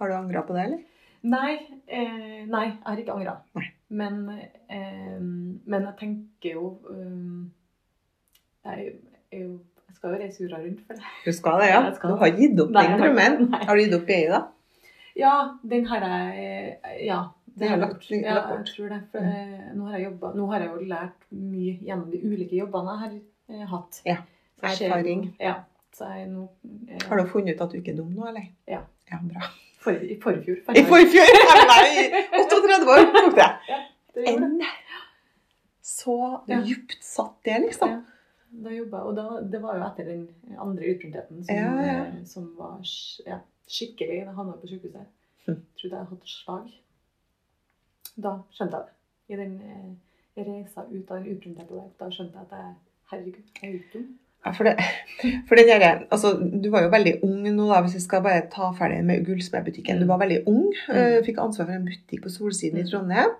Har 0.00 0.08
du 0.08 0.14
angra 0.14 0.42
på 0.48 0.54
det, 0.56 0.64
eller? 0.64 0.78
Nei, 1.22 1.54
eh, 1.86 2.44
nei, 2.46 2.66
jeg 2.68 2.84
har 2.86 3.00
ikke 3.02 3.14
angra. 3.16 3.36
Men, 3.88 4.20
eh, 4.68 5.16
men 5.18 5.86
jeg 5.88 5.96
tenker 5.98 6.52
jo 6.54 6.68
um, 6.90 7.48
jeg, 8.68 8.92
jeg, 9.32 9.48
jeg 9.48 9.96
skal 9.96 10.12
jo 10.14 10.20
reise 10.20 10.44
jorda 10.44 10.60
rundt 10.62 10.84
for 10.86 11.00
det. 11.00 11.10
Du 11.24 11.32
skal 11.32 11.62
det, 11.62 11.70
ja? 11.72 11.80
Skal 11.96 12.12
Du 12.12 12.20
har 12.20 12.30
gitt 12.36 12.60
opp 12.62 12.70
Nei, 12.76 12.84
den 12.86 13.02
drømmen? 13.02 13.50
nei. 13.50 13.64
Har 13.64 13.76
du 13.76 13.82
gitt 13.82 13.96
opp 13.98 14.06
BI, 14.06 14.20
da? 14.30 14.42
Ja, 15.18 15.34
den 15.66 15.86
har 15.90 16.06
jeg 16.06 16.78
Ja. 17.08 17.20
Det 17.58 17.66
har 17.66 17.74
jeg 17.74 17.80
lagt- 17.80 18.10
lagt 18.10 18.10
Ja, 18.22 18.34
jeg 18.54 18.66
tror 18.66 18.88
det. 18.92 19.00
For 19.10 19.18
mm. 19.18 19.78
nå, 19.78 19.86
har 19.88 19.98
jeg 19.98 20.04
jobbet, 20.04 20.36
nå 20.38 20.46
har 20.52 20.60
jeg 20.62 20.68
jo 20.70 20.84
lært 20.92 21.24
mye 21.34 21.72
gjennom 21.82 22.10
de 22.12 22.20
ulike 22.22 22.54
jobbene 22.60 22.92
jeg 22.94 23.00
har 23.02 23.16
eh, 23.56 23.64
hatt. 23.72 24.02
Ja, 24.06 24.16
erfaring. 24.62 25.24
Ja. 25.42 25.56
Så 25.98 26.06
jeg 26.14 26.28
nå 26.30 26.44
eh, 26.86 27.00
Har 27.08 27.18
du 27.18 27.26
funnet 27.26 27.56
ut 27.56 27.64
at 27.64 27.72
du 27.74 27.80
ikke 27.80 27.96
er 27.96 27.98
dum 27.98 28.12
nå, 28.14 28.28
eller? 28.30 28.46
Ja. 28.70 28.84
Ja, 29.10 29.18
bra. 29.24 29.50
For, 29.88 30.04
I 30.04 30.18
forfjor. 30.20 30.60
I 30.76 30.84
forfjor! 30.92 31.32
Nei, 31.72 32.22
38 32.44 32.92
år 32.94 33.08
tok 33.16 33.34
det. 33.40 33.48
Det 34.18 34.24
det. 34.58 34.70
Så 35.88 36.14
Ja. 36.48 36.60
djupt 36.66 36.96
satt 37.04 37.36
det, 37.44 37.58
liksom. 37.66 37.90
Ja. 37.90 38.00
Da 38.64 38.70
jeg- 38.72 39.02
og 39.04 39.14
da, 39.16 39.24
det 39.52 39.60
var 39.62 39.76
jo 39.76 39.84
etter 39.86 40.04
den 40.08 40.22
andre 40.58 40.88
utbrentheten 40.94 41.44
som, 41.44 41.54
Ja, 41.54 41.72
ja. 41.86 42.04
eh, 42.06 42.24
som 42.24 42.46
var 42.58 42.80
ja, 43.26 43.38
skikkelig 43.68 44.22
Da 44.26 44.34
havna 44.34 44.52
på 44.56 44.66
sykehuset. 44.70 45.06
Jeg 45.46 45.56
Trodde 45.78 45.96
jeg 45.96 45.98
hadde 45.98 46.10
hatt 46.10 46.28
slag. 46.28 46.70
Da 48.16 48.32
skjønte 48.56 48.80
jeg 48.80 48.86
det. 48.86 48.94
I 49.28 49.36
den 49.42 49.54
eh, 49.62 50.44
reisa 50.48 50.84
ut 50.90 51.10
av 51.10 51.16
den 51.22 51.30
utbrentheten 51.36 51.76
der, 51.76 51.90
da 52.00 52.08
skjønte 52.10 52.38
jeg 52.40 52.46
at 52.50 52.56
jeg 52.58 52.74
Herregud, 53.10 53.44
jeg 53.62 53.70
er 53.70 53.74
ikke 53.78 53.92
dum. 53.98 54.08
For 54.56 54.64
det, 54.64 54.76
for 55.48 55.54
det 55.56 55.66
der, 55.68 56.04
altså, 56.10 56.32
du 56.62 56.70
var 56.70 56.82
jo 56.82 56.90
veldig 56.92 57.14
ung 57.24 57.42
nå, 57.56 57.68
da, 57.72 57.80
hvis 57.82 57.94
jeg 57.98 58.02
skal 58.02 58.22
bare 58.22 58.46
ta 58.52 58.70
ferdig 58.78 59.02
med 59.04 59.24
gullsmedbutikken. 59.26 60.00
Du 60.00 60.06
var 60.06 60.18
veldig 60.22 60.42
ung, 60.46 60.72
Mm. 60.88 60.94
eh, 60.96 61.18
fikk 61.26 61.38
ansvar 61.38 61.66
for 61.66 61.72
en 61.74 61.84
butikk 61.86 62.22
på 62.24 62.30
Solsiden 62.30 62.78
i 62.78 62.82
Mm. 62.82 62.90
Trondheim. 62.90 63.30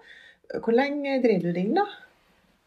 Hvor 0.64 0.72
lenge 0.72 1.22
drev 1.22 1.42
du 1.42 1.52
den, 1.52 1.74
da? 1.74 1.84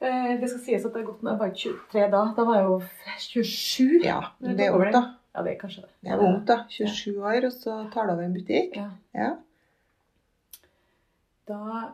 Eh, 0.02 0.38
det 0.42 0.50
skal 0.50 0.60
sies 0.62 0.86
at 0.86 0.94
det 0.94 1.02
har 1.06 1.12
gått 1.12 1.22
Jeg 1.24 1.40
var 1.40 1.50
23 1.50 2.12
da. 2.12 2.34
Da 2.36 2.44
var 2.46 2.56
jeg 2.56 2.66
jo 2.66 2.82
27. 3.20 4.04
Ja, 4.04 4.20
Det 4.42 4.60
er 4.66 4.72
ungt, 4.74 4.92
da. 4.94 5.04
Ja, 5.36 5.44
det 5.44 5.54
er 5.56 5.60
kanskje 5.68 5.82
det. 5.82 5.90
Det 6.04 6.12
er 6.12 6.18
ungt, 6.20 6.46
da. 6.48 6.58
27 6.70 7.22
år, 7.22 7.46
og 7.46 7.52
så 7.54 7.92
tar 7.94 8.06
du 8.08 8.14
over 8.14 8.24
en 8.24 8.34
butikk. 8.34 8.76
Ja. 8.76 8.90
Ja. 9.16 9.30
Da 11.48 11.92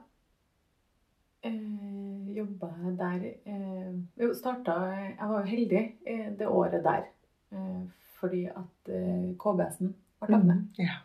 eh, 1.44 2.36
jobba 2.38 2.72
jeg 2.84 2.98
der 3.00 3.26
eh, 3.46 3.94
Jo, 4.20 4.34
starta 4.34 4.76
Jeg 4.94 5.30
var 5.30 5.40
jo 5.40 5.52
heldig 5.52 5.84
eh, 6.06 6.30
det 6.40 6.48
året 6.48 6.84
der. 6.84 7.08
Eh, 7.52 7.82
fordi 8.20 8.46
at 8.50 8.92
eh, 8.92 9.34
KBS-en 9.40 9.94
var 10.20 10.32
tatt 10.32 10.48
ned. 10.48 10.64
Ja. 10.82 11.02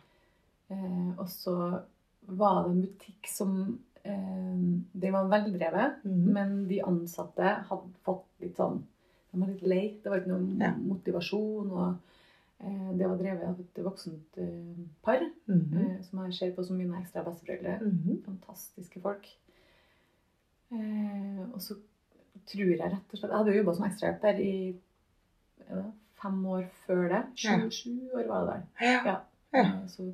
Eh, 0.73 1.11
og 1.17 1.27
så 1.29 1.57
var 2.33 2.63
det 2.63 2.71
en 2.71 2.81
butikk 2.85 3.29
som 3.29 3.53
eh, 4.03 4.63
Den 4.91 5.13
var 5.13 5.29
veldrevet, 5.31 6.01
mm. 6.03 6.23
men 6.33 6.57
de 6.69 6.81
ansatte 6.85 7.57
hadde 7.69 7.93
fått 8.07 8.25
litt 8.43 8.57
sånn 8.57 8.81
De 9.31 9.41
var 9.41 9.53
litt 9.53 9.67
lei. 9.67 9.85
Det 10.01 10.11
var 10.11 10.21
ikke 10.21 10.33
noen 10.33 10.49
yeah. 10.61 10.75
motivasjon. 10.77 11.71
og 11.71 12.65
eh, 12.65 12.89
det 12.97 13.07
var 13.07 13.21
drevet 13.21 13.47
av 13.47 13.61
et 13.61 13.85
voksent 13.85 14.41
par, 15.01 15.21
mm 15.47 15.61
-hmm. 15.61 16.01
som 16.03 16.25
jeg 16.25 16.33
ser 16.33 16.51
på 16.55 16.63
som 16.63 16.77
mine 16.77 16.99
ekstra 16.99 17.23
besteforeldre 17.23 17.79
Mhm. 17.81 18.21
fantastiske 18.25 19.01
folk. 19.01 19.27
Eh, 20.73 21.41
og 21.53 21.61
så 21.61 21.77
tror 22.49 22.71
jeg 22.73 22.79
rett 22.81 23.13
og 23.13 23.19
slett 23.19 23.29
Jeg 23.29 23.37
hadde 23.37 23.53
jo 23.53 23.59
jobba 23.61 23.73
som 23.77 23.87
ekstrahjelper 23.87 24.39
i 24.43 24.53
ja, 25.63 25.83
fem 26.21 26.45
år 26.55 26.63
før 26.85 27.03
det. 27.11 27.23
Sju, 27.39 27.67
sju 27.71 27.91
år 28.17 28.29
var 28.29 28.45
det 28.45 28.53
der. 28.53 28.63
Ja. 28.87 29.01
Ja. 29.11 29.17
Eh, 29.59 29.75
så 29.91 30.07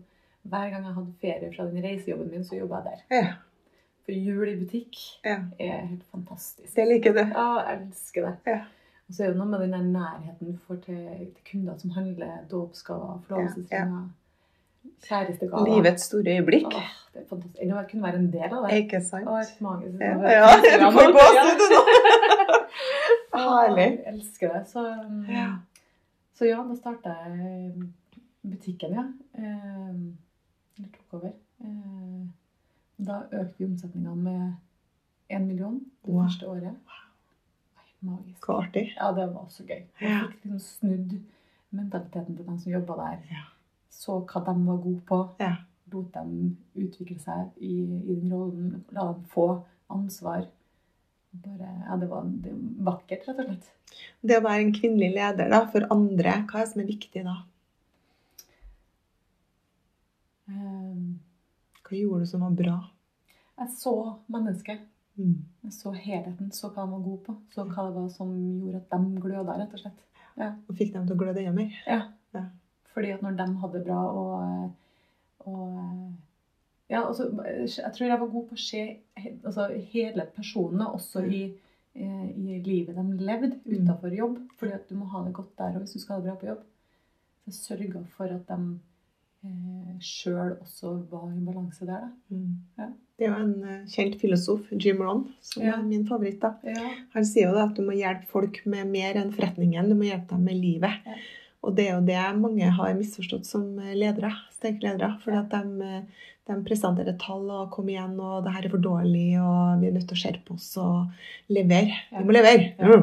hver 0.49 0.71
gang 0.73 0.85
jeg 0.85 0.95
hadde 0.97 1.19
ferie 1.21 1.53
fra 1.53 1.67
den 1.69 1.85
reisejobben 1.85 2.33
min, 2.33 2.45
så 2.45 2.59
jobba 2.59 2.81
jeg 2.81 2.91
der. 2.91 3.05
ja. 3.21 3.37
For 4.09 4.15
jul 4.17 4.49
i 4.49 4.55
butikk 4.57 4.97
ja. 5.21 5.35
er 5.61 5.83
helt 5.85 6.05
fantastisk. 6.09 6.71
Jeg 6.77 6.87
liker 6.89 7.13
det. 7.13 7.27
Ja, 7.29 7.59
jeg 7.61 7.81
elsker 7.83 8.25
det. 8.25 8.31
Ja. 8.49 8.61
Og 9.05 9.13
så 9.13 9.23
er 9.23 9.27
det 9.33 9.37
noe 9.37 9.49
med 9.51 9.61
den 9.61 9.75
der 9.75 9.83
nærheten 9.85 10.49
du 10.49 10.57
får 10.65 10.79
til, 10.85 11.03
til 11.35 11.43
kunder 11.51 11.77
som 11.77 11.93
handler 11.93 12.39
dåpsgaver, 12.49 13.19
forlovelsesringer, 13.27 14.07
kjærestegaver. 15.07 15.65
Livets 15.75 16.03
store 16.09 16.35
øyeblikk. 16.37 16.67
Åh, 16.75 16.89
det 17.13 17.21
er 17.21 17.27
fantastisk. 17.29 17.91
Kunne 17.91 18.03
være 18.03 18.15
en 18.19 18.31
del 18.33 18.53
av 18.53 18.65
det. 18.69 18.77
Ikke 18.83 19.01
sant? 19.05 19.27
Et 19.29 19.61
magisk 19.61 20.01
Ja, 20.01 20.13
Ja, 20.35 20.51
du 20.81 20.91
får 20.97 21.11
gåsehud 21.17 21.63
nå. 21.73 21.81
Herlig. 23.39 23.87
Jeg 24.05 24.13
elsker 24.13 24.53
det. 24.53 24.67
Så, 24.67 24.83
um, 25.05 25.25
Ja. 25.29 25.47
så 26.33 26.45
ja, 26.45 26.57
da 26.69 26.75
starta 26.75 27.09
jeg 27.25 27.73
butikken, 28.51 28.93
ja. 28.93 29.03
Eh, 29.37 29.95
Eller 30.77 30.89
tok 30.95 31.13
over. 31.21 31.31
Eh, 31.61 32.27
Da 33.07 33.21
økte 33.31 33.53
vi 33.57 33.65
omsetninga 33.65 34.13
med 34.15 34.53
én 35.31 35.45
million 35.47 35.79
det 36.05 36.13
Wow. 36.13 36.23
første 36.23 36.47
året. 36.47 36.75
Magisk. 38.01 38.45
Så 38.45 38.51
artig. 38.61 38.93
Ja, 38.97 39.07
det 39.11 39.33
var 39.33 39.41
også 39.45 39.63
gøy. 39.67 39.81
Jeg 40.01 40.19
fikk 40.21 40.43
liksom 40.43 40.59
snudd 40.59 41.19
mentaliteten 41.71 42.35
til 42.37 42.45
dem 42.45 42.59
som 42.59 42.71
jobba 42.71 42.93
der. 42.95 43.17
Ja. 43.31 43.43
Så 43.89 44.19
hva 44.29 44.43
de 44.45 44.55
var 44.67 44.79
gode 44.83 45.01
på. 45.09 45.19
Ja. 45.41 45.55
Lot 45.93 46.13
dem 46.13 46.57
utvikle 46.77 47.17
seg 47.21 47.49
i, 47.65 47.81
i 47.81 48.15
den 48.15 48.31
rollen. 48.33 48.83
La 48.95 49.07
dem 49.11 49.23
få 49.33 49.47
ansvar. 49.89 50.45
Bare, 51.31 51.71
ja, 51.85 51.97
det 52.01 52.09
var 52.09 52.25
det 52.25 52.53
var 52.53 52.93
vakkert, 52.93 53.27
rett 53.27 53.41
og 53.43 53.49
slett. 53.49 53.71
Det 54.21 54.37
å 54.37 54.45
være 54.45 54.63
en 54.65 54.73
kvinnelig 54.73 55.09
leder 55.15 55.49
da, 55.53 55.63
for 55.69 55.85
andre, 55.93 56.39
hva 56.49 56.61
er 56.61 56.65
det 56.65 56.71
som 56.71 56.81
er 56.83 56.89
viktig 56.89 57.23
da? 57.25 57.35
Um, 60.49 61.19
Hva 61.85 61.97
gjorde 61.97 62.25
du 62.25 62.29
som 62.31 62.45
var 62.45 62.55
bra? 62.57 62.77
jeg 63.59 63.71
så 63.75 63.93
mennesket. 64.31 64.85
Mm. 65.19 65.33
Jeg 65.67 65.73
så 65.75 65.91
helheten, 65.91 66.51
så 66.55 66.69
hva 66.71 66.85
de 66.85 66.93
var 66.93 67.01
gode 67.03 67.23
på. 67.25 67.33
Så 67.51 67.65
hva 67.67 67.89
det 67.89 67.95
var 67.97 68.05
som 68.13 68.29
gjorde 68.63 68.79
at 68.79 68.93
de 68.93 69.21
gløda, 69.25 69.57
rett 69.59 69.73
og 69.75 69.81
slett. 69.83 70.05
Og 70.39 70.77
fikk 70.79 70.93
dem 70.93 71.07
til 71.09 71.17
å 71.17 71.19
gløde 71.19 71.41
enda 71.43 71.51
mer? 71.57 71.73
Ja. 71.89 71.99
Ja. 72.37 72.45
Fordi 72.99 73.13
at 73.15 73.21
når 73.23 73.37
de 73.39 73.45
hadde 73.61 73.77
det 73.79 73.85
bra 73.87 73.99
og, 74.11 74.73
og 75.47 76.11
ja, 76.89 77.05
altså, 77.07 77.29
Jeg 77.63 77.93
tror 77.95 78.07
jeg 78.09 78.19
var 78.19 78.27
god 78.33 78.47
på 78.49 78.57
å 78.57 78.63
se 78.65 78.81
altså, 79.45 79.67
hele 79.93 80.25
personene, 80.35 80.87
også 80.97 81.23
i, 81.23 81.41
i 81.95 82.59
livet 82.65 82.95
de 82.97 83.05
levde 83.23 83.53
Mm. 83.63 83.85
utenfor 83.85 84.15
jobb. 84.17 84.37
Fordi 84.59 84.71
at 84.75 84.89
du 84.89 84.95
må 84.99 85.05
ha 85.13 85.23
det 85.23 85.33
godt 85.37 85.55
der 85.57 85.75
og 85.77 85.83
hvis 85.85 85.93
du 85.95 85.99
skal 86.03 86.15
ha 86.15 86.21
det 86.21 86.27
bra 86.31 86.35
på 86.41 86.49
jobb. 86.51 86.63
Så 87.47 87.53
jeg 87.53 87.59
sørga 87.79 88.01
for 88.17 88.25
at 88.35 88.47
de 88.51 88.79
eh, 89.45 89.93
sjøl 90.03 90.57
også 90.59 90.95
var 91.11 91.29
i 91.31 91.45
balanse 91.45 91.85
der. 91.87 92.03
Da. 92.09 92.35
Mm. 92.35 92.57
Ja. 92.77 92.89
Det 93.19 93.27
er 93.27 93.31
jo 93.33 93.45
en 93.45 93.63
eh, 93.67 93.85
kjent 93.91 94.19
filosof, 94.21 94.67
Jim 94.79 95.01
Ron, 95.01 95.25
som 95.41 95.63
Ja. 95.63 95.77
er 95.77 95.83
min 95.83 96.05
favoritt. 96.07 96.39
da. 96.41 96.53
Ja. 96.63 96.89
Han 97.13 97.25
sier 97.25 97.47
jo 97.49 97.55
da 97.55 97.65
at 97.69 97.75
du 97.77 97.81
må 97.85 97.95
hjelpe 97.95 98.27
folk 98.27 98.61
med 98.65 98.87
mer 98.91 99.13
enn 99.21 99.31
forretningen, 99.35 99.89
du 99.89 99.95
må 99.95 100.09
hjelpe 100.09 100.29
dem 100.35 100.43
med 100.49 100.55
livet. 100.61 100.91
Og 101.63 101.75
det 101.75 101.89
er 101.89 101.95
jo 101.97 102.05
det 102.07 102.19
mange 102.39 102.69
har 102.71 102.93
misforstått 102.95 103.45
som 103.45 103.65
ledere, 103.93 104.31
sterke 104.55 104.85
ledere. 104.85 105.17
Fordi 105.23 105.37
at 105.41 105.49
de, 105.51 105.81
eh, 105.83 106.27
de 106.49 106.55
presenterer 106.65 107.17
tall 107.19 107.49
og 107.51 107.69
'kom 107.71 107.85
igjen', 107.91 108.19
og 108.19 108.43
'det 108.43 108.53
her 108.53 108.65
er 108.65 108.69
for 108.69 108.79
dårlig', 108.79 109.37
og 109.43 109.79
'vi 109.81 109.87
er 109.87 109.91
nødt 109.91 110.07
til 110.07 110.17
å 110.17 110.21
skjerpe 110.23 110.53
oss 110.55 110.77
og 110.77 111.11
levere'. 111.49 111.99
Vi 112.17 112.23
må 112.23 112.31
levere! 112.31 112.73
Ja. 112.79 113.01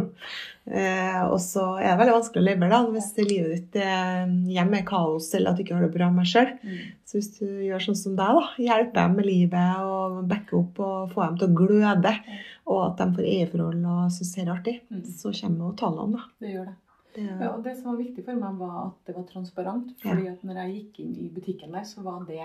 Eh, 0.69 1.23
og 1.31 1.39
så 1.39 1.79
er 1.79 1.93
det 1.95 1.99
veldig 2.01 2.15
vanskelig 2.17 2.43
å 2.43 2.47
leve 2.49 2.69
da, 2.71 2.81
hvis 2.91 3.13
livet 3.19 3.53
ditt 3.55 3.77
eh, 3.77 4.27
hjemme 4.51 4.79
er 4.81 4.87
kaos, 4.89 5.33
eller 5.35 5.51
at 5.51 5.57
du 5.57 5.63
ikke 5.63 5.77
har 5.77 5.87
det 5.87 5.95
bra 5.95 6.11
med 6.11 6.25
deg 6.25 6.33
sjøl. 6.33 6.51
Mm. 6.65 6.79
Så 7.07 7.19
hvis 7.21 7.39
du 7.39 7.47
gjør 7.47 7.85
sånn 7.85 7.97
som 7.97 8.17
deg, 8.17 8.41
da, 8.41 8.49
hjelper 8.59 8.95
dem 8.95 9.17
med 9.17 9.27
livet 9.27 9.77
og 9.79 10.27
backer 10.27 10.59
opp 10.59 10.81
og 10.81 11.13
får 11.13 11.27
dem 11.29 11.39
til 11.39 11.49
å 11.49 11.55
gløde, 11.61 12.15
og 12.67 12.81
at 12.87 12.97
de 12.99 13.15
får 13.15 13.31
eierforhold 13.31 13.85
og 13.87 14.11
syns 14.11 14.35
det 14.35 14.43
er 14.49 14.55
artig, 14.57 14.81
Mm. 14.91 15.05
så 15.07 15.31
kommer 15.41 15.71
jo 15.71 15.77
tallene, 15.77 16.13
da. 16.17 16.23
Det 16.41 16.51
gjør 16.55 16.65
det. 16.67 16.75
Ja, 17.19 17.51
og 17.55 17.65
det 17.65 17.77
som 17.79 17.93
var 17.93 17.99
viktig 18.01 18.25
for 18.27 18.39
meg, 18.39 18.61
var 18.61 18.79
at 18.85 19.09
det 19.09 19.17
var 19.17 19.27
transparent. 19.31 19.93
fordi 20.03 20.29
at 20.31 20.45
når 20.45 20.63
jeg 20.63 20.75
gikk 20.77 21.03
inn 21.05 21.17
i 21.25 21.29
butikken 21.33 21.77
der, 21.77 21.85
så 21.89 22.05
var 22.05 22.25
det 22.29 22.45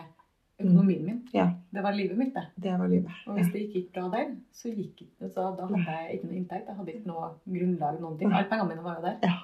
økonomien 0.62 1.06
min. 1.06 1.22
Ja. 1.34 1.48
Det 1.74 1.84
var 1.84 1.96
livet 1.98 2.18
mitt, 2.18 2.34
det. 2.36 2.46
det 2.64 2.74
var 2.80 2.88
livet. 2.88 3.12
Og 3.28 3.38
hvis 3.38 3.52
det 3.54 3.64
ikke 3.66 3.80
gikk 3.80 3.94
bra 3.96 4.10
der, 4.14 4.36
så 4.54 4.74
gikk 4.74 5.06
så 5.22 5.48
da 5.58 5.68
hadde 5.70 5.96
jeg 5.96 6.18
ikke 6.18 6.28
noe 6.28 6.38
inntekt. 6.42 6.68
Jeg 6.68 6.78
hadde 6.80 6.94
ikke 6.94 7.10
noe 7.12 7.32
grunnlag, 7.46 8.02
noen 8.02 8.20
ting. 8.20 8.34
Alle 8.34 8.50
pengene 8.52 8.70
mine 8.70 8.86
var 8.86 9.00
jo 9.00 9.08
der. 9.08 9.18
Ja. 9.26 9.40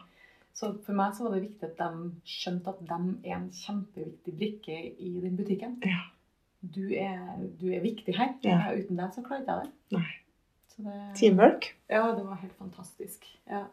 Så 0.58 0.72
for 0.86 0.98
meg 0.98 1.14
så 1.14 1.26
var 1.26 1.36
det 1.36 1.44
viktig 1.44 1.68
at 1.68 1.82
de 1.82 2.12
skjønte 2.26 2.72
at 2.74 2.80
de 2.90 3.02
er 3.30 3.36
en 3.38 3.50
kjempeviktig 3.54 4.38
brikke 4.40 4.78
i 5.06 5.12
den 5.22 5.36
butikken. 5.38 5.76
Ja. 5.86 6.00
Du, 6.62 6.88
er, 6.98 7.20
du 7.60 7.68
er 7.70 7.84
viktig 7.84 8.16
her. 8.18 8.34
Ja. 8.46 8.72
Uten 8.74 8.98
deg 8.98 9.14
så 9.14 9.22
klarte 9.26 9.54
jeg 9.54 9.68
det. 9.68 10.00
Nei. 10.00 10.08
Så 10.74 10.86
det 10.86 10.96
Teamwork. 11.20 11.70
Ja, 11.90 12.08
det 12.18 12.26
var 12.26 12.42
helt 12.42 12.58
fantastisk. 12.58 13.30
Ja. 13.50 13.68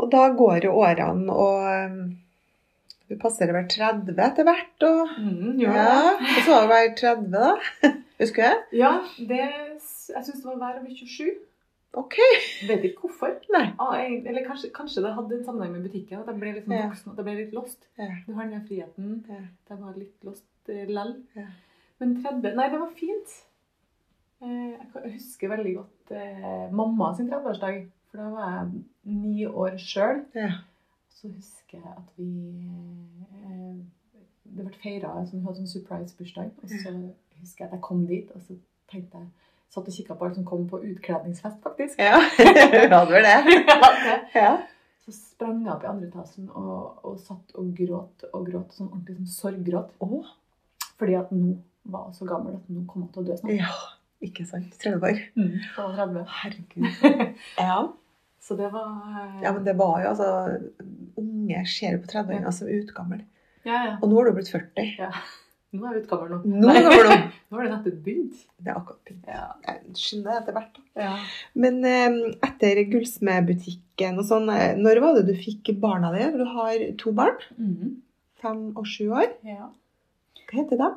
Og 0.00 0.10
da 0.12 0.28
går 0.32 0.64
jo 0.64 0.72
årene, 0.80 1.32
og 1.32 1.90
um, 1.92 2.16
du 3.10 3.16
passerer 3.20 3.52
vel 3.56 3.66
30 3.68 4.16
etter 4.26 4.46
hvert. 4.48 4.86
Og, 4.88 5.12
Mm, 5.20 5.58
ja, 5.60 6.14
og 6.14 6.40
så 6.46 6.56
var 6.56 6.66
du 6.66 6.72
vel 6.72 6.94
30, 6.96 7.30
da. 7.34 7.50
Husker 8.20 8.42
du? 8.70 8.76
Ja, 8.80 8.92
det, 9.18 9.40
jeg 9.40 10.24
syns 10.24 10.40
det 10.40 10.46
var 10.46 10.58
hver 10.62 10.80
bli 10.84 10.96
27. 10.96 11.30
OK. 12.00 12.14
Vet 12.68 12.84
ikke 12.86 13.08
hvorfor. 13.08 13.32
Nei. 13.50 13.64
Ah, 13.82 13.96
jeg, 13.98 14.20
eller 14.30 14.44
kanskje, 14.46 14.70
kanskje 14.76 15.02
det 15.02 15.10
hadde 15.16 15.38
en 15.40 15.44
sammenheng 15.44 15.72
med 15.74 15.88
butikken. 15.88 16.20
At 16.22 16.28
jeg 16.30 16.38
ble 16.38 16.52
litt 16.54 16.66
sånn 16.68 16.76
Ja. 16.76 16.84
voksen, 16.86 17.10
at 17.12 17.18
jeg 17.18 17.26
ble 17.26 17.34
litt 17.40 17.54
lost. 17.56 17.80
Ja. 17.98 18.08
Du 18.28 18.32
har 18.36 18.46
den 18.52 18.66
friheten. 18.68 19.08
Ja. 19.28 19.40
Jeg 19.72 19.80
var 19.80 19.96
litt 19.98 20.28
lost 20.28 20.70
eh, 20.70 20.84
lell. 20.86 21.16
Ja. 21.34 21.48
Men 22.00 22.12
30 22.22 22.54
Nei, 22.60 22.68
det 22.70 22.78
var 22.84 22.92
fint. 23.00 23.34
Eh, 24.40 24.76
jeg 24.76 24.86
jeg 25.02 25.14
husker 25.16 25.50
veldig 25.56 25.72
godt 25.80 26.14
eh, 26.16 26.68
mamma 26.70 27.10
sin 27.18 27.28
30-årsdag. 27.32 27.82
For 28.10 28.18
da 28.22 28.28
var 28.34 28.50
jeg 28.56 28.82
ni 29.22 29.46
år 29.46 29.76
sjøl. 29.78 30.24
Ja. 30.34 30.50
Så 31.14 31.28
husker 31.30 31.78
jeg 31.78 31.92
at 31.96 32.08
vi 32.16 32.30
eh, 33.44 33.76
Det 34.50 34.64
ble 34.66 34.72
feira 34.82 35.12
altså, 35.20 35.36
vi 35.36 35.44
hadde 35.46 35.60
sånn 35.60 35.70
surprise-bursdag. 35.74 36.50
Og 36.62 36.72
så 36.72 36.94
husker 37.40 37.64
jeg 37.64 37.68
at 37.68 37.76
jeg 37.76 37.84
kom 37.86 38.02
dit, 38.08 38.30
og 38.34 38.42
så 38.42 38.56
tenkte 38.90 39.22
jeg 39.22 39.30
Satt 39.70 39.86
og 39.86 39.94
kikka 39.94 40.16
på 40.18 40.26
alt 40.26 40.34
som 40.34 40.42
kom 40.48 40.64
på 40.66 40.80
utkledningsfest, 40.82 41.60
faktisk. 41.62 42.00
Ja, 42.02 42.16
hadde 42.90 43.12
vel 43.12 43.22
det? 43.28 43.60
Ja. 44.34 44.48
Så 45.04 45.12
sprang 45.14 45.60
jeg 45.62 45.70
opp 45.70 45.84
i 45.86 45.90
andre 45.92 46.08
etasjen 46.08 46.48
og, 46.50 47.04
og 47.06 47.20
satt 47.22 47.54
og 47.54 47.68
gråt 47.78 48.24
og 48.32 48.48
gråt. 48.48 48.74
Sånn 48.74 48.88
ordentlig 48.90 49.20
sånn 49.20 49.30
sorggråt. 49.36 49.92
Oh. 50.02 50.26
Fordi 50.98 51.14
at 51.20 51.30
nå 51.30 51.52
var 51.86 52.08
jeg 52.10 52.18
så 52.18 52.26
gammel 52.32 52.58
at 52.58 52.66
nå 52.66 52.82
kom 52.90 53.06
jeg 53.06 53.12
til 53.14 53.22
å 53.22 53.28
dø 53.30 53.38
snart. 53.44 53.54
ja. 53.60 53.78
Ikke 54.26 54.44
sant. 54.44 54.74
30 54.82 55.06
år. 55.06 55.20
Mm. 55.38 55.54
Var 55.78 55.94
30. 55.96 56.24
Herregud. 56.40 57.06
Ja. 57.62 57.78
Så 58.40 58.56
det 58.56 58.70
var 58.72 58.88
eh, 59.20 59.42
ja, 59.44 59.52
men 59.52 59.64
det 59.66 59.74
var 59.78 60.00
jo 60.02 60.08
altså 60.14 60.28
Unge 61.20 61.60
ser 61.68 61.98
på 62.00 62.08
30-åringer 62.08 62.54
som 62.56 62.68
utgammel. 62.72 63.20
ja, 63.68 63.78
ja. 63.90 63.94
Og 64.00 64.08
nå 64.08 64.16
har 64.20 64.30
du 64.30 64.36
blitt 64.38 64.50
40. 64.52 64.90
ja. 64.98 65.10
Nå 65.70 65.84
er 65.86 65.92
jeg 65.94 66.00
utgammel 66.02 66.32
nå. 66.32 66.38
Nå 66.50 66.70
er 66.74 66.80
nå. 66.82 67.16
Nå 67.52 67.58
har 67.60 67.66
det 67.68 67.70
nettopp 67.76 67.98
begynt. 68.02 68.38
Det 68.58 68.72
er 68.72 68.78
akkurat 68.80 69.04
begynt. 69.06 69.28
Ja. 69.30 69.44
Jeg 69.68 69.92
skjønner 70.00 70.24
det 70.32 70.38
etter 70.40 70.56
hvert. 70.56 70.80
da. 70.80 71.04
ja. 71.04 71.12
Men 71.62 71.76
eh, 71.86 72.16
etter 72.48 72.80
gullsmedbutikken 72.90 74.18
og 74.18 74.26
sånn, 74.26 74.50
eh, 74.50 74.72
når 74.80 75.00
var 75.04 75.20
det 75.20 75.28
du 75.28 75.36
fikk 75.38 75.70
barna 75.84 76.10
dine? 76.16 76.32
Du 76.40 76.42
har 76.56 76.82
to 76.98 77.12
barn. 77.14 77.38
Mhm. 77.54 77.92
Fem 78.42 78.64
og 78.74 78.88
sju 78.88 79.12
år. 79.14 79.30
ja. 79.46 79.68
Hva 80.50 80.58
heter 80.64 80.80
de? 80.80 80.88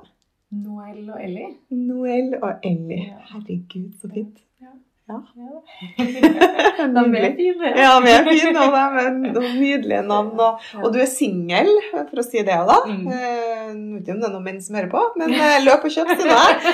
Noel 0.64 1.04
og 1.14 1.20
Ellie. 1.22 1.52
Noel 1.70 2.34
og 2.40 2.66
Ellie. 2.66 3.12
Ja. 3.12 3.20
Herregud, 3.36 3.92
så 4.02 4.10
fint. 4.10 4.42
Ja. 4.64 4.74
Ja. 5.13 5.19
Ja. 5.38 5.62
De 6.93 7.04
er 7.19 7.36
fine. 7.38 7.69
Ja, 7.78 7.91
de 8.02 8.10
er 8.12 8.26
fine, 8.28 8.63
og 8.63 8.73
de 8.73 9.04
er 9.04 9.12
nydelige 9.54 10.02
navn. 10.08 10.32
Og, 10.41 10.63
og 10.82 10.93
du 10.93 10.99
er 11.04 11.10
singel, 11.10 11.69
for 11.93 12.21
å 12.21 12.26
si 12.26 12.41
det 12.45 12.56
òg, 12.58 12.69
da. 12.69 12.78
Mm. 12.89 13.08
Eh, 13.08 13.41
Jeg 13.69 13.78
vet 13.93 14.02
ikke 14.04 14.15
om 14.15 14.21
det 14.23 14.28
er 14.30 14.34
noen 14.34 14.45
menn 14.47 14.62
som 14.63 14.78
hører 14.78 14.89
på, 14.91 15.04
men 15.21 15.34
eh, 15.38 15.60
løp 15.63 15.86
og 15.88 15.93
kjøp 15.93 16.12
til 16.17 16.30
meg. 16.30 16.67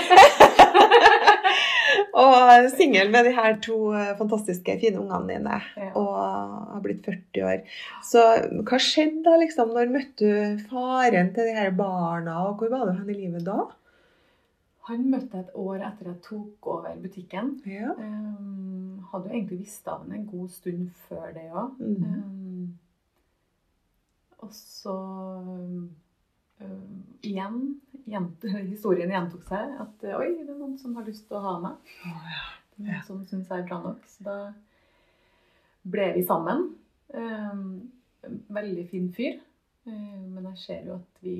og 2.24 2.70
singel 2.76 3.12
med 3.14 3.28
de 3.30 3.34
her 3.36 3.58
to 3.64 3.78
eh, 3.98 4.14
fantastiske, 4.20 4.78
fine 4.82 5.02
ungene 5.02 5.36
dine. 5.36 5.60
Ja. 5.80 5.90
Og 6.00 6.14
har 6.76 6.84
blitt 6.86 7.04
40 7.08 7.46
år. 7.52 7.64
Så 8.06 8.24
hva 8.64 8.82
skjedde 8.84 9.24
da, 9.28 9.38
liksom? 9.44 9.76
Når 9.76 9.94
møtte 9.94 10.24
du 10.24 10.64
faren 10.72 11.34
til 11.36 11.52
de 11.52 11.58
her 11.60 11.72
barna, 11.78 12.40
og 12.48 12.60
hvor 12.64 12.72
var 12.74 12.88
du 12.90 12.96
hen 12.98 13.14
i 13.14 13.20
livet 13.26 13.46
da? 13.48 13.68
Han 14.88 15.10
møtte 15.12 15.38
jeg 15.38 15.46
et 15.46 15.56
år 15.60 15.84
etter 15.86 16.08
jeg 16.10 16.22
tok 16.26 16.68
over 16.72 16.96
butikken. 17.04 17.50
Ja. 17.70 17.92
Um, 17.98 19.04
hadde 19.12 19.30
jo 19.30 19.36
egentlig 19.36 19.60
visst 19.60 19.88
av 19.92 20.00
ham 20.04 20.14
en 20.16 20.26
god 20.30 20.50
stund 20.50 20.88
før 21.08 21.34
det 21.36 21.48
òg. 21.52 21.76
Mhm. 21.80 22.14
Um, 22.14 22.78
og 24.40 24.54
så 24.56 24.94
um, 24.96 25.90
igjen 27.28 27.60
gjent, 28.08 28.46
Historien 28.72 29.12
gjentok 29.12 29.44
seg. 29.50 29.76
At 29.84 30.08
oi, 30.16 30.30
det 30.40 30.48
er 30.48 30.56
noen 30.56 30.78
som 30.80 30.96
har 30.98 31.06
lyst 31.08 31.28
til 31.28 31.38
å 31.38 31.44
ha 31.44 31.54
meg. 31.68 31.94
Oh, 32.08 32.26
ja. 32.32 32.46
noen 32.80 32.94
Ja. 32.96 33.02
som 33.06 33.26
syns 33.28 33.52
jeg 33.52 33.60
er 33.66 33.68
bra 33.68 33.82
nok. 33.84 34.06
Så 34.08 34.24
da 34.26 34.38
ble 35.90 36.14
vi 36.16 36.24
sammen. 36.28 36.70
Um, 37.14 37.92
veldig 38.48 38.88
fin 38.90 39.12
fyr. 39.16 39.40
Men 39.90 40.44
jeg 40.52 40.58
ser 40.62 40.82
jo 40.86 40.96
at 41.00 41.22
vi 41.24 41.36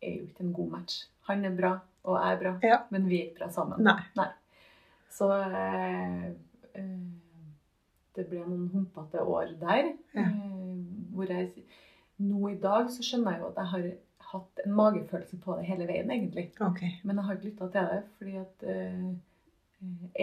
er 0.00 0.12
jo 0.14 0.26
ikke 0.28 0.44
en 0.46 0.52
god 0.56 0.70
match. 0.72 1.00
Han 1.28 1.42
er 1.44 1.56
bra, 1.58 1.72
og 2.08 2.16
jeg 2.18 2.34
er 2.34 2.40
bra, 2.42 2.52
Ja. 2.64 2.78
men 2.90 3.06
vi 3.10 3.20
ikke 3.26 3.42
bra 3.42 3.48
sammen. 3.54 3.84
Nei. 3.84 4.26
Så 5.12 5.28
eh, 5.34 6.24
eh, 6.74 7.06
det 8.16 8.26
ble 8.30 8.42
noen 8.46 8.68
humpete 8.72 9.22
år 9.22 9.54
der. 9.60 9.92
Ja. 10.16 10.26
Eh, 10.26 10.82
hvor 11.14 11.30
jeg 11.32 11.52
Nå 12.18 12.48
i 12.50 12.56
dag 12.58 12.88
så 12.90 13.04
skjønner 13.06 13.36
jeg 13.36 13.40
jo 13.44 13.48
at 13.52 13.58
jeg 13.60 13.70
har 13.72 13.82
hatt 14.32 14.60
en 14.64 14.72
magefølelse 14.74 15.36
på 15.44 15.54
det 15.60 15.66
hele 15.68 15.84
veien, 15.86 16.08
egentlig. 16.10 16.48
Okay. 16.60 16.96
Men 17.06 17.16
jeg 17.20 17.24
har 17.28 17.36
ikke 17.36 17.46
lytta 17.52 17.68
til 17.70 17.92
det, 17.92 18.00
fordi 18.18 18.34
at 18.40 18.64
eh, 18.72 19.04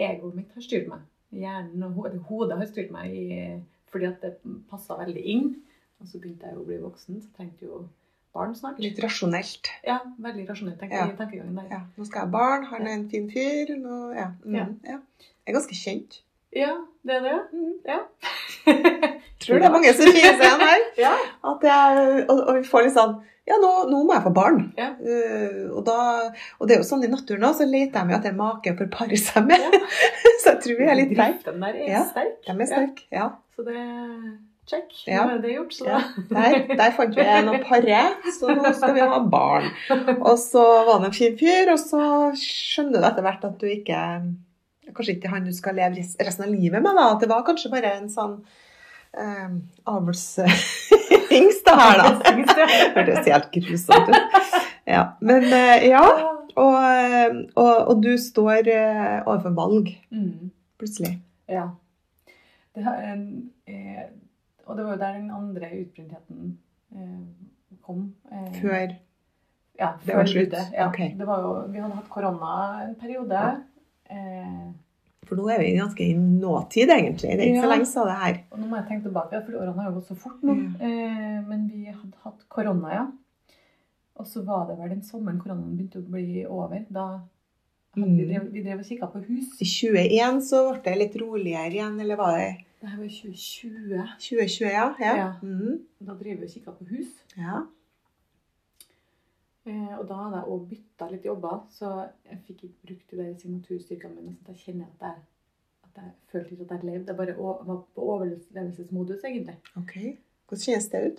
egoet 0.04 0.36
mitt 0.36 0.52
har 0.52 0.66
styrt 0.66 0.90
meg. 0.92 1.06
Hjernen 1.32 1.86
og 1.88 1.96
hodet, 1.96 2.20
hodet 2.28 2.58
har 2.60 2.68
styrt 2.68 2.92
meg 2.92 3.14
i, 3.16 3.24
fordi 3.90 4.10
at 4.10 4.20
det 4.26 4.34
passa 4.70 4.98
veldig 5.00 5.24
inn. 5.24 5.48
Og 6.00 6.10
så 6.10 6.20
begynte 6.20 6.44
jeg 6.50 6.58
jo 6.58 6.66
å 6.66 6.68
bli 6.68 6.76
voksen, 6.84 7.22
så 7.24 7.32
trengte 7.38 7.64
jo 7.64 7.80
barn 8.36 8.54
snart. 8.58 8.78
Litt 8.84 9.00
rasjonelt. 9.02 9.72
Ja, 9.86 9.98
veldig 10.22 10.46
rasjonelt 10.50 10.78
tenker, 10.80 11.00
Ja. 11.02 11.08
tankegangen 11.18 11.56
der. 11.62 11.68
Ja, 11.72 11.80
nå 11.96 12.06
skal 12.06 12.22
jeg 12.22 12.28
ha 12.28 12.32
barn, 12.38 12.68
han 12.70 12.86
er 12.86 12.94
en 13.00 13.08
fin 13.10 13.26
fyr. 13.32 13.74
Nå, 13.80 14.00
ja. 14.16 14.28
Mm, 14.44 14.76
Ja. 14.84 14.98
Jeg 15.46 15.54
er 15.54 15.58
ganske 15.60 15.76
kjent. 15.78 16.20
Ja, 16.56 16.72
det 17.06 17.14
er 17.18 17.20
det. 17.26 17.38
Mm. 17.52 17.72
Ja. 17.86 17.98
Tror 19.40 19.58
det 19.60 19.66
er 19.68 19.72
mange 19.74 19.92
som 19.94 20.08
kjenner 20.08 20.36
seg 20.40 20.46
igjen 20.46 20.62
her. 20.66 20.84
Ja. 21.06 21.14
At 21.50 21.64
jeg, 21.68 22.06
og, 22.32 22.38
og 22.48 22.54
vi 22.56 22.62
får 22.66 22.86
litt 22.86 22.94
sånn 22.96 23.16
Ja, 23.46 23.58
nå, 23.62 23.68
nå 23.92 24.00
må 24.08 24.14
jeg 24.16 24.24
få 24.24 24.32
barn. 24.34 24.62
Ja. 24.78 24.88
Uh, 24.98 25.68
og, 25.76 25.82
da, 25.86 25.96
og 26.58 26.66
det 26.66 26.74
er 26.74 26.80
jo 26.80 26.86
sånn 26.88 27.04
i 27.06 27.10
naturen 27.12 27.44
òg, 27.46 27.54
så 27.60 27.66
leter 27.68 28.02
de 28.08 28.14
jo 28.14 28.18
etter 28.18 28.34
make 28.34 28.72
for 28.78 28.88
å 28.88 28.90
pare 28.96 29.18
seg 29.20 29.46
med. 29.46 29.76
Så 30.42 30.48
jeg 30.54 30.62
tror 30.64 30.80
vi 30.80 30.88
er 30.90 30.98
litt 30.98 31.12
der. 31.14 31.36
Driften 31.36 31.62
der 31.62 31.78
er 31.78 31.92
Ja. 31.92 32.00
sterk. 32.08 32.40
De 32.48 32.56
er 32.56 32.70
sterke. 32.72 33.04
Ja. 33.14 33.28
Så 33.54 33.62
det 33.68 33.76
check. 34.70 34.90
Ja. 35.06 35.24
Nå 35.28 35.36
er 35.36 35.42
det 35.44 35.54
gjort, 35.56 35.72
så 35.76 35.86
Ja. 35.88 36.00
Der, 36.30 36.56
der 36.76 36.94
fant 36.96 37.14
vi 37.16 37.22
en 37.22 37.48
å 37.52 37.58
pare, 37.64 38.00
så 38.38 38.50
nå 38.54 38.72
skal 38.74 38.94
vi 38.96 39.00
ha 39.06 39.20
barn. 39.30 39.68
Og 40.20 40.36
så 40.42 40.62
var 40.86 40.92
han 40.98 41.08
en 41.10 41.16
fin 41.16 41.36
fyr, 41.38 41.70
og 41.74 41.78
så 41.82 42.02
skjønner 42.40 43.00
du 43.00 43.06
etter 43.10 43.22
hvert 43.26 43.44
at 43.48 43.58
du 43.62 43.66
ikke 43.70 44.00
Kanskje 44.96 45.16
ikke 45.16 45.28
han 45.32 45.44
du 45.44 45.50
skal 45.52 45.74
leve 45.76 45.98
resten 46.24 46.44
av 46.46 46.52
livet 46.54 46.78
med, 46.80 46.94
da. 46.94 47.08
At 47.16 47.20
det 47.20 47.28
var 47.28 47.42
kanskje 47.44 47.72
bare 47.72 47.90
en 47.98 48.06
sånn 48.08 48.36
eh, 49.18 49.56
avlshingst, 49.90 51.64
det 51.66 51.74
her, 51.80 51.98
da. 51.98 52.08
Det 52.22 52.66
hørtes 52.96 53.26
helt 53.28 53.48
grusomt 53.54 54.12
ut. 54.12 54.60
Ja. 54.86 55.02
Men 55.20 55.44
eh, 55.52 55.88
ja. 55.90 56.04
Og, 56.56 56.76
eh, 56.78 57.34
og, 57.58 57.72
og 57.90 57.98
du 58.04 58.12
står 58.20 58.70
eh, 58.72 59.18
overfor 59.26 59.56
valg, 59.58 59.90
Mm. 60.14 60.52
plutselig. 60.78 61.16
Ja. 61.50 61.66
Det, 62.76 62.84
har, 62.86 63.02
en, 63.10 63.26
eh, 63.68 64.06
og 64.66 64.76
det 64.76 64.84
var 64.84 64.96
jo 64.96 65.00
der 65.02 65.18
den 65.20 65.30
andre 65.30 65.68
utbrentheten 65.80 66.58
eh, 66.94 67.76
kom. 67.86 68.14
Eh, 68.32 68.48
Før 68.60 68.96
ja, 69.78 69.90
det 70.00 70.06
før 70.08 70.16
var 70.22 70.26
slutt? 70.30 70.50
Det, 70.50 70.64
Ja. 70.74 70.88
Okay. 70.88 71.10
Det 71.18 71.26
var 71.28 71.42
jo, 71.44 71.52
vi 71.72 71.78
hadde 71.84 71.94
hatt 71.98 72.08
korona 72.10 72.52
en 72.86 72.94
periode. 72.96 73.42
Eh, 74.10 74.66
For 75.26 75.36
nå 75.36 75.48
er 75.50 75.58
vi 75.58 75.72
ganske 75.76 76.00
i 76.06 76.14
nåtid, 76.16 76.88
egentlig. 76.94 77.32
Det 77.36 77.42
er 77.44 77.50
ikke 77.52 77.62
så 77.66 77.70
lenge 77.72 77.86
siden 77.90 78.06
det 78.08 78.18
her. 78.22 78.36
og 78.52 78.58
nå 78.60 78.66
må 78.70 78.76
jeg 78.78 78.86
tenke 78.88 79.08
tilbake, 79.08 79.40
for 79.44 79.58
årene 79.60 79.74
har 79.82 79.88
jo 79.90 79.94
gått 79.98 80.08
så 80.12 80.16
fort 80.16 80.42
nå. 80.46 80.54
Mm. 80.54 80.74
Eh, 80.80 81.38
men 81.48 81.64
vi 81.68 81.84
hadde 81.90 82.20
hatt 82.24 82.44
korona, 82.48 82.92
ja. 82.94 83.06
Og 84.16 84.24
så 84.26 84.44
var 84.46 84.66
det 84.70 84.78
vel 84.78 84.88
den 84.94 85.02
sommeren 85.04 85.40
koronaen 85.42 85.74
begynte 85.76 85.98
å 86.00 86.10
bli 86.10 86.44
over. 86.46 86.84
Da 86.88 87.20
vi, 87.96 88.02
Mm. 88.02 88.16
drev, 88.28 88.46
vi 88.52 88.62
drev 88.62 88.78
og 88.78 88.84
kikka 88.84 89.06
på 89.12 89.20
hus. 89.26 89.60
I 89.60 89.64
21 89.64 90.40
så 90.44 90.62
ble 90.72 90.82
det 90.84 90.98
litt 90.98 91.16
roligere 91.20 91.72
igjen, 91.72 92.00
eller 92.00 92.16
var 92.16 92.36
det 92.38 92.64
Det 92.80 92.88
her 92.90 92.98
var 92.98 93.04
i 93.04 93.08
2020. 93.08 94.02
2020, 94.20 94.66
ja. 94.68 94.86
Ja. 95.00 95.14
Ja. 95.16 95.32
Mm. 95.42 95.86
Da 96.00 96.12
driver 96.14 96.36
vi 96.42 96.44
og 96.44 96.50
kikker 96.50 96.72
på 96.72 96.84
hus. 96.90 97.14
ja. 97.36 97.62
Eh, 99.66 99.98
og 99.98 100.04
da 100.08 100.14
hadde 100.14 100.36
jeg 100.38 100.46
òg 100.54 100.66
bytta 100.70 101.06
litt 101.10 101.24
jobber, 101.26 101.56
så 101.74 101.88
jeg 102.30 102.36
fikk 102.46 102.60
ikke 102.68 102.86
brukt 102.86 103.08
de 103.10 103.16
der 103.18 103.32
signaturstyrkene 103.40 104.14
mine. 104.14 104.34
Så 104.38 104.44
da 104.46 104.52
kjenner 104.60 104.84
jeg 104.84 104.92
at 104.94 105.06
jeg, 105.08 105.24
at 105.88 105.96
jeg 106.02 106.12
følte 106.30 106.52
ikke 106.54 106.66
at 106.68 106.74
jeg 106.76 106.84
levde. 106.90 107.06
Jeg 107.08 107.16
bare 107.16 107.34
var 107.66 107.80
på 107.96 108.04
overlevelsesmodus, 108.12 109.24
egentlig. 109.26 109.56
Ok. 109.80 109.96
Hvordan 110.46 110.62
kjennes 110.62 110.86
det 110.92 111.00
ut? 111.08 111.18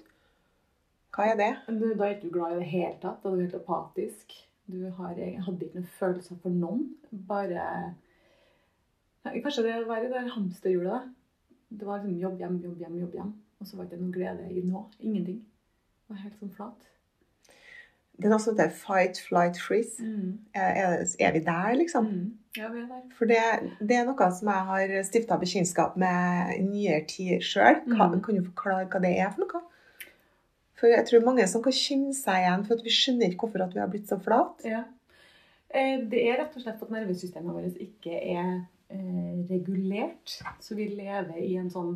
Hva 1.17 1.26
er 1.34 1.36
det? 1.41 1.50
Du, 1.67 1.88
Da 1.98 2.06
er 2.08 2.13
ikke 2.15 2.28
du 2.30 2.34
glad 2.38 2.56
i 2.56 2.60
det 2.62 2.70
hele 2.72 2.93
tatt. 3.02 3.20
Da 3.24 3.30
er 3.30 3.36
du 3.36 3.41
helt 3.43 3.60
apatisk. 3.60 4.38
Du 4.67 4.80
har, 4.96 5.12
hadde 5.17 5.65
ikke 5.67 5.82
noen 5.82 5.91
følelser 6.00 6.39
for 6.41 6.50
noen. 6.63 6.88
Bare 7.28 7.67
Kanskje 9.28 9.63
det 9.65 9.76
var 9.89 10.00
i 10.06 10.08
det 10.12 10.24
hamsterhjulet. 10.32 10.91
da. 10.93 11.00
Det 11.69 11.86
var 11.88 11.99
liksom 12.01 12.19
jobb 12.21 12.39
hjem, 12.39 12.60
jobb 12.63 12.84
hjem, 12.84 12.99
jobb 13.03 13.15
hjem. 13.19 13.32
Og 13.60 13.67
så 13.67 13.77
var 13.77 13.88
det 13.88 13.97
ikke 13.97 14.03
noe 14.06 14.15
glede 14.15 14.51
i 14.53 14.62
nå. 14.63 14.84
Ingenting. 15.01 15.41
Det 15.41 16.13
var 16.13 16.21
helt 16.23 16.38
sånn 16.39 16.53
flat. 16.56 16.86
Det 18.17 18.25
er 18.25 18.32
noe 18.34 18.41
som 18.41 18.56
heter 18.56 18.71
fight, 18.73 19.19
flight, 19.21 19.60
freeze. 19.62 20.01
Er, 20.58 20.69
er, 20.82 21.03
er 21.21 21.34
vi 21.36 21.41
der, 21.45 21.73
liksom? 21.77 22.08
Mm. 22.10 22.27
Ja, 22.58 22.69
vi 22.73 22.82
er 22.82 22.88
der. 22.89 23.03
For 23.17 23.30
det, 23.30 23.41
det 23.86 23.97
er 23.99 24.08
noe 24.08 24.30
som 24.34 24.49
jeg 24.49 24.69
har 24.71 24.93
stifta 25.06 25.38
bekjentskap 25.38 25.97
med 26.01 26.56
i 26.56 26.63
nyere 26.65 27.03
tid 27.10 27.43
sjøl. 27.45 27.84
Mm. 27.86 28.21
Kan 28.25 28.39
du 28.39 28.45
forklare 28.47 28.88
hva 28.89 29.01
det 29.03 29.13
er 29.21 29.30
for 29.36 29.43
noe? 29.45 29.62
For 30.77 30.89
jeg 30.93 31.06
tror 31.10 31.25
mange 31.25 31.45
som 31.49 31.62
kan 31.65 31.73
kjenne 31.73 32.13
seg 32.13 32.43
igjen, 32.43 32.65
for 32.65 32.77
at 32.77 32.86
vi 32.86 32.93
skjønner 32.93 33.32
ikke 33.34 33.47
hvorfor 33.47 33.73
vi 33.73 33.82
har 33.82 33.91
blitt 33.93 34.10
så 34.10 34.17
flate. 34.21 34.65
Ja. 34.69 34.84
Eh, 35.69 36.01
Det 36.10 36.23
er 36.23 36.41
rett 36.41 36.58
og 36.58 36.63
slett 36.63 36.82
at 36.86 36.93
nervesystemet 36.93 37.53
vårt 37.53 37.80
ikke 37.82 38.17
er 38.17 38.51
eh, 38.89 39.45
regulert. 39.50 40.38
Så 40.60 40.76
vi 40.76 40.88
lever 40.88 41.38
i 41.43 41.56
en 41.60 41.69
sånn 41.73 41.95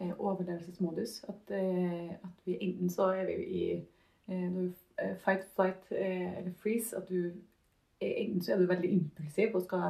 eh, 0.00 0.12
overlevelsesmodus. 0.16 1.24
At, 1.28 1.50
eh, 1.56 2.12
at 2.16 2.44
vi 2.46 2.58
enten 2.60 2.90
så 2.92 3.10
er 3.14 3.26
vi 3.30 3.36
i 3.44 3.64
eh, 4.28 4.60
eh, 4.98 5.16
fight, 5.24 5.46
flight 5.56 5.90
eh, 5.92 6.38
eller 6.38 6.52
freeze. 6.62 6.96
At 6.96 7.08
du 7.08 7.32
enten 8.00 8.42
så 8.42 8.54
er 8.54 8.62
du 8.62 8.70
veldig 8.70 8.92
impulsiv 8.96 9.54
og 9.58 9.66
skal 9.66 9.86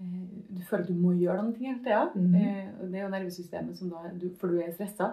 eh, 0.00 0.26
Du 0.48 0.62
føler 0.66 0.82
at 0.82 0.88
du 0.88 0.94
må 0.98 1.12
gjøre 1.18 1.42
noe 1.44 1.58
hele 1.58 1.78
tida. 1.84 2.04
Mhm. 2.14 2.34
eh, 2.34 2.90
det 2.90 2.98
er 3.00 3.06
jo 3.06 3.14
nervesystemet 3.14 3.78
som 3.78 3.90
da 3.94 4.10
du, 4.14 4.30
For 4.40 4.48
du 4.48 4.60
er 4.62 4.72
stressa. 4.74 5.12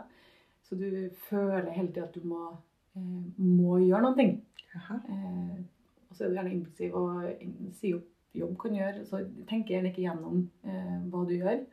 Så 0.66 0.76
du 0.76 1.10
føler 1.30 1.70
hele 1.72 1.92
tida 1.94 2.08
at 2.08 2.16
du 2.16 2.26
må, 2.26 2.50
eh, 2.98 3.24
må 3.38 3.78
gjøre 3.84 4.02
noe. 4.08 4.28
Jaha. 4.76 5.00
Eh, 5.10 5.64
og 6.10 6.16
så 6.18 6.24
er 6.24 6.30
du 6.30 6.36
gjerne 6.38 6.54
impulsiv 6.56 6.94
og 6.96 7.24
sier 7.26 7.74
si 7.80 7.94
opp 7.94 8.12
jobb 8.40 8.58
kan 8.62 8.76
gjøre. 8.78 9.06
Så 9.08 9.24
tenk 9.50 9.72
gjerne 9.72 9.92
ikke 9.92 10.06
gjennom 10.06 10.46
eh, 10.68 10.98
hva 11.12 11.24
du 11.28 11.36
gjør. 11.36 11.64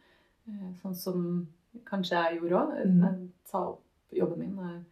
Eh, 0.49 0.71
sånn 0.83 0.97
som 0.99 1.27
kanskje 1.89 2.19
jeg 2.19 2.41
gjorde 2.41 2.61
òg. 2.61 2.75
Mm. 2.87 3.05
Jeg 3.07 3.51
sa 3.51 3.65
opp 3.73 4.17
jobben 4.17 4.43
min 4.43 4.57
da 4.59 4.73
jeg 4.75 4.83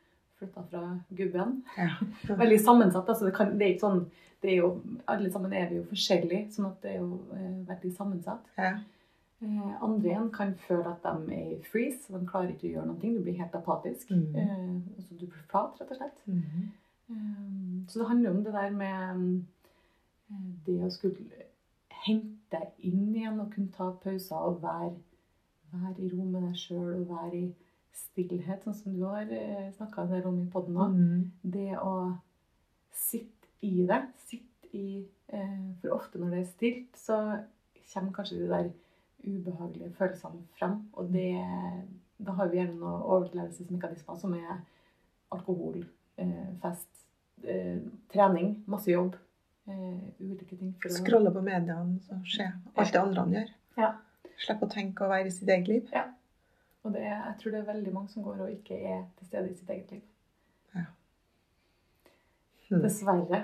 flytta 0.40 0.64
fra 0.70 0.84
gubben. 1.16 1.60
Ja. 1.76 1.90
Veldig 2.42 2.60
sammensatt. 2.64 3.08
Altså 3.08 3.28
det, 3.28 3.34
kan, 3.36 3.56
det 3.58 3.66
er 3.66 3.74
ikke 3.76 3.88
sånn 3.88 4.04
det 4.40 4.54
er 4.54 4.62
jo, 4.62 4.70
Alle 5.12 5.28
sammen 5.32 5.52
er 5.52 5.68
vi 5.68 5.76
jo 5.76 5.82
forskjellige, 5.90 6.46
sånn 6.54 6.70
at 6.70 6.78
det 6.80 6.94
er 6.94 7.02
jo 7.02 7.18
eh, 7.36 7.58
veldig 7.68 7.90
sammensatt. 7.92 8.46
Ja. 8.56 8.70
Eh, 9.44 9.74
andre 9.84 10.08
igjen 10.14 10.30
kan 10.32 10.54
føle 10.64 10.94
at 10.94 11.04
de 11.04 11.36
er 11.36 11.50
i 11.56 11.58
freeze. 11.68 12.08
De 12.08 12.20
klarer 12.28 12.54
ikke 12.54 12.70
å 12.70 12.72
gjøre 12.74 12.86
noe. 12.88 13.00
Du 13.00 13.20
blir 13.24 13.36
helt 13.36 13.58
apatisk. 13.58 14.08
Mm. 14.08 14.38
Eh, 14.40 14.62
altså 14.96 15.18
du 15.20 15.26
blir 15.26 15.44
flat, 15.52 15.76
rett 15.80 15.92
og 15.92 16.00
slett. 16.00 16.22
Mhm. 16.30 16.70
Um, 17.10 17.86
Så 17.88 17.98
det 17.98 18.06
handler 18.06 18.30
om 18.30 18.44
det 18.44 18.52
der 18.54 18.70
med 18.70 19.42
det 20.66 20.76
å 20.78 20.90
skulle 20.94 21.48
hente 22.06 22.60
inn 22.86 23.10
igjen 23.14 23.40
og 23.42 23.52
kunne 23.54 23.72
ta 23.74 23.90
pauser 24.02 24.36
og 24.36 24.62
være, 24.62 24.94
være 25.72 25.94
i 25.98 26.10
ro 26.12 26.24
med 26.24 26.48
deg 26.48 26.56
sjøl 26.58 26.94
og 27.02 27.08
være 27.10 27.42
i 27.42 27.46
stillhet, 28.00 28.64
sånn 28.64 28.76
som 28.76 28.96
du 28.96 29.04
har 29.04 29.28
snakka 29.76 30.04
en 30.04 30.12
del 30.14 30.28
om 30.30 30.38
i 30.40 30.48
poden 30.50 30.76
nå. 30.78 30.86
Mm. 30.94 31.24
Det 31.56 31.72
å 31.78 31.94
sitte 32.94 33.50
i 33.66 33.86
det. 33.86 34.00
Sitte 34.26 34.70
i 34.72 35.06
eh, 35.26 35.64
For 35.80 35.96
ofte 35.96 36.20
når 36.20 36.34
det 36.34 36.42
er 36.42 36.50
stilt, 36.52 36.98
så 36.98 37.18
kommer 37.92 38.14
kanskje 38.14 38.38
de 38.38 38.50
der 38.50 38.70
ubehagelige 39.24 39.94
følelsene 39.98 40.44
frem. 40.58 40.76
Og 40.92 41.12
det, 41.12 41.32
da 42.18 42.36
har 42.38 42.50
vi 42.50 42.60
gjerne 42.60 42.78
noen 42.78 43.02
overlevelsesmekanismer 43.02 44.20
som 44.20 44.36
er 44.38 44.60
alkohol, 45.34 45.82
eh, 46.18 46.46
fest, 46.62 46.88
eh, 47.44 47.82
trening, 48.12 48.56
masse 48.66 48.90
jobb. 48.90 49.18
Eh, 49.68 50.06
ulike 50.20 50.56
ting. 50.56 50.72
for 50.82 50.94
Scrolle 50.94 51.32
på 51.34 51.42
mediene, 51.44 51.98
og 52.10 52.24
se 52.26 52.46
alt 52.76 52.92
det 52.94 53.00
andre 53.00 53.26
han 53.26 53.34
gjør. 53.36 53.52
Ja. 53.76 53.90
Slippe 54.40 54.66
å 54.66 54.72
tenke 54.72 55.04
og 55.04 55.12
være 55.12 55.28
i 55.28 55.34
sitt 55.34 55.48
eget 55.48 55.68
liv. 55.68 55.90
Ja. 55.94 56.06
Og 56.84 56.94
det, 56.94 57.04
jeg 57.04 57.34
tror 57.40 57.52
det 57.52 57.60
er 57.60 57.72
veldig 57.74 57.92
mange 57.92 58.08
som 58.08 58.24
går 58.24 58.46
og 58.46 58.54
ikke 58.54 58.78
er 58.80 59.02
til 59.18 59.28
stede 59.28 59.50
i 59.50 59.56
sitt 59.58 59.70
eget 59.70 59.90
liv. 59.96 60.06
Hmm. 62.70 62.84
Dessverre. 62.84 63.40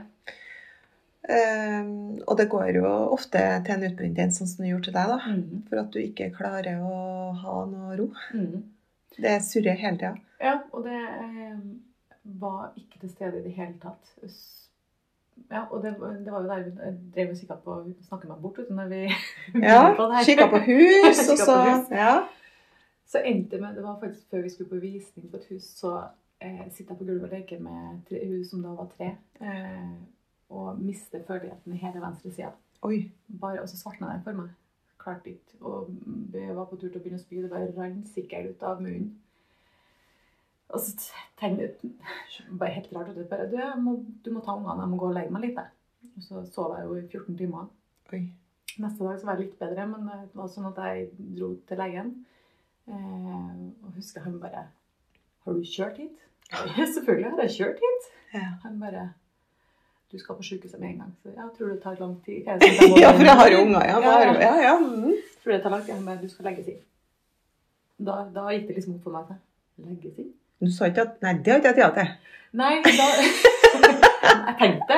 Um, 1.26 2.20
og 2.22 2.36
det 2.38 2.46
går 2.50 2.76
jo 2.78 2.86
ofte 2.86 3.40
til 3.66 3.74
en 3.74 3.86
utbrenthet, 3.88 4.34
sånn 4.36 4.46
som 4.46 4.62
det 4.62 4.70
gjorde 4.70 4.86
til 4.86 4.94
deg, 4.94 5.10
da. 5.10 5.16
Mm. 5.26 5.64
For 5.66 5.80
at 5.82 5.88
du 5.90 5.98
ikke 5.98 6.28
klarer 6.36 6.78
å 6.78 7.00
ha 7.40 7.56
noe 7.66 7.96
ro. 7.98 8.06
Mm. 8.30 8.60
Det 9.16 9.32
surrer 9.42 9.80
hele 9.80 9.98
tida. 9.98 10.12
Ja, 10.38 10.60
og 10.70 10.86
det 10.86 11.00
eh, 11.00 11.58
var 12.38 12.76
ikke 12.78 13.00
til 13.02 13.10
stede 13.10 13.40
i 13.40 13.48
det 13.48 13.56
hele 13.56 13.74
tatt. 13.82 14.14
Ja, 15.50 15.66
og 15.70 15.82
det, 15.82 15.92
det 16.24 16.32
var 16.32 16.42
jo 16.42 16.48
der 16.48 16.62
vi 16.64 16.70
drev 17.14 17.30
og 17.30 17.36
kikka 17.38 17.56
på 17.64 17.76
Snakka 18.08 18.28
meg 18.28 18.40
bort 18.42 18.58
vet 18.58 18.70
du, 18.70 18.74
når 18.74 18.88
vi 18.90 19.02
Ja, 19.68 19.92
på. 19.96 20.08
Kikka 20.26 20.48
på 20.50 20.58
hus, 20.66 21.20
og 21.32 21.38
så. 21.38 21.58
Ja. 21.92 22.14
Så 23.06 23.22
endte 23.24 23.60
med 23.60 23.76
Det 23.76 23.84
var 23.84 24.00
faktisk 24.00 24.30
før 24.30 24.42
vi 24.42 24.50
skulle 24.50 24.70
på 24.70 24.80
visning 24.82 25.30
på 25.30 25.36
et 25.36 25.48
hus, 25.50 25.68
så 25.78 25.92
eh, 26.40 26.64
sitter 26.70 26.94
jeg 26.94 26.98
på 26.98 27.04
gulvet 27.04 27.28
og 27.28 27.34
leker 27.38 27.60
med 27.62 28.00
tre, 28.08 28.22
hun 28.28 28.44
som 28.44 28.62
da 28.62 28.74
var 28.74 28.88
tre, 28.96 29.12
eh, 29.40 29.92
og 30.50 30.80
mister 30.80 31.22
førligheten 31.26 31.74
i 31.74 31.82
hele 31.82 32.02
venstre 32.02 32.32
sida. 32.32 32.50
Bare, 33.40 33.62
og 33.62 33.68
så 33.68 33.78
svartna 33.78 34.12
den 34.12 34.24
for 34.24 34.32
meg. 34.32 34.50
Klarte 34.98 35.30
ikke. 35.30 35.60
Og 35.60 35.90
jeg 36.34 36.56
var 36.56 36.66
på 36.66 36.76
tur 36.76 36.88
til 36.88 36.98
å 36.98 37.02
begynne 37.02 37.18
å 37.18 37.22
spy. 37.22 37.40
Det 37.42 37.50
bare 37.50 37.72
rant 37.76 38.08
sikkert 38.10 38.50
ut 38.50 38.62
av 38.66 38.82
munnen. 38.82 39.14
Og 40.74 40.80
så 40.82 40.96
tenkte 41.38 41.66
jeg 41.68 41.92
bare 42.60 42.74
helt 42.74 42.92
rart 42.96 43.12
at 43.12 43.28
bare, 43.30 43.46
du, 43.50 43.58
må, 43.82 43.96
du 44.24 44.32
må 44.34 44.42
ta 44.44 44.56
ungene, 44.56 44.80
jeg 44.82 44.92
må 44.92 45.00
gå 45.00 45.10
og 45.10 45.16
legge 45.18 45.34
meg 45.34 45.46
litt. 45.46 45.60
Og 46.16 46.24
så 46.24 46.42
sov 46.52 46.74
jeg 46.76 46.86
jo 46.88 46.96
i 46.98 47.04
14 47.06 47.36
timer. 47.38 47.68
Oi. 48.12 48.22
Neste 48.76 49.04
dag 49.06 49.20
så 49.20 49.28
var 49.28 49.38
jeg 49.38 49.46
litt 49.46 49.60
bedre, 49.60 49.86
men 49.88 50.08
det 50.10 50.36
var 50.36 50.48
sånn 50.52 50.68
at 50.68 50.80
jeg 50.84 51.06
dro 51.36 51.52
til 51.68 51.80
legen. 51.80 52.10
Eh, 52.86 53.54
og 53.82 53.94
husker 53.96 54.22
han 54.22 54.36
bare 54.38 54.60
Har 55.42 55.54
du 55.56 55.62
kjørt 55.66 55.96
hit? 55.98 56.18
Ja, 56.52 56.84
selvfølgelig 56.94 57.30
har 57.32 57.40
jeg 57.46 57.54
kjørt 57.56 57.80
hit. 57.82 58.10
Ja. 58.34 58.44
Han 58.62 58.76
bare 58.82 59.08
Du 60.12 60.18
skal 60.22 60.38
på 60.38 60.46
sykehuset 60.46 60.78
med 60.78 60.92
en 60.92 61.00
gang. 61.02 61.14
Så 61.22 61.32
jeg 61.34 61.48
tror 61.56 61.72
det 61.72 61.80
tar 61.82 61.98
lang 61.98 62.14
tid. 62.26 62.46
Ja, 63.02 63.10
for 63.16 63.26
jeg 63.26 63.38
har 63.40 63.50
jo 63.50 63.62
unger. 63.64 63.86
Ja, 63.88 63.98
Ja, 64.02 64.34
ja. 64.42 64.54
ja. 64.68 64.76
Mm. 64.78 65.16
Tror 65.42 65.52
det 65.56 65.62
tar 65.64 65.74
lang 65.74 65.82
tid. 65.86 65.94
Han 65.94 66.06
bare 66.06 66.22
Du 66.22 66.28
skal 66.30 66.50
legges 66.50 66.68
inn. 66.74 66.82
Da, 67.98 68.20
da 68.34 68.50
gikk 68.52 68.68
det 68.68 68.76
liksom 68.78 68.98
opp 68.98 69.08
for 69.08 69.16
meg. 69.16 69.30
så, 69.30 69.86
Legges 69.88 70.20
inn? 70.22 70.34
Du 70.62 70.70
sa 70.72 70.88
ikke 70.90 71.02
at 71.04 71.18
Nei, 71.22 71.34
det 71.44 71.52
har 71.52 71.60
ikke 71.60 71.72
jeg 71.72 71.78
tid 71.80 71.94
til. 71.98 72.08
Nei, 72.56 72.74
da 72.82 73.06
Jeg 74.46 74.56
tenkte. 74.60 74.94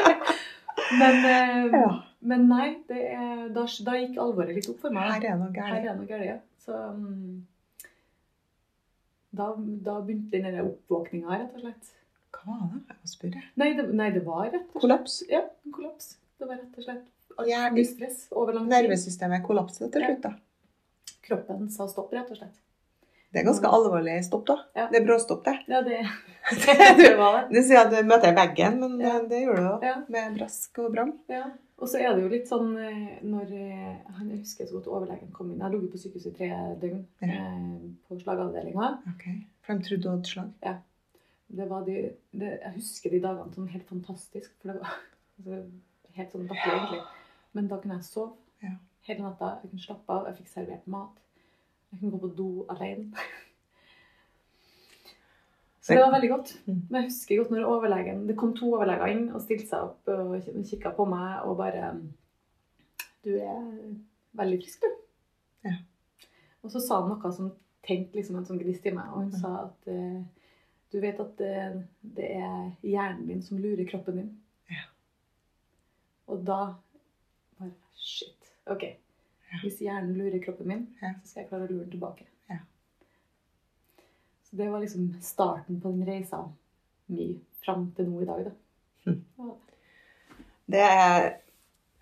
Men, 1.00 1.14
eh, 1.24 1.72
Ja. 1.74 1.88
men 2.20 2.44
nei, 2.48 2.66
det, 2.88 3.00
er- 3.14 3.48
da, 3.54 3.64
da 3.86 3.94
gikk 3.98 4.18
alvoret 4.20 4.54
litt 4.56 4.68
opp 4.70 4.78
for 4.82 4.94
meg. 4.94 5.08
Her 5.12 5.24
er 5.32 5.38
noe 5.40 5.50
Her 5.56 5.86
er 5.90 5.96
noe 5.98 6.06
galt. 6.08 6.24
ja. 6.28 6.36
Så 6.64 6.72
mm, 6.96 7.42
da, 9.34 9.48
da 9.88 9.96
begynte 10.06 10.40
den 10.44 10.60
oppvåkninga, 10.62 11.38
rett 11.40 11.56
og 11.58 11.64
slett. 11.64 11.90
Hva 12.34 12.44
var 12.60 12.68
det? 12.74 12.80
Jeg 12.90 12.98
må 13.00 13.10
spørre. 13.10 13.42
Nei 13.60 13.68
det, 13.78 13.86
nei, 14.00 14.08
det 14.14 14.22
var 14.26 14.46
rett 14.46 14.54
og 14.60 14.60
slett 14.70 14.82
Kollaps. 14.84 15.16
Ja, 15.30 15.42
en 15.66 15.74
kollaps. 15.76 16.12
Det 16.38 16.48
var 16.50 16.60
rett 16.60 16.78
og 16.80 16.86
slett 16.88 17.10
mye 17.74 17.84
stress 17.88 18.18
over 18.32 18.54
lang 18.54 18.68
tid. 18.68 18.74
Nervesystemet 18.76 19.44
kollapset 19.46 19.90
til 19.94 20.04
slutt, 20.06 20.22
da. 20.28 20.34
Kroppen 21.24 21.68
sa 21.74 21.88
stopp, 21.90 22.12
rett 22.14 22.30
og 22.30 22.38
slett. 22.38 22.56
Det 23.34 23.40
er 23.42 23.46
ganske 23.48 23.66
alvorlig 23.76 24.12
stopp, 24.22 24.44
da. 24.46 24.54
Ja. 24.78 24.84
Det 24.92 25.00
er 25.00 25.06
bråstopp, 25.08 25.40
det. 25.44 25.56
Ja, 25.66 25.80
det, 25.82 25.96
det 27.00 27.08
var 27.18 27.40
det. 27.40 27.56
Du 27.56 27.60
sier 27.66 27.80
at 27.82 27.90
du 27.90 27.98
møter 28.06 28.34
veggen, 28.36 28.76
men 28.78 28.92
Ja. 29.02 29.16
det 29.26 29.40
gjør 29.42 29.56
du 29.58 29.66
òg, 29.72 29.82
Ja. 29.88 29.94
med 30.08 30.36
brask 30.38 30.78
og 30.84 30.92
bram. 30.94 31.10
Ja. 31.28 31.44
Og 31.82 31.88
så 31.90 31.98
er 31.98 32.14
det 32.14 32.22
jo 32.22 32.28
litt 32.30 32.46
sånn 32.46 32.68
eh, 32.78 33.16
når 33.26 33.50
eh, 33.58 33.96
han 34.16 34.28
Jeg 34.30 34.38
husker 34.44 34.68
så 34.70 34.76
godt 34.78 34.86
overlegen 34.86 35.32
kom 35.34 35.50
inn. 35.50 35.58
Jeg 35.58 35.72
lå 35.74 35.80
på 35.90 35.98
sykehuset 35.98 36.30
i 36.30 36.36
tre 36.38 36.50
døgn 36.80 37.00
Ja. 37.26 37.32
eh, 37.34 37.80
på 38.06 38.20
slagavdelinga. 38.22 38.92
Ok. 39.10 39.24
For 39.66 39.74
de 39.74 39.88
trodde 39.88 40.02
du 40.04 40.08
hadde 40.12 40.30
slag. 40.30 40.52
Det 41.54 41.66
var 41.68 41.82
de, 41.84 41.96
det, 42.32 42.52
jeg 42.62 42.72
husker 42.76 43.10
de 43.10 43.20
dagene 43.26 43.52
sånn 43.58 43.68
helt 43.74 43.88
fantastisk. 43.90 44.54
For 44.62 44.70
det 44.70 44.78
var 44.78 44.94
altså, 45.40 45.58
helt 46.14 46.32
sånn 46.38 46.46
latterlig, 46.46 46.78
egentlig. 46.78 47.02
Men 47.58 47.68
da 47.68 47.80
kunne 47.82 47.98
jeg 47.98 48.04
sove 48.12 48.32
Ja. 48.62 48.76
hele 49.10 49.26
natta. 49.26 49.50
Jeg 49.64 49.70
kunne 49.74 49.86
slappe 49.88 50.14
av. 50.20 50.26
Jeg 50.30 50.38
fikk 50.38 50.54
servert 50.54 50.86
mat. 50.86 51.18
Jeg 51.94 52.00
kunne 52.00 52.10
gå 52.10 52.18
på 52.24 52.34
do 52.34 52.66
alene. 52.74 53.12
Så 55.84 55.92
det 55.92 56.00
var 56.00 56.14
veldig 56.14 56.28
godt. 56.30 56.50
Mm. 56.66 56.80
Men 56.90 56.96
jeg 56.96 57.10
husker 57.10 57.36
godt 57.36 57.50
når 57.52 57.66
overlegen 57.68 58.28
Det 58.28 58.36
kom 58.40 58.54
to 58.56 58.70
overleger 58.72 59.12
inn 59.12 59.26
og 59.30 59.42
stilte 59.44 59.68
seg 59.68 59.84
opp 59.84 60.08
og 60.08 60.46
kikka 60.64 60.94
på 60.96 61.04
meg 61.04 61.44
og 61.44 61.58
bare 61.60 61.90
Du 63.24 63.34
er 63.36 63.60
veldig 64.32 64.58
frisk, 64.62 64.80
du. 64.80 64.96
Ja. 65.68 65.76
Og 66.64 66.72
så 66.72 66.80
sa 66.80 67.02
han 67.02 67.12
noe 67.12 67.32
som 67.36 67.52
tenkte 67.84 68.18
liksom 68.18 68.40
en 68.40 68.48
sånn 68.48 68.58
gnist 68.62 68.88
i 68.88 68.94
meg. 68.96 69.12
Og 69.12 69.26
hun 69.26 69.36
sa 69.36 69.52
at 69.66 69.92
eh, 69.92 70.24
du 70.92 70.98
vet 71.04 71.20
at 71.20 71.36
det, 71.38 71.84
det 72.16 72.32
er 72.32 72.58
hjernen 72.82 73.28
din 73.28 73.44
som 73.44 73.60
lurer 73.60 73.86
kroppen 73.88 74.18
din. 74.22 74.32
Ja. 74.72 74.88
Og 76.32 76.42
da 76.48 76.60
bare 77.60 77.76
Shit. 78.00 78.52
OK. 78.66 78.88
Hvis 79.62 79.78
hjernen 79.84 80.14
lurer 80.18 80.40
kroppen 80.44 80.66
min, 80.68 80.86
så 81.00 81.12
skal 81.30 81.42
jeg 81.42 81.48
klare 81.50 81.66
å 81.66 81.70
lure 81.70 81.84
den 81.84 81.90
tilbake. 81.94 82.24
Så 84.50 84.56
det 84.56 84.68
var 84.70 84.80
liksom 84.80 85.08
starten 85.24 85.80
på 85.82 85.90
den 85.94 86.04
reisa 86.06 86.42
mi 87.10 87.30
fram 87.64 87.88
til 87.96 88.06
nå 88.10 88.22
i 88.22 88.28
dag, 88.28 88.44
da. 88.46 88.52
Hm. 89.08 89.50
Det 90.70 90.80
er, 90.84 91.24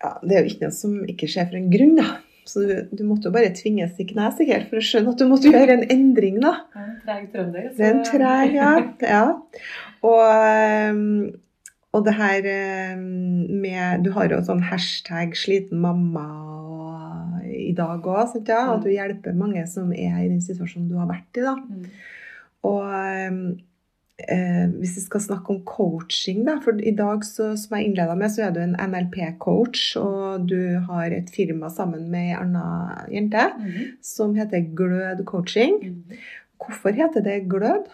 ja, 0.03 0.11
det 0.23 0.35
er 0.37 0.43
jo 0.45 0.51
ikke 0.51 0.67
noe 0.67 0.75
som 0.75 0.93
ikke 1.09 1.27
skjer 1.31 1.49
for 1.49 1.57
en 1.59 1.71
grunn, 1.73 1.95
da. 1.99 2.09
Så 2.47 2.59
du, 2.67 2.73
du 2.91 3.03
måtte 3.07 3.29
jo 3.29 3.33
bare 3.35 3.53
tvinges 3.55 3.95
i 4.03 4.05
kne 4.09 4.27
sikkert 4.35 4.67
for 4.69 4.79
å 4.79 4.83
skjønne 4.83 5.13
at 5.13 5.21
du 5.23 5.27
måtte 5.31 5.51
gjøre 5.51 5.77
en 5.79 5.85
endring, 5.95 6.41
da. 6.43 6.53
Er 6.75 6.83
en 6.89 6.97
treg 7.05 7.29
trønder. 7.31 7.69
så- 7.69 7.77
Det 7.77 7.87
er 7.87 7.93
en 7.95 8.03
treg, 8.09 8.55
ja. 8.57 8.71
ja. 9.07 9.23
Og, 10.03 10.21
ehm, 10.27 11.39
og 11.95 12.03
det 12.05 12.13
her 12.19 12.47
ehm, 12.51 13.03
med 13.63 14.03
Du 14.03 14.11
har 14.11 14.27
jo 14.29 14.41
sånn 14.43 14.63
hashtag 14.67 15.35
'sliten 15.39 15.79
mamma' 15.79 16.62
i 17.69 17.73
dag 17.77 18.05
òg, 18.05 18.33
ja? 18.47 18.61
At 18.75 18.83
du 18.85 18.89
hjelper 18.93 19.33
mange 19.37 19.65
som 19.67 19.91
er 19.93 20.17
i 20.23 20.29
den 20.31 20.41
situasjonen 20.43 20.89
du 20.89 20.97
har 20.99 21.07
vært 21.11 21.39
i, 21.39 21.45
da. 21.45 21.55
Mm. 21.55 21.85
Og 22.63 22.83
eh, 24.23 24.69
hvis 24.77 24.93
vi 24.99 25.01
skal 25.07 25.23
snakke 25.25 25.49
om 25.55 25.63
coaching, 25.67 26.43
da, 26.47 26.59
for 26.63 26.77
i 26.79 26.93
dag, 26.95 27.25
så, 27.27 27.53
som 27.59 27.75
jeg 27.77 27.89
innleda 27.89 28.15
med, 28.19 28.31
så 28.31 28.45
er 28.47 28.53
du 28.55 28.61
en 28.63 28.75
NLP-coach, 28.79 29.81
og 29.99 30.45
du 30.51 30.77
har 30.87 31.11
et 31.15 31.31
firma 31.33 31.69
sammen 31.73 32.05
med 32.13 32.29
ei 32.29 32.37
anna 32.37 32.67
jente 33.11 33.47
Mhm. 33.57 33.97
som 34.01 34.35
heter 34.35 34.69
Glød 34.77 35.25
Coaching. 35.25 35.79
Mhm. 35.81 36.17
Hvorfor 36.63 36.93
heter 36.95 37.21
det 37.25 37.49
Glød? 37.49 37.89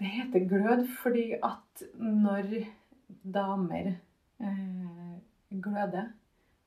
Det 0.00 0.10
heter 0.10 0.42
glød 0.50 0.88
fordi 1.00 1.32
at 1.38 1.84
når 1.96 2.48
damer 3.24 3.92
eh, 4.42 5.14
gløder, 5.62 6.08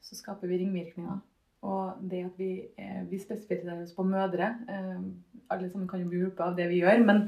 så 0.01 0.15
skaper 0.15 0.47
vi 0.47 0.57
ringvirkninger. 0.63 1.19
Og 1.67 1.99
det 2.11 2.23
at 2.29 2.39
vi, 2.39 2.51
eh, 2.79 3.03
vi 3.09 3.19
spesifiserer 3.19 3.83
oss 3.83 3.95
på 3.95 4.05
mødre 4.07 4.53
eh, 4.71 4.99
Alle 5.51 5.69
sammen 5.69 5.87
kan 5.87 6.01
jo 6.01 6.09
bli 6.11 6.21
hjulpet 6.21 6.43
av 6.45 6.57
det 6.57 6.67
vi 6.71 6.81
gjør, 6.81 7.03
men 7.07 7.21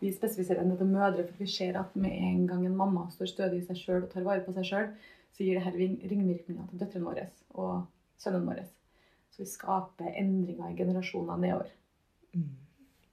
vi 0.00 0.12
spesifiserer 0.14 0.66
det 0.66 0.78
til 0.78 0.90
mødre 0.90 1.24
for 1.26 1.42
vi 1.42 1.48
ser 1.50 1.78
at 1.80 1.94
med 1.96 2.12
en 2.12 2.46
gang 2.46 2.64
en 2.66 2.76
mamma 2.76 3.06
står 3.10 3.30
stødig 3.30 3.62
i 3.62 3.66
seg 3.66 3.80
sjøl 3.80 4.02
og 4.04 4.10
tar 4.12 4.26
vare 4.26 4.44
på 4.44 4.54
seg 4.54 4.68
sjøl, 4.68 4.88
så 5.34 5.42
gir 5.42 5.58
det 5.58 5.64
her 5.64 5.78
ringvirkninger 5.78 6.68
til 6.70 6.82
døtrene 6.82 7.08
våre 7.08 7.26
og 7.54 7.86
sønnene 8.22 8.50
våre. 8.52 8.66
Så 9.34 9.42
vi 9.42 9.48
skaper 9.50 10.12
endringer 10.20 10.70
i 10.70 10.78
generasjoner 10.78 11.40
nedover. 11.42 11.72
Mm. 12.34 12.52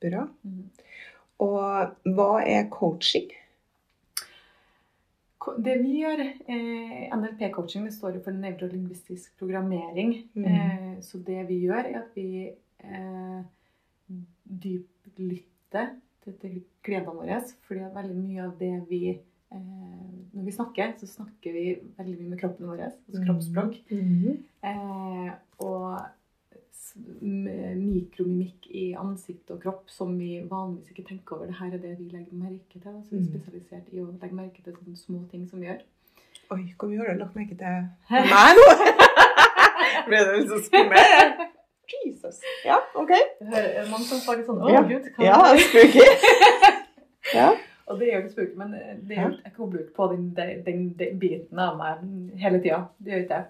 Bra. 0.02 0.28
Mhm. 0.46 0.68
Og 1.42 2.14
hva 2.14 2.32
er 2.46 2.68
coaching? 2.70 3.32
Det 5.42 5.74
vi 5.82 5.96
gjør, 6.04 6.22
eh, 6.22 7.10
NLP-coaching, 7.16 7.88
det 7.88 7.96
står 7.96 8.20
jo 8.20 8.24
for 8.28 8.38
nevrolingvistisk 8.38 9.34
programmering. 9.40 10.14
Mm. 10.36 10.46
Eh, 10.46 11.02
så 11.02 11.18
det 11.26 11.48
vi 11.50 11.64
gjør, 11.66 11.90
er 11.90 11.98
at 12.04 12.14
vi 12.16 12.52
eh, 12.52 13.42
dyplytter 14.62 15.96
til, 16.24 16.38
til 16.44 16.62
klientene 16.86 17.18
våre. 17.18 17.42
Fordi 17.68 17.84
at 17.88 17.98
veldig 17.98 18.18
mye 18.20 18.46
av 18.46 18.56
det 18.60 18.74
vi 18.90 19.04
eh, 19.10 20.08
Når 20.32 20.46
vi 20.46 20.56
snakker, 20.56 20.94
så 21.00 21.10
snakker 21.10 21.58
vi 21.58 21.66
veldig 21.98 22.18
mye 22.20 22.30
med 22.36 22.40
kroppen 22.40 22.70
vår. 22.70 22.86
Altså 22.88 23.26
kroppsspråk. 23.26 23.82
Mm. 23.92 24.38
Eh, 24.64 25.32
og 25.66 25.98
mikromimikk 27.22 28.68
i 28.72 28.92
ansikt 29.00 29.52
og 29.54 29.62
kropp 29.64 29.90
som 29.92 30.18
vi 30.20 30.42
vanligvis 30.50 30.90
ikke 30.94 31.08
tenker 31.08 31.36
over. 31.38 31.46
Det 31.52 31.56
her 31.60 31.74
er 31.74 31.82
det 31.84 31.94
vi 32.00 32.10
legger 32.12 32.34
merke 32.34 32.80
til. 32.80 32.82
Så 33.04 33.10
vi 33.12 33.18
er 33.18 33.22
Mm. 33.22 33.30
spesialisert 33.32 33.88
i 33.94 34.00
å 34.02 34.08
legge 34.22 34.36
merke 34.36 34.64
til 34.64 34.74
sånne 34.74 34.98
små 34.98 35.20
ting 35.32 35.48
som 35.50 35.60
vi 35.60 35.68
gjør. 35.68 35.82
Oi, 36.52 36.74
hvor 36.80 36.88
mye 36.90 36.98
har 37.00 37.14
du 37.14 37.20
lagt 37.20 37.36
merke 37.36 37.56
til 37.56 37.88
meg 38.10 38.56
nå? 38.58 38.68
Ble 40.08 40.18
det 40.18 40.38
litt 40.40 40.50
så 40.50 40.60
skummelt? 40.68 41.48
Jesus. 42.06 42.40
Ja, 42.66 42.78
OK. 42.96 43.12
Mange 43.92 44.06
som 44.08 44.20
får 44.24 44.38
litt 44.38 44.48
sånn 44.48 44.62
Å, 44.64 44.70
Ja. 44.72 44.82
gud. 44.88 45.10
Kan 45.16 45.26
Ja, 45.26 45.56
spooky. 45.58 46.06
Ja. 47.36 47.52
Og 47.88 48.00
det 48.00 48.08
gjør 48.08 48.22
det 48.24 48.32
spooky, 48.32 48.56
men 48.56 48.72
det 48.72 49.18
er, 49.18 49.24
jo- 49.30 49.40
jeg 49.44 49.54
kobler 49.56 49.80
jo 49.82 49.86
ikke 49.88 49.96
på 49.96 50.08
den, 50.12 50.34
den, 50.36 50.94
den 51.00 51.20
biten 51.20 51.60
av 51.60 51.78
meg 51.78 52.40
hele 52.40 52.60
tida. 52.64 52.88
Det 53.00 53.12
gjør 53.12 53.24
ikke 53.26 53.36
jeg. 53.36 53.46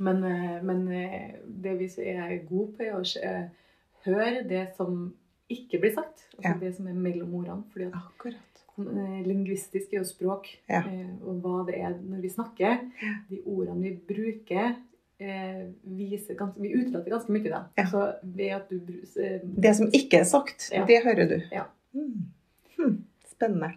Men, 0.00 0.22
eh, 0.24 0.58
men 0.64 0.84
eh, 0.96 1.34
det 1.44 1.74
vi 1.78 1.88
er 2.08 2.38
gode 2.48 2.72
på, 2.76 2.84
er 2.86 2.94
å 2.96 3.02
eh, 3.22 3.48
høre 4.06 4.44
det 4.48 4.62
som 4.78 5.10
ikke 5.50 5.80
blir 5.82 5.92
sagt. 5.94 6.26
Altså 6.38 6.48
Ja. 6.48 6.54
det 6.60 6.74
som 6.76 6.86
er 6.88 6.94
mellom 6.94 7.34
ordene. 7.34 7.64
fordi 7.72 7.88
at 7.90 7.94
Akkurat. 8.00 8.46
Lingvistisk 9.26 9.92
er 9.92 9.98
jo 9.98 10.04
språk, 10.08 10.46
Ja. 10.68 10.82
og 11.26 11.42
hva 11.42 11.66
det 11.66 11.74
er 11.82 11.90
når 12.00 12.20
vi 12.22 12.28
snakker. 12.32 12.78
De 13.28 13.42
ordene 13.44 13.82
vi 13.82 13.90
bruker, 14.14 14.76
viser 15.84 16.34
ganske, 16.38 16.60
vi 16.62 16.70
utelater 16.72 17.10
ganske 17.12 17.32
mye 17.34 17.50
da. 17.52 17.64
Ja. 17.76 17.84
Så 17.90 18.04
ved 18.22 18.54
at 18.56 18.70
du 18.70 18.78
bru- 18.80 19.18
eh, 19.22 19.40
Det 19.44 19.74
som 19.76 19.90
ikke 19.92 20.20
er 20.20 20.24
sagt, 20.24 20.70
Ja. 20.72 20.84
det 20.86 21.02
hører 21.04 21.28
du. 21.28 21.40
Ja. 21.52 21.64
Hmm. 21.92 22.30
Hmm. 22.78 23.04
Spennende. 23.30 23.74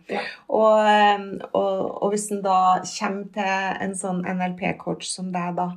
Og, 0.47 1.49
og, 1.53 2.03
og 2.03 2.11
hvis 2.11 2.31
en 2.31 2.41
da 2.41 2.79
kommer 2.99 3.25
til 3.33 3.83
en 3.83 3.93
sånn 3.95 4.23
NLP-coach 4.23 5.03
som 5.03 5.31
deg, 5.31 5.55
da, 5.55 5.71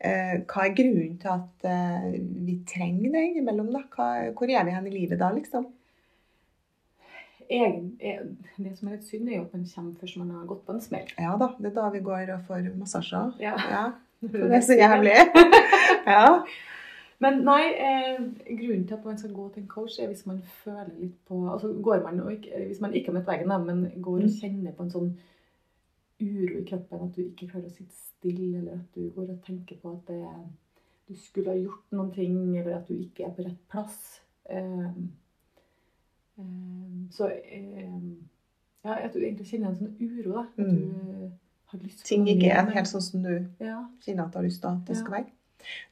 hva 0.00 0.62
er 0.64 0.74
grunnen 0.78 1.18
til 1.20 1.28
at 1.28 1.66
eh, 1.68 2.06
vi 2.46 2.54
trenger 2.68 3.12
det 3.12 3.24
innimellom? 3.30 3.66
da? 3.74 3.82
Hva, 3.92 4.06
hvor 4.32 4.48
er 4.48 4.64
vi 4.64 4.72
hen 4.72 4.86
i 4.88 4.94
livet 4.94 5.18
da, 5.20 5.28
liksom? 5.36 5.66
Jeg, 7.50 7.82
jeg, 8.00 8.18
Det 8.56 8.72
som 8.78 8.88
er 8.88 8.94
litt 8.96 9.06
synd, 9.10 9.28
er 9.28 9.36
jo 9.40 9.44
at 9.48 9.54
man 9.56 9.66
kommer 9.74 9.94
først 10.00 10.16
når 10.20 10.26
man 10.28 10.36
har 10.40 10.48
gått 10.52 10.64
på 10.66 10.72
en 10.76 10.80
smell. 10.84 11.08
Ja 11.18 11.32
da, 11.40 11.48
det 11.58 11.72
er 11.72 11.76
da 11.80 11.88
vi 11.90 12.02
går 12.06 12.30
og 12.36 12.44
får 12.46 12.68
massasjer. 12.78 13.32
Ja. 13.42 13.54
Ja, 13.70 13.84
for 14.30 14.36
det 14.46 14.58
er 14.60 14.66
så 14.68 14.76
jævlig. 14.78 15.16
Ja. 16.10 16.26
Men 17.20 17.42
nei, 17.44 17.62
eh, 17.76 18.20
grunnen 18.56 18.86
til 18.88 18.94
at 18.96 19.04
man 19.04 19.18
skal 19.20 19.34
gå 19.36 19.48
til 19.52 19.60
en 19.62 19.68
coach, 19.68 19.98
er 20.00 20.06
hvis 20.08 20.22
man 20.26 20.38
føler 20.62 20.86
litt 20.96 21.18
på 21.28 21.42
altså 21.52 21.74
går 21.84 22.00
man 22.06 22.22
og 22.24 22.30
ikke, 22.32 22.62
Hvis 22.70 22.80
man 22.80 22.94
ikke 22.96 23.10
har 23.12 23.18
møtt 23.18 23.28
veggen, 23.28 23.52
men 23.66 23.82
går 24.00 24.14
og 24.22 24.22
Mm. 24.24 24.32
kjenner 24.40 24.72
på 24.78 24.86
en 24.86 24.90
sånn 24.94 25.10
uro 26.20 26.58
i 26.60 26.64
kroppen, 26.68 27.04
at 27.08 27.16
du 27.16 27.22
ikke 27.22 27.48
klarer 27.50 27.66
å 27.66 27.74
sitte 27.74 27.94
stille, 27.94 28.58
eller 28.60 28.72
at 28.78 28.94
du 28.94 29.10
går 29.16 29.30
og 29.30 29.42
tenker 29.46 29.76
på 29.82 29.92
at 29.96 30.06
det, 30.06 30.22
du 31.08 31.14
skulle 31.16 31.50
ha 31.50 31.56
gjort 31.58 31.92
noen 31.92 32.12
ting, 32.14 32.36
eller 32.58 32.76
at 32.76 32.88
du 32.88 32.94
ikke 32.94 33.24
er 33.26 33.34
på 33.36 33.44
rett 33.46 33.62
plass. 33.72 34.20
Um, 34.50 35.10
um, 36.38 37.08
så 37.10 37.26
um, 37.26 38.28
ja, 38.84 38.94
at 39.04 39.12
du 39.14 39.20
egentlig 39.20 39.46
kjenner 39.50 39.70
en 39.72 39.76
sånn 39.80 39.96
uro, 40.00 40.32
da. 40.38 40.46
At 40.46 40.64
Mm. 40.64 40.76
du 40.76 41.30
har 41.70 41.80
lyst 41.84 42.02
på 42.02 42.08
Ting 42.08 42.26
ikke 42.28 42.50
er 42.50 42.70
helt 42.74 42.86
sånn 42.88 43.02
som 43.02 43.22
du 43.22 43.46
Ja. 43.60 43.84
kjenner 44.00 44.24
at 44.26 44.32
du 44.32 44.38
har 44.38 44.44
lyst 44.44 44.60
til 44.62 44.70
at 44.70 44.84
det 44.86 44.96
Ja. 44.96 45.00
skal 45.00 45.12
være. 45.12 45.30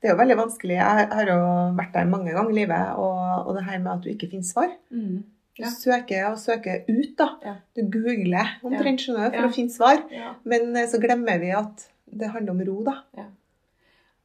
Det 0.01 0.09
er 0.09 0.15
jo 0.15 0.23
veldig 0.23 0.37
vanskelig. 0.37 0.77
Jeg 0.81 1.09
har 1.13 1.27
jo 1.27 1.75
vært 1.77 1.93
der 1.93 2.05
mange 2.09 2.33
ganger 2.33 2.51
i 2.51 2.55
livet, 2.55 2.97
og, 2.97 3.47
og 3.47 3.55
det 3.55 3.65
her 3.65 3.79
med 3.79 3.93
at 3.93 4.03
du 4.03 4.09
ikke 4.09 4.31
finner 4.31 4.45
svar. 4.45 4.71
Mm. 4.91 5.25
Du 5.59 5.65
Ja. 5.65 5.71
søker 5.75 6.25
og 6.31 6.39
søker 6.39 6.85
ut, 6.89 7.17
da. 7.19 7.27
Ja. 7.45 7.55
Du 7.77 7.83
googler 7.91 8.53
omtrent, 8.63 9.01
skjønner 9.03 9.33
for 9.35 9.49
å 9.49 9.53
finne 9.55 9.75
svar. 9.75 10.03
Men 10.45 10.77
eh, 10.77 10.87
så 10.89 11.01
glemmer 11.03 11.39
vi 11.43 11.51
at 11.51 11.89
det 12.11 12.31
handler 12.31 12.53
om 12.55 12.61
ro, 12.69 12.77
da. 12.87 13.25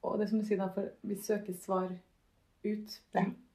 Og 0.03 0.19
det 0.19 0.29
som 0.29 0.39
du 0.39 0.45
sier 0.45 0.57
da, 0.59 0.67
for 0.75 0.89
vi 1.03 1.15
søker 1.15 1.53
svar 1.63 1.87
ut, 2.65 2.99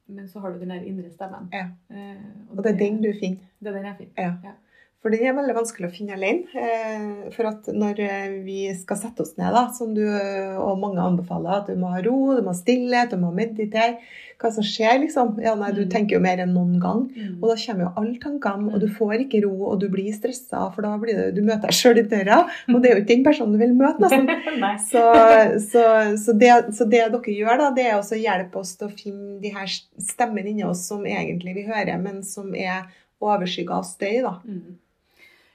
men, 0.09 0.29
så 0.29 0.41
har 0.41 0.51
du 0.53 0.59
den 0.62 0.70
der 0.72 0.83
indre 0.89 1.11
stemmen. 1.12 1.49
Ja. 1.53 1.66
Eh, 1.91 2.16
Og 2.51 2.62
det 2.64 2.72
er 2.74 2.79
den 2.79 3.03
du 3.03 3.12
finner. 3.20 3.45
Det 3.61 3.68
er 3.68 3.76
den 3.79 3.85
jeg 3.85 3.97
finner. 3.99 4.41
Ja. 4.45 4.53
For 4.99 5.15
den 5.15 5.23
er 5.31 5.35
veldig 5.37 5.55
vanskelig 5.55 5.87
å 5.87 5.93
finne 5.95 6.17
alene. 6.17 6.49
Eh, 6.59 7.29
For 7.31 7.47
at 7.47 7.69
når 7.71 8.01
eh, 8.03 8.33
vi 8.43 8.65
skal 8.75 8.99
sette 8.99 9.23
oss 9.23 9.37
ned, 9.39 9.53
da, 9.55 9.69
som 9.77 9.93
du 9.95 10.01
eh, 10.03 10.57
og 10.59 10.81
mange 10.83 10.99
anbefaler, 10.99 11.61
at 11.61 11.69
du 11.71 11.77
må 11.79 11.93
ha 11.93 12.01
ro, 12.03 12.17
du 12.35 12.41
må 12.43 12.51
ha 12.51 12.59
stillhet, 12.59 13.13
du 13.15 13.23
må 13.23 13.31
meditere 13.35 14.01
Hva 14.39 14.51
som 14.55 14.63
skjer, 14.67 15.01
liksom? 15.03 15.37
Ja, 15.43 15.57
nei, 15.59 15.73
du 15.75 15.81
Mm. 15.85 15.89
tenker 15.91 16.15
jo 16.15 16.21
mer 16.23 16.39
enn 16.43 16.53
noen 16.55 16.77
gang. 16.83 17.01
Mm. 17.15 17.39
Og 17.43 17.49
da 17.51 17.57
kommer 17.59 17.85
jo 17.87 17.93
alle 17.99 18.19
tankene, 18.23 18.69
og 18.75 18.79
du 18.83 18.87
får 18.95 19.25
ikke 19.25 19.41
ro, 19.47 19.55
og 19.73 19.81
du 19.83 19.89
blir 19.91 20.13
stressa, 20.15 20.61
for 20.75 20.83
da 20.87 20.93
blir 21.03 21.17
det, 21.19 21.25
du 21.35 21.41
møter 21.43 21.67
deg 21.67 21.75
sjøl 21.79 21.99
i 21.99 22.05
døra, 22.07 22.37
og 22.71 22.77
det 22.83 22.91
er 22.91 22.95
jo 22.95 23.01
ikke 23.03 23.11
den 23.17 23.25
personen 23.27 23.55
du 23.57 23.59
vil 23.65 23.75
møte, 23.75 23.99
nesten. 24.03 24.29
Så, 24.93 25.03
så, 25.73 25.83
så, 26.23 26.37
det, 26.39 26.53
så 26.75 26.87
det 26.87 27.03
dere 27.11 27.35
gjør, 27.35 27.59
da, 27.65 27.71
det 27.75 27.87
er 27.89 27.97
også 27.99 28.15
å 28.15 28.23
hjelpe 28.23 28.63
oss 28.63 28.77
til 28.79 28.87
å 28.87 28.95
finne 28.95 29.41
de 29.43 29.51
her 29.55 29.67
stemmene 29.99 30.53
inni 30.55 30.67
oss 30.67 30.87
som 30.91 31.03
egentlig 31.07 31.57
vi 31.59 31.67
hører, 31.67 31.99
men 32.03 32.23
som 32.23 32.55
er 32.55 32.87
overskygga 33.19 33.81
av 33.81 33.87
støy. 33.91 34.21
da. 34.23 34.37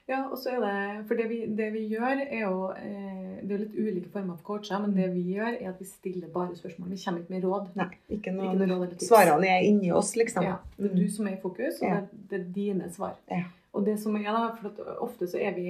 Mm. 0.04 0.12
Ja, 0.14 0.18
og 0.32 0.38
så 0.38 0.50
er 0.50 0.60
det 0.60 1.08
For 1.08 1.16
det 1.16 1.30
vi, 1.30 1.38
det 1.56 1.70
vi 1.74 1.88
gjør, 1.88 2.20
er 2.28 2.42
jo 2.42 2.72
eh, 2.76 3.40
Det 3.44 3.52
er 3.56 3.62
litt 3.62 3.76
ulike 3.80 4.10
former 4.12 4.36
for 4.36 4.44
coacher, 4.44 4.80
men 4.84 4.96
det 4.96 5.10
vi 5.14 5.22
gjør, 5.36 5.56
er 5.62 5.70
at 5.70 5.80
vi 5.80 5.86
stiller 5.86 6.28
bare 6.34 6.56
spørsmål. 6.56 6.90
Vi 6.90 6.98
kommer 7.06 7.22
ikke 7.22 7.34
med 7.34 7.44
råd. 7.44 7.70
Nei, 7.76 7.86
ikke 8.10 8.16
Ikke 8.18 8.34
noe 8.36 8.54
noe 8.56 8.68
råd 8.68 8.76
eller 8.84 8.92
tips. 8.98 9.08
Svarene 9.08 9.48
er 9.48 9.64
inni 9.68 9.92
oss, 9.92 10.16
liksom. 10.20 10.44
Ja, 10.44 10.56
det 10.78 10.92
er 10.92 10.96
du 10.96 11.08
som 11.10 11.28
er 11.28 11.38
i 11.38 11.42
fokus, 11.42 11.80
og 11.82 11.88
Ja. 11.88 12.00
det, 12.02 12.20
det 12.30 12.40
er 12.40 12.50
dine 12.56 12.90
svar. 12.92 13.16
Ja. 13.32 13.44
Og 13.74 13.86
det 13.86 14.00
som 14.00 14.16
er 14.16 14.24
da, 14.32 14.44
for 14.62 14.98
ofte 15.02 15.28
så 15.28 15.38
er 15.40 15.56
vi 15.56 15.68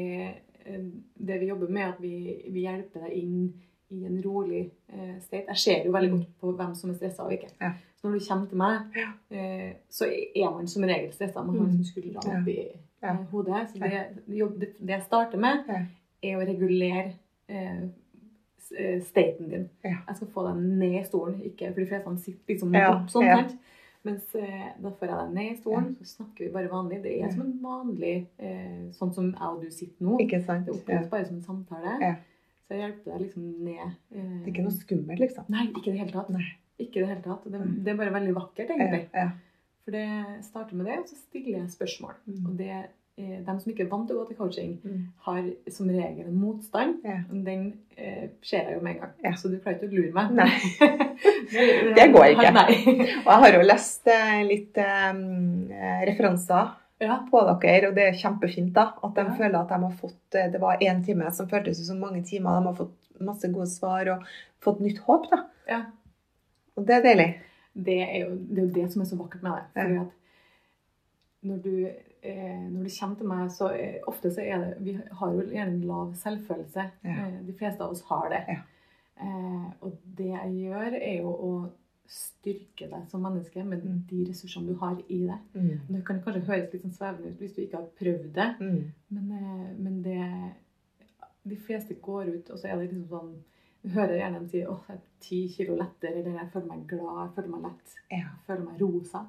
eh, 0.66 0.82
Det 1.18 1.40
vi 1.40 1.48
jobber 1.48 1.70
med, 1.70 1.82
er 1.84 1.94
at 1.94 2.02
vi, 2.02 2.42
vi 2.50 2.66
hjelper 2.66 3.00
deg 3.06 3.12
inn 3.14 3.54
i 3.94 4.06
en 4.06 4.22
rolig 4.26 4.72
eh, 4.90 5.20
state. 5.22 5.46
Jeg 5.54 5.58
ser 5.58 5.86
jo 5.86 5.92
veldig 5.94 6.10
godt 6.12 6.30
på 6.42 6.52
hvem 6.58 6.74
som 6.76 6.90
er 6.90 6.96
stressa 6.98 7.24
og 7.24 7.34
ikke. 7.34 7.52
Ja. 7.62 7.72
Så 8.02 8.08
når 8.10 8.18
du 8.20 8.26
kommer 8.28 8.48
til 8.48 8.58
meg, 8.58 8.98
eh, 9.32 9.74
så 9.90 10.06
er 10.10 10.50
man 10.52 10.68
som 10.68 10.84
regel 10.84 11.12
stressa. 11.14 11.44
Man 11.44 11.58
har 11.60 11.66
Mm. 11.68 11.78
liksom 11.78 11.86
skuldrene 11.86 12.34
Ja. 12.34 12.72
Ja. 13.04 13.12
eh, 13.18 13.26
hodet. 13.32 13.70
Så 13.74 13.80
det, 13.80 14.02
det, 14.28 14.72
jeg 14.90 15.02
starter 15.04 15.38
med, 15.44 15.68
er 16.24 16.38
å 16.40 16.46
regulere 16.48 17.14
eh, 17.50 17.84
eh, 18.80 19.00
staten 19.04 19.50
din. 19.52 19.70
Jeg 20.08 20.16
skal 20.18 20.28
få 20.34 20.48
deg 20.48 20.64
ned 20.64 21.00
i 21.02 21.06
stolen. 21.08 21.40
Ikke, 21.44 21.72
for 21.74 21.84
de 21.84 21.88
fleste 21.92 22.18
sitter 22.24 22.54
liksom 22.54 22.72
opp 22.96 23.10
sånn. 23.12 23.28
sant? 23.44 23.58
Mens 24.04 24.34
eh, 24.36 24.66
da 24.84 24.90
får 24.92 25.08
jeg 25.08 25.16
deg 25.20 25.30
ned 25.38 25.52
i 25.54 25.56
stolen, 25.62 25.86
så 26.02 26.04
snakker 26.18 26.44
vi 26.46 26.52
bare 26.52 26.68
vanlig. 26.72 26.98
Det 27.06 27.14
er 27.24 27.30
som 27.32 27.46
en 27.46 27.54
vanlig 27.64 28.16
eh, 28.38 28.90
Sånn 28.92 29.14
som 29.16 29.30
jeg 29.32 29.48
og 29.48 29.62
du 29.64 29.70
sitter 29.72 30.04
nå. 30.10 30.18
Ikke 30.20 30.42
sant? 30.44 30.66
Det 30.68 30.74
oppleves 30.76 31.08
bare 31.14 31.26
som 31.30 31.38
en 31.38 31.46
samtale. 31.46 31.94
Ja. 32.02 32.16
Så 32.68 32.76
jeg 32.76 32.82
hjelper 32.84 33.12
deg 33.14 33.22
liksom 33.22 33.46
ned. 33.64 33.86
eh, 34.12 34.28
Det 34.42 34.50
er 34.50 34.52
ikke 34.52 34.66
noe 34.68 34.76
skummelt, 34.76 35.20
liksom. 35.24 35.46
Nei, 35.52 35.70
ikke 35.72 35.88
i 35.88 35.94
det 35.94 36.00
hele 36.02 36.12
tatt. 36.18 36.30
Nei. 36.36 36.44
Ikke 36.84 37.00
i 37.00 37.04
det 37.06 37.10
hele 37.14 37.24
tatt. 37.24 37.44
Det, 37.54 37.62
det 37.86 37.92
er 37.94 37.98
bare 38.02 38.14
veldig 38.18 38.36
vakkert, 38.36 38.70
egentlig. 38.76 39.02
Ja, 39.14 39.24
ja. 39.24 39.32
For 39.84 39.92
det 39.92 40.08
starter 40.46 40.76
med 40.80 40.86
det, 40.88 41.00
og 41.02 41.08
så 41.10 41.16
stiller 41.26 41.58
jeg 41.60 41.72
spørsmål. 41.74 42.14
Mm. 42.26 42.44
Og 42.48 42.54
det, 42.58 42.76
eh, 43.18 43.40
de 43.44 43.56
som 43.60 43.72
ikke 43.74 43.84
er 43.84 43.90
vant 43.92 44.08
til 44.08 44.16
å 44.16 44.22
gå 44.24 44.28
til 44.30 44.38
coaching, 44.38 44.78
Mm. 44.84 45.02
har 45.26 45.44
som 45.76 45.90
regel 45.90 46.28
en 46.28 46.38
motstand. 46.40 47.02
Ja. 47.04 47.18
Den 47.32 47.66
eh, 47.98 48.30
ser 48.42 48.64
jeg 48.70 48.78
jo 48.78 48.84
med 48.86 48.96
en 48.96 49.02
gang. 49.02 49.12
Ja. 49.26 49.32
Så 49.36 49.52
du 49.52 49.58
klarer 49.60 49.76
ikke 49.82 49.90
å 49.92 49.98
lure 49.98 50.14
meg. 50.14 50.32
Nei. 50.32 50.50
det, 51.98 52.08
går 52.14 52.30
ikke. 52.32 52.54
Nei. 52.56 52.78
Og 53.26 53.28
jeg 53.34 53.42
har 53.44 53.58
jo 53.58 53.68
lest 53.68 54.08
eh, 54.08 54.40
litt 54.48 54.78
eh, 54.78 55.14
referanser 56.08 56.72
Ja. 57.04 57.18
på 57.30 57.42
dere, 57.60 57.90
og 57.90 57.96
det 57.98 58.04
er 58.08 58.16
kjempefint 58.16 58.72
da, 58.74 58.94
at 59.04 59.16
de 59.18 59.24
føler 59.36 59.60
at 59.60 59.68
de 59.74 59.80
har 59.84 59.96
fått 60.00 60.36
eh, 60.40 60.48
Det 60.54 60.62
var 60.62 60.80
én 60.80 61.04
time 61.06 61.28
som 61.36 61.50
føltes 61.52 61.82
ut 61.82 61.90
som 61.92 62.00
mange 62.00 62.24
timer. 62.24 62.62
De 62.62 62.70
har 62.72 62.78
fått 62.78 63.20
masse 63.20 63.50
gode 63.52 63.68
svar 63.68 64.08
og 64.16 64.24
fått 64.64 64.80
nytt 64.80 65.00
håp. 65.04 65.28
da. 65.32 65.44
Ja. 65.68 65.82
Og 66.78 66.88
det 66.88 66.96
er 66.96 67.04
deilig. 67.10 67.28
Det 67.76 68.00
er, 68.02 68.26
jo, 68.28 68.36
det 68.38 68.64
er 68.64 68.74
det 68.74 68.92
som 68.94 69.02
er 69.02 69.06
så 69.10 69.18
vakkert 69.18 69.44
med 69.44 69.52
det. 69.52 69.64
Fordi 69.74 69.96
at 70.02 70.12
når 71.44 71.58
du, 71.64 71.88
eh, 72.24 72.60
når 72.72 72.84
du 72.84 72.90
kommer 73.00 73.16
til 73.18 73.28
meg, 73.28 73.52
så 73.52 73.70
eh, 73.76 73.96
ofte 74.08 74.32
så 74.32 74.42
er 74.46 74.58
det 74.64 74.78
Vi 74.86 74.94
har 75.12 75.34
jo 75.34 75.42
gjerne 75.50 75.74
en 75.74 75.82
lav 75.90 76.14
selvfølelse. 76.16 76.86
Ja. 77.04 77.16
Eh, 77.28 77.40
de 77.48 77.54
fleste 77.60 77.82
av 77.84 77.92
oss 77.96 78.04
har 78.12 78.30
det. 78.30 78.44
Ja. 78.48 78.60
Eh, 79.22 79.66
og 79.82 79.98
det 80.18 80.30
jeg 80.32 80.54
gjør, 80.64 81.00
er 81.02 81.18
jo 81.22 81.34
å 81.34 81.54
styrke 82.14 82.90
deg 82.92 83.06
som 83.10 83.22
menneske 83.24 83.64
med 83.66 83.84
Mm. 83.84 84.02
de 84.10 84.26
ressursene 84.30 84.68
du 84.68 84.76
har 84.76 84.98
i 85.10 85.20
deg. 85.26 85.40
Mm. 85.56 85.80
Det 85.90 86.06
kan 86.06 86.22
kanskje 86.22 86.46
høres 86.46 86.74
litt 86.74 86.82
sånn 86.84 86.92
svevende 86.98 87.30
ut 87.32 87.40
hvis 87.40 87.56
du 87.56 87.62
ikke 87.62 87.78
har 87.80 87.88
prøvd 88.00 88.34
det, 88.34 88.50
Mm. 88.60 88.92
men, 89.10 89.32
eh, 89.32 89.74
men 89.80 90.02
det 90.04 90.54
De 91.46 91.56
fleste 91.58 91.94
går 92.02 92.30
ut, 92.38 92.50
og 92.52 92.58
så 92.60 92.68
er 92.70 92.78
det 92.78 92.92
liksom 92.94 93.08
sånn 93.10 93.34
Du 93.84 93.90
hører 93.90 94.16
gjerne 94.16 94.38
en 94.40 94.48
si 94.48 94.62
'Å, 94.64 94.78
jeg 94.88 94.96
er 94.96 95.02
ti 95.20 95.38
kilo 95.52 95.74
lettere', 95.76 96.16
eller 96.22 96.38
'Jeg 96.38 96.50
føler 96.54 96.68
meg 96.68 96.88
glad', 96.88 97.18
'Jeg 97.24 97.32
føler 97.36 97.50
meg 97.50 97.62
lett', 97.66 97.96
'Jeg 98.12 98.26
føler 98.48 98.64
meg 98.64 98.82
rosa'. 98.82 99.26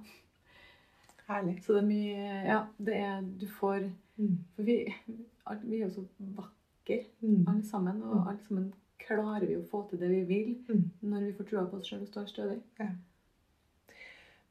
herlig. 1.28 1.56
Så 1.64 1.72
det 1.72 1.82
er 1.82 1.86
mye 1.88 2.44
Ja, 2.46 2.60
det 2.78 2.94
er 2.96 3.20
Du 3.22 3.46
får 3.46 3.90
Mm. 4.16 4.38
For 4.54 4.62
vi, 4.62 4.84
vi 5.64 5.76
er 5.80 5.84
jo 5.84 5.90
så 5.90 6.04
vakre, 6.20 7.00
Mm. 7.20 7.48
alle 7.48 7.64
sammen, 7.64 8.02
og 8.02 8.28
alle 8.28 8.38
sammen 8.40 8.72
klarer 9.00 9.46
vi 9.46 9.56
å 9.56 9.64
få 9.70 9.88
til 9.90 9.98
det 9.98 10.08
vi 10.10 10.22
vil 10.22 10.56
Mm. 10.68 10.84
når 11.02 11.20
vi 11.26 11.32
får 11.32 11.44
trua 11.44 11.66
på 11.70 11.76
oss 11.78 11.86
sjøl 11.88 12.00
og 12.02 12.08
står 12.08 12.26
stødig. 12.28 12.60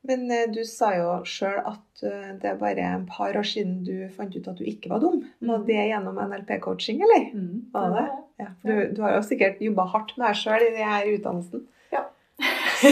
Men 0.04 0.26
eh, 0.36 0.47
du 0.51 0.64
sa 0.68 0.89
jo 0.97 1.12
sjøl 1.24 1.62
at 1.70 2.01
eh, 2.04 2.32
det 2.41 2.49
er 2.49 2.58
bare 2.60 2.84
et 2.97 3.06
par 3.08 3.38
år 3.39 3.45
siden 3.47 3.78
du 3.88 3.93
fant 4.12 4.34
ut 4.36 4.47
at 4.51 4.58
du 4.60 4.64
ikke 4.68 4.89
var 4.91 4.99
dum. 4.99 5.22
Var 5.41 5.58
Mm. 5.62 5.66
det 5.70 5.78
gjennom 5.89 6.18
NLP-coaching, 6.26 6.99
eller? 7.06 7.30
Mm. 7.34 7.62
Var 7.72 7.89
det? 7.95 8.06
Ja. 8.43 8.47
Du, 8.66 8.74
du 8.95 9.01
har 9.06 9.14
jo 9.16 9.22
sikkert 9.24 9.62
jobba 9.64 9.86
hardt 9.93 10.12
med 10.18 10.28
deg 10.28 10.36
sjøl 10.41 10.66
i 10.68 10.72
denne 10.76 11.16
utdannelsen. 11.16 11.64
Ja. 11.93 12.04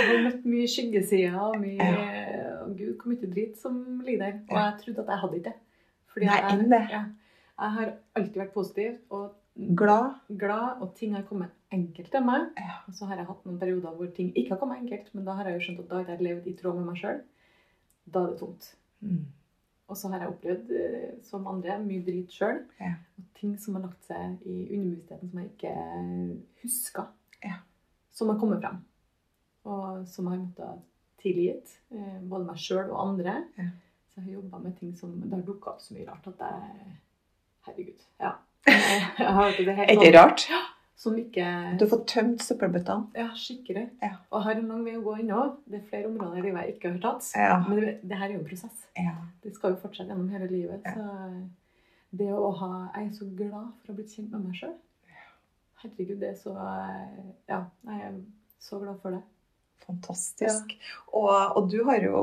Jeg 0.00 0.16
har 0.16 0.22
møtt 0.24 0.44
mye 0.48 0.68
skyggesider 0.70 1.34
og 1.36 1.58
mye 1.60 1.88
og 2.64 2.70
Gud, 2.78 2.94
hvor 3.02 3.10
mye 3.12 3.28
drit 3.34 3.58
som 3.60 3.74
ligger 4.06 4.22
der. 4.22 4.38
Og 4.48 4.56
jeg 4.56 4.72
trodde 4.84 5.02
at 5.04 5.10
jeg 5.12 5.20
hadde 5.24 5.36
ikke 5.40 5.50
det. 5.50 5.56
Fordi 6.12 6.26
Nei, 6.30 6.38
jeg. 6.40 6.86
Ja, 6.94 7.02
jeg 7.60 7.70
har 7.76 7.90
alltid 8.16 8.38
vært 8.40 8.54
positiv 8.54 8.92
og 9.10 9.26
Glad. 9.76 10.14
glad, 10.38 10.80
og 10.80 10.94
ting 10.96 11.12
har 11.14 11.22
kommet 11.28 11.52
enkelt 11.72 12.10
til 12.12 12.24
meg. 12.26 12.48
Ja. 12.58 12.76
Og 12.88 12.94
så 12.96 13.06
har 13.10 13.20
jeg 13.20 13.28
hatt 13.28 13.44
noen 13.46 13.58
perioder 13.60 13.94
hvor 13.96 14.08
ting 14.16 14.30
ikke 14.36 14.54
har 14.54 14.60
kommet 14.62 14.80
enkelt, 14.82 15.10
men 15.14 15.26
da 15.28 15.36
har 15.38 15.48
jeg 15.48 15.58
jo 15.58 15.64
skjønt 15.66 15.82
at 15.84 15.90
da 15.90 16.00
har 16.00 16.10
jeg 16.14 16.24
levd 16.26 16.48
i 16.50 16.56
tråd 16.58 16.78
med 16.80 16.88
meg 16.90 16.98
sjøl. 17.02 17.20
Da 18.10 18.24
er 18.24 18.32
det 18.32 18.40
tomt. 18.40 18.68
Mm. 19.00 19.24
Og 19.90 19.98
så 19.98 20.10
har 20.12 20.22
jeg 20.22 20.30
opplevd, 20.30 20.70
eh, 20.78 21.14
som 21.26 21.46
andre, 21.50 21.78
mye 21.82 22.02
drit 22.06 22.30
sjøl. 22.34 22.60
Ja. 22.78 22.92
Og 23.18 23.24
ting 23.40 23.56
som 23.58 23.74
har 23.78 23.84
lagt 23.88 24.04
seg 24.06 24.42
i 24.46 24.56
underbevisstheten 24.76 25.30
som 25.32 25.40
jeg 25.42 25.50
ikke 25.50 25.74
huska. 26.62 27.06
Ja. 27.42 27.56
Som 28.14 28.30
har 28.30 28.38
kommet 28.38 28.62
frem. 28.62 28.78
Og 29.66 30.06
som 30.08 30.26
jeg 30.28 30.36
har 30.38 30.44
måttet 30.44 30.86
tilgitt. 31.20 31.76
eh, 31.90 32.18
Både 32.22 32.46
meg 32.46 32.58
sjøl 32.62 32.90
og 32.90 33.00
andre. 33.08 33.34
Ja. 33.58 33.70
Så 34.10 34.20
jeg 34.20 34.24
har 34.28 34.32
jobba 34.40 34.58
med 34.58 34.76
ting 34.78 34.94
som 34.98 35.12
Det 35.20 35.32
har 35.32 35.42
dukka 35.46 35.70
opp 35.74 35.82
så 35.82 35.94
mye 35.94 36.06
rart 36.08 36.26
at 36.26 36.38
jeg 36.46 36.94
Herregud. 37.66 38.04
Ja. 38.20 38.32
Jeg, 38.66 39.02
jeg 39.18 39.34
har, 39.36 39.50
det 39.58 39.68
er 39.68 39.90
ikke 39.94 40.18
rart? 40.18 40.46
Som 41.00 41.16
ikke 41.16 41.44
Du 41.80 41.86
fått 41.88 42.04
tømt 42.12 42.42
søppelbøttene. 42.44 43.08
Ja, 43.16 43.30
skikkelig. 43.38 43.86
Ja. 44.04 44.18
Og 44.28 44.44
har 44.44 44.58
en 44.58 44.68
lang 44.68 44.82
vei 44.84 44.98
å 44.98 45.04
gå 45.04 45.14
ennå. 45.22 45.46
Det 45.64 45.80
er 45.80 45.86
flere 45.88 46.10
områder 46.10 46.42
i 46.42 46.44
livet 46.48 46.66
jeg 46.66 46.76
ikke 46.76 46.92
har 46.92 47.00
tatt. 47.06 47.30
Ja. 47.40 47.56
Men 47.64 47.80
det, 47.80 47.94
det 48.04 48.18
her 48.20 48.28
er 48.28 48.36
jo 48.36 48.42
en 48.42 48.50
prosess. 48.50 48.84
ja. 49.00 49.16
Det 49.40 49.54
skal 49.56 49.72
jo 49.72 49.80
fortsette 49.80 50.12
gjennom 50.12 50.28
hele 50.28 50.50
livet. 50.50 50.84
Så 50.84 51.06
det 52.20 52.28
å 52.34 52.50
ha 52.58 52.70
Jeg 52.98 53.06
er 53.06 53.12
så 53.16 53.26
glad 53.38 53.72
for 53.80 53.88
å 53.88 53.94
ha 53.94 53.98
blitt 54.00 54.14
kjent 54.16 54.32
med 54.34 54.48
meg 54.50 54.60
sjøl. 54.60 54.76
Herregud, 55.80 56.16
det 56.20 56.34
er 56.34 56.38
så 56.42 56.54
Ja, 57.48 57.64
jeg 57.88 58.00
er 58.10 58.16
så 58.60 58.80
glad 58.82 59.00
for 59.00 59.16
det. 59.16 59.22
Fantastisk. 59.86 60.74
Og, 61.16 61.56
og 61.56 61.70
du 61.72 61.80
har 61.88 62.04
jo 62.04 62.20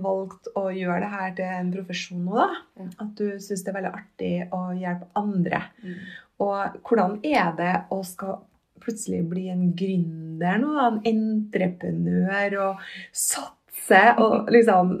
valgt 0.00 0.46
å 0.56 0.68
gjøre 0.72 1.00
det 1.02 1.10
her 1.12 1.34
til 1.36 1.50
en 1.58 1.72
profesjon 1.74 2.22
nå, 2.24 2.38
da. 2.38 2.86
At 3.02 3.10
du 3.18 3.26
syns 3.42 3.64
det 3.66 3.72
er 3.72 3.76
veldig 3.80 3.90
artig 3.98 4.30
å 4.54 4.60
hjelpe 4.78 5.10
andre. 5.18 5.64
Mm. 5.82 5.98
Og 6.42 6.80
hvordan 6.88 7.20
er 7.26 7.52
det 7.58 7.74
å 7.94 8.00
skal 8.06 8.40
plutselig 8.82 9.22
bli 9.30 9.46
en 9.52 9.70
gründer 9.78 10.60
nå. 10.62 10.74
En 10.82 11.00
entreprenør 11.08 12.58
og 12.66 12.84
satse 13.14 14.02
og 14.22 14.52
liksom 14.52 15.00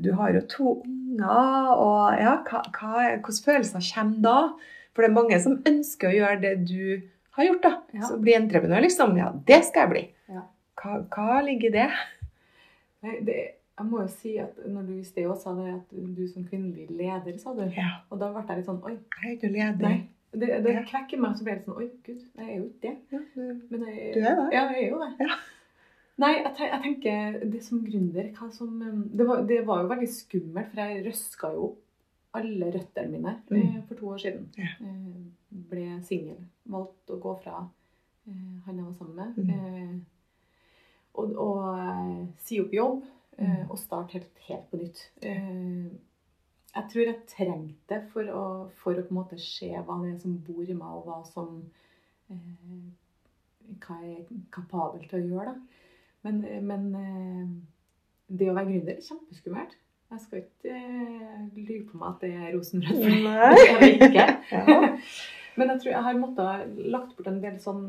Du 0.00 0.12
har 0.14 0.30
jo 0.36 0.40
to 0.48 0.72
unger, 0.86 1.70
og 1.74 2.20
ja, 2.20 2.36
hva, 2.46 2.60
hva, 2.76 2.92
hvilke 3.10 3.32
følelser 3.44 3.82
kommer 3.90 4.20
da? 4.22 4.36
For 4.94 5.02
det 5.02 5.08
er 5.10 5.16
mange 5.16 5.40
som 5.42 5.56
ønsker 5.66 6.08
å 6.08 6.14
gjøre 6.14 6.38
det 6.44 6.52
du 6.70 6.84
har 7.36 7.48
gjort, 7.48 7.64
da. 7.64 7.72
Ja. 7.98 8.04
Så 8.06 8.18
bli 8.22 8.36
entreprenør, 8.38 8.84
liksom. 8.86 9.16
Ja, 9.18 9.32
det 9.48 9.58
skal 9.66 9.84
jeg 9.84 9.92
bli. 9.92 10.04
Ja. 10.30 10.44
Hva, 10.80 11.00
hva 11.10 11.40
ligger 11.46 11.72
i 11.72 11.74
det? 11.74 11.88
Nei, 13.02 13.16
det, 13.26 13.36
jeg 13.80 13.88
må 13.90 14.00
jo 14.04 14.08
si 14.12 14.36
at 14.42 14.58
når 14.68 14.86
du 14.88 14.92
i 14.98 15.04
sted 15.08 15.26
også 15.26 15.42
sa 15.48 15.54
det 15.58 15.68
at 15.74 15.92
du 16.16 16.22
som 16.28 16.44
kvinnelig 16.46 16.86
leder, 16.92 17.38
sa 17.40 17.54
du. 17.56 17.62
Ja. 17.76 17.90
Og 18.10 18.20
da 18.20 18.28
ble 18.34 18.42
jeg 18.48 18.60
litt 18.60 18.68
sånn 18.68 18.82
Oi. 18.84 18.96
Jeg 18.98 19.30
er 19.30 19.36
ikke 19.38 19.52
leder. 19.54 19.86
Nei. 19.86 20.00
Det, 20.30 20.48
det 20.62 20.72
Ja. 20.76 20.82
kvekker 20.86 21.18
meg, 21.18 21.32
så 21.38 21.42
ble 21.46 21.54
jeg 21.56 21.58
litt 21.62 21.66
sånn 21.70 21.80
Oi, 21.82 21.88
gud, 22.06 22.20
nei, 22.38 22.44
jeg 22.46 22.52
er 22.52 22.60
jo 22.60 22.66
ikke 22.68 22.82
det. 22.84 22.96
Ja, 23.10 23.20
du, 23.34 23.62
Men 23.72 23.86
jeg, 23.88 24.12
Du 24.14 24.20
er 24.20 24.36
det. 24.38 24.44
Ja, 24.54 24.64
jeg 24.76 24.84
er 24.84 24.90
jo 24.92 25.00
det. 25.02 25.10
Ja. 25.26 25.38
Nei, 26.20 26.32
jeg, 26.36 26.52
jeg 26.60 26.80
tenker 26.84 27.38
det 27.56 27.62
som 27.64 27.80
gründer 27.86 28.26
som, 28.52 28.74
um, 28.84 29.04
det, 29.16 29.26
var, 29.26 29.42
det 29.48 29.60
var 29.66 29.82
jo 29.82 29.88
veldig 29.88 30.08
skummelt, 30.12 30.68
for 30.74 30.80
jeg 30.84 31.04
røska 31.06 31.50
jo 31.56 31.70
alle 32.36 32.68
røttene 32.76 33.10
mine 33.10 33.32
Mm. 33.50 33.56
eh, 33.56 33.78
for 33.88 33.94
to 33.98 34.06
år 34.12 34.18
siden. 34.22 34.44
Ja. 34.60 34.68
Eh, 34.84 35.56
ble 35.70 35.86
singel. 36.06 36.36
Valgte 36.70 37.16
å 37.16 37.20
gå 37.24 37.32
fra 37.42 37.62
eh, 38.28 38.58
han 38.66 38.76
jeg 38.76 38.84
var 38.84 38.92
sammen 38.98 39.16
med. 39.16 39.38
Mm. 39.40 39.50
Eh, 39.50 39.96
og 41.18 41.32
og 41.42 42.28
si 42.38 42.60
opp 42.62 42.70
jobb 42.76 43.00
Mm. 43.40 43.70
og 43.70 43.78
starte 43.80 44.18
helt, 44.18 44.40
helt 44.48 44.70
på 44.70 44.76
nytt. 44.76 45.02
Eh, 45.22 45.90
jeg 46.74 46.84
tror 46.92 47.02
jeg 47.08 47.26
trengte 47.30 47.94
det 47.94 48.00
for 48.12 48.28
å, 48.30 48.44
for 48.82 48.94
å 48.94 49.02
på 49.06 49.14
en 49.14 49.18
måte 49.22 49.38
se 49.42 49.70
hva 49.72 49.96
det 50.04 50.12
er 50.12 50.18
som 50.22 50.36
bor 50.46 50.62
i 50.62 50.76
meg, 50.76 50.88
og 51.00 51.08
hva 51.08 51.20
som 51.26 51.62
eh, 52.30 52.84
Hva 53.80 53.96
jeg 54.02 54.16
er 54.20 54.40
kapabel 54.52 55.04
til 55.08 55.20
å 55.20 55.26
gjøre. 55.32 55.54
da. 55.54 55.86
Men, 56.26 56.40
men 56.66 56.86
eh, 57.00 57.50
det 58.38 58.50
å 58.50 58.54
være 58.56 58.70
gründer 58.70 58.96
er 58.96 59.04
kjempeskummelt. 59.06 59.76
Jeg 60.10 60.22
skal 60.24 60.40
ikke 60.42 60.74
eh, 60.74 61.42
lyve 61.54 61.84
på 61.90 61.98
meg 62.00 62.08
at 62.08 62.24
det 62.24 62.30
er 62.34 62.48
rosenrødt. 62.56 62.98
for 62.98 63.10
det 63.10 63.20
Nei. 63.24 63.60
er 63.66 63.84
det 63.84 63.92
ikke. 63.94 64.26
Ja. 64.50 64.96
Men 65.58 65.72
jeg 65.72 65.80
tror 65.82 65.90
jeg 65.92 66.02
har 66.06 66.18
måttet 66.18 66.76
lagt 66.94 67.16
bort 67.16 67.26
en 67.28 67.40
del 67.42 67.56
sånn 67.60 67.80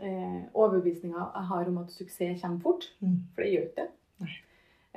eh, 0.00 0.42
overbevisninga 0.54 1.30
jeg 1.34 1.46
har 1.52 1.70
om 1.70 1.78
at 1.84 1.94
suksess 1.94 2.42
kommer 2.42 2.60
fort. 2.60 2.90
Mm. 3.00 3.16
For 3.34 3.42
det 3.42 3.52
gjør 3.52 3.66
ikke 3.68 3.86
det. 3.86 3.88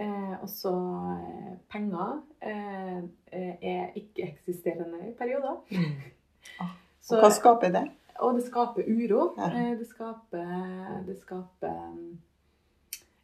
Eh, 0.01 0.35
og 0.41 0.49
så 0.49 0.73
eh, 1.13 1.55
penger 1.69 2.21
eh, 2.41 3.01
eh, 3.31 3.55
er 3.61 3.97
ikke-eksisterende 3.99 5.01
i 5.09 5.15
perioder. 5.17 5.59
Mm. 5.71 5.97
Så, 7.01 7.17
Og 7.17 7.25
hva 7.25 7.29
skaper 7.33 7.73
det? 7.73 7.87
og 8.21 8.35
det 8.37 8.43
skaper 8.45 8.83
uro. 8.87 9.33
Ja. 9.37 9.49
Eh, 9.49 9.77
det 9.79 9.87
skaper, 9.87 11.03
det 11.07 11.17
skaper 11.21 11.71
um, 11.89 12.19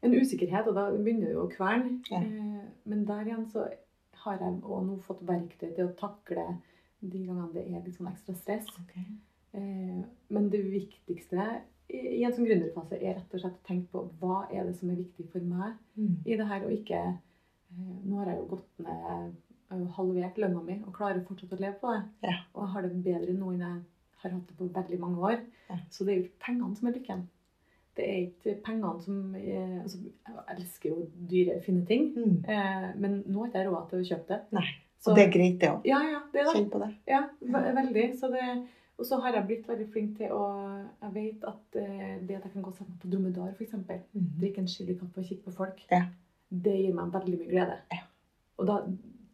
en 0.02 0.16
usikkerhet, 0.22 0.68
og 0.68 0.76
da 0.76 0.90
begynner 0.92 1.30
det 1.30 1.36
jo 1.36 1.46
å 1.46 1.52
kverne. 1.52 2.00
Ja. 2.12 2.22
Eh, 2.22 2.64
men 2.90 3.06
der 3.08 3.28
igjen 3.28 3.46
så 3.54 3.68
har 4.24 4.42
jeg 4.42 4.58
nå 4.64 4.98
fått 5.06 5.22
verktøy 5.28 5.70
til 5.70 5.86
å 5.86 5.96
takle 6.00 6.48
de 7.02 7.22
gangene 7.28 7.52
det 7.54 7.68
er 7.68 7.84
litt 7.86 7.98
sånn 7.98 8.10
ekstra 8.10 8.36
stress. 8.38 8.70
Eh, 8.96 9.10
men 9.54 10.50
det 10.50 10.60
viktigste 10.72 11.62
i 11.90 12.24
en 12.28 12.34
sånn 12.36 12.46
gründerfase 12.46 12.98
er 13.00 13.16
rett 13.16 13.34
og 13.34 13.40
slett 13.40 13.56
å 13.62 13.68
tenke 13.68 13.88
på 13.94 14.02
hva 14.20 14.42
er 14.52 14.66
det 14.68 14.76
som 14.76 14.90
er 14.92 14.96
viktig 15.00 15.30
for 15.32 15.40
meg 15.40 15.74
Mm. 15.98 16.18
i 16.26 16.36
det 16.38 16.46
her, 16.48 16.66
og 16.66 16.72
ikke 16.72 17.00
eh, 17.00 17.16
Nå 18.06 18.18
har 18.20 18.26
jeg 18.32 18.38
jo 18.38 18.46
gått 18.56 18.80
ned 18.80 19.34
jeg 19.70 19.80
har 19.80 19.88
halvert 19.98 20.38
lønna 20.38 20.62
mi 20.64 20.76
og 20.88 20.94
klarer 20.96 21.24
fortsatt 21.28 21.52
å 21.52 21.60
leve 21.60 21.76
på 21.82 21.90
det. 21.92 22.04
Ja. 22.24 22.36
Og 22.56 22.62
jeg 22.64 22.72
har 22.74 22.82
det 22.84 23.04
bedre 23.04 23.34
nå 23.36 23.50
enn 23.52 23.60
jeg 23.66 23.82
har 24.22 24.32
hatt 24.32 24.48
det 24.48 24.56
på 24.58 24.68
veldig 24.74 25.00
mange 25.00 25.18
år. 25.20 25.42
Ja. 25.70 25.76
Så 25.92 26.06
det 26.06 26.14
er 26.14 26.22
jo 26.22 26.30
pengene 26.40 26.78
som 26.78 26.88
er 26.88 26.94
lykken. 26.96 27.26
Det 27.98 28.06
er 28.08 28.20
ikke 28.30 28.54
pengene 28.64 29.02
som 29.04 29.36
er, 29.36 29.82
altså, 29.82 29.98
Jeg 30.00 30.56
elsker 30.56 30.90
jo 30.90 31.08
dyre, 31.28 31.60
fine 31.66 31.86
ting, 31.86 32.14
Mm. 32.16 32.46
eh, 32.48 32.94
men 32.96 33.24
nå 33.28 33.40
har 33.44 33.52
jeg 33.52 33.66
ikke 33.66 33.74
råd 33.74 33.90
til 33.90 34.00
å 34.00 34.08
kjøpe 34.12 34.28
det. 34.28 34.40
Nei. 34.54 34.68
Så, 35.00 35.10
Og 35.12 35.16
det 35.18 35.28
er 35.28 35.32
greit, 35.32 35.60
det 35.60 35.70
òg. 35.70 35.82
ja, 35.86 36.00
ja, 36.12 36.20
det 36.32 36.40
er 36.42 36.46
det. 36.46 36.54
Kjenn 36.56 36.70
på 36.72 36.80
det. 36.80 36.96
Ja, 37.08 37.28
veldig. 37.42 38.20
Så 38.20 38.32
det, 38.32 38.68
og 38.98 39.06
så 39.06 39.20
har 39.22 39.36
jeg 39.36 39.46
blitt 39.46 39.68
veldig 39.70 39.88
flink 39.94 40.16
til 40.18 40.32
å 40.34 40.44
Jeg 41.02 41.12
vet 41.14 41.44
at 41.46 41.76
eh, 41.78 42.16
det 42.26 42.38
at 42.40 42.48
jeg 42.48 42.54
kan 42.54 42.64
gå 42.66 42.72
sammen 42.78 42.98
på 43.02 43.10
dromedar, 43.12 43.52
f.eks. 43.54 43.76
Mm. 43.78 44.32
Drikke 44.40 44.64
en 44.64 44.72
chilikaffe 44.72 45.22
og 45.22 45.28
kikke 45.30 45.46
på 45.46 45.54
folk, 45.60 45.84
Ja. 45.92 46.06
det 46.50 46.74
gir 46.80 46.96
meg 46.98 47.14
veldig 47.14 47.38
mye 47.38 47.52
glede. 47.52 47.78
Ja. 47.94 48.02
Og 48.58 48.68
da 48.68 48.80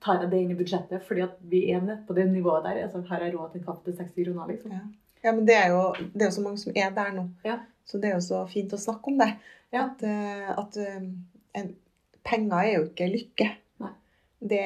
tar 0.04 0.20
jeg 0.22 0.32
det 0.34 0.42
inn 0.44 0.52
i 0.52 0.58
budsjettet, 0.60 1.06
fordi 1.08 1.24
at 1.24 1.38
vi 1.48 1.62
er 1.72 1.82
nede 1.82 2.02
på 2.08 2.14
det 2.18 2.26
nivået 2.32 2.66
der. 2.66 2.82
Altså, 2.84 3.02
har 3.08 3.24
jeg 3.24 3.36
råd 3.38 3.52
til 3.54 3.62
en 3.62 3.66
kaffe 3.66 3.86
til 3.86 3.96
60 3.96 4.26
kroner, 4.26 4.48
liksom. 4.52 4.72
Ja. 4.76 4.84
Ja, 5.24 5.32
men 5.32 5.46
det 5.48 5.56
er, 5.56 5.70
jo, 5.72 5.84
det 6.12 6.22
er 6.22 6.28
jo 6.28 6.36
så 6.36 6.42
mange 6.44 6.60
som 6.60 6.74
er 6.76 6.90
der 6.92 7.14
nå. 7.16 7.30
Ja. 7.46 7.60
Så 7.88 7.98
det 7.98 8.10
er 8.10 8.18
jo 8.18 8.24
så 8.26 8.42
fint 8.52 8.74
å 8.76 8.80
snakke 8.80 9.12
om 9.12 9.22
det. 9.22 9.30
Ja. 9.72 9.86
At, 9.86 10.04
eh, 10.04 10.50
at 10.52 10.78
eh, 10.84 11.06
en, 11.60 11.70
penger 12.28 12.58
er 12.60 12.74
jo 12.74 12.84
ikke 12.90 13.08
lykke. 13.14 13.48
Det, 14.44 14.60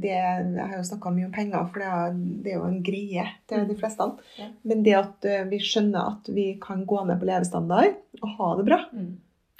det, 0.00 0.12
jeg 0.16 0.64
har 0.64 0.76
jo 0.78 0.84
snakka 0.88 1.10
mye 1.12 1.26
om 1.26 1.32
penger, 1.34 1.64
for 1.72 1.82
det 1.82 1.88
er, 1.92 2.14
det 2.44 2.52
er 2.52 2.56
jo 2.56 2.68
en 2.70 2.78
greie 2.86 3.24
til 3.50 3.66
de 3.68 3.74
fleste. 3.76 4.06
Ja. 4.38 4.46
Men 4.64 4.82
det 4.86 4.94
at 4.96 5.26
eh, 5.28 5.42
vi 5.50 5.58
skjønner 5.60 6.06
at 6.14 6.30
vi 6.32 6.46
kan 6.62 6.86
gå 6.88 7.02
ned 7.04 7.20
på 7.20 7.28
levestandard 7.28 7.98
og 8.22 8.28
ha 8.38 8.54
det 8.60 8.64
bra, 8.70 8.78
Mm. 8.94 9.10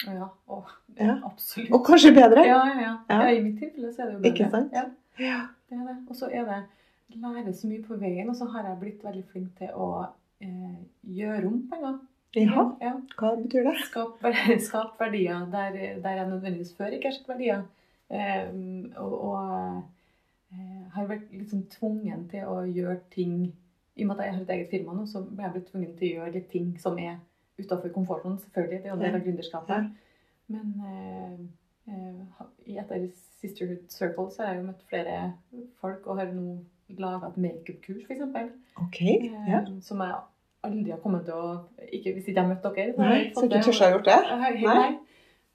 Ja, 0.07 0.31
å, 0.49 0.63
Ja. 0.97 1.19
absolutt. 1.27 1.69
og 1.77 1.83
kanskje 1.85 2.09
bedre 2.15 2.41
Ja, 2.47 2.57
ja, 2.65 2.79
ja. 2.81 2.93
Ja. 3.09 3.17
ja, 3.21 3.27
I 3.37 3.41
mitt 3.45 3.59
tilfelle 3.61 3.91
så 3.93 4.01
er 4.01 4.07
det 4.07 4.13
jo 4.15 4.19
bedre. 4.23 4.31
Ikke 4.33 4.49
sant? 4.49 4.71
Ja, 4.73 4.85
Ja. 5.21 5.41
det 5.69 5.77
er 5.77 5.83
det. 5.91 5.97
Og 6.09 6.15
så 6.17 6.29
er 6.33 6.45
det 6.49 7.19
lære 7.21 7.53
så 7.53 7.67
mye 7.69 7.83
på 7.85 7.99
veien, 8.01 8.29
og 8.29 8.35
så 8.35 8.47
har 8.49 8.63
jeg 8.65 8.79
blitt 8.79 9.03
veldig 9.05 9.23
flink 9.31 9.51
til 9.59 9.67
å 9.77 10.07
eh, 10.41 10.79
gjøre 11.05 11.45
om 11.51 11.59
penger. 11.69 11.99
ja. 12.33 12.65
Ja. 12.81 12.93
Hva 13.19 13.35
betyr 13.43 13.63
det? 13.69 13.75
Skap, 13.85 14.17
skap 14.67 14.97
verdier 14.99 15.45
der, 15.51 15.77
der 16.01 16.17
jeg 16.17 16.27
nødvendigvis 16.31 16.73
før 16.77 16.97
ikke 16.97 17.11
har 17.11 17.17
sett 17.19 17.27
verdier. 17.29 17.61
Eh, 18.11 18.47
og 18.99 19.13
og 19.23 19.83
eh, 20.51 20.83
har 20.95 21.05
vært 21.07 21.29
liksom 21.31 21.63
tvungen 21.71 22.25
til 22.31 22.43
å 22.51 22.57
gjøre 22.67 22.97
ting 23.13 23.53
I 23.95 24.03
og 24.03 24.07
med 24.09 24.19
at 24.19 24.25
jeg 24.25 24.33
har 24.35 24.41
et 24.41 24.49
eget 24.55 24.69
firma 24.71 24.93
nå, 24.95 25.05
så 25.07 25.21
ble 25.23 25.43
jeg 25.43 25.53
blitt 25.53 25.67
tvungen 25.71 25.95
til 25.99 26.07
å 26.07 26.15
gjøre 26.17 26.33
litt 26.35 26.49
ting 26.51 26.73
som 26.79 26.97
er 26.99 27.17
utafor 27.59 27.91
komfortsonen. 27.95 28.39
Selvfølgelig, 28.39 28.79
det 28.81 28.85
er 28.89 28.93
jo 28.93 28.97
en 28.97 29.03
del 29.05 29.15
av 29.15 29.23
gründerskapet. 29.25 29.89
Men 30.51 30.67
eh, 30.87 31.39
eh, 31.93 32.45
i 32.71 32.77
etter 32.81 33.07
Sisterhood 33.41 33.87
Circle 33.91 34.27
så 34.31 34.43
har 34.43 34.53
jeg 34.53 34.61
jo 34.61 34.67
møtt 34.69 34.83
flere 34.89 35.17
folk 35.81 36.07
og 36.07 36.19
har 36.21 36.31
nå 36.35 36.57
laga 36.99 37.29
et 37.31 37.37
makeup-kurs, 37.37 38.03
f.eks. 38.07 38.21
OK. 38.85 39.01
Eh, 39.01 39.29
Ja. 39.47 39.61
Som 39.81 40.01
jeg 40.03 40.15
aldri 40.63 40.91
har 40.91 40.99
kommet 41.03 41.23
til 41.25 41.33
å 41.33 41.53
ikke 41.91 42.13
Hvis 42.15 42.27
ikke 42.27 42.35
jeg 42.39 42.43
har 42.43 42.51
møtt 42.51 42.67
dere. 42.75 42.93
Nei, 42.97 43.21
så 43.35 43.47
du 43.47 43.55
tør 43.55 43.71
å 43.71 43.79
ha 43.83 43.91
gjort 43.95 44.09
det? 44.09 44.19
Nei, 44.41 44.51
Nei. 44.65 44.91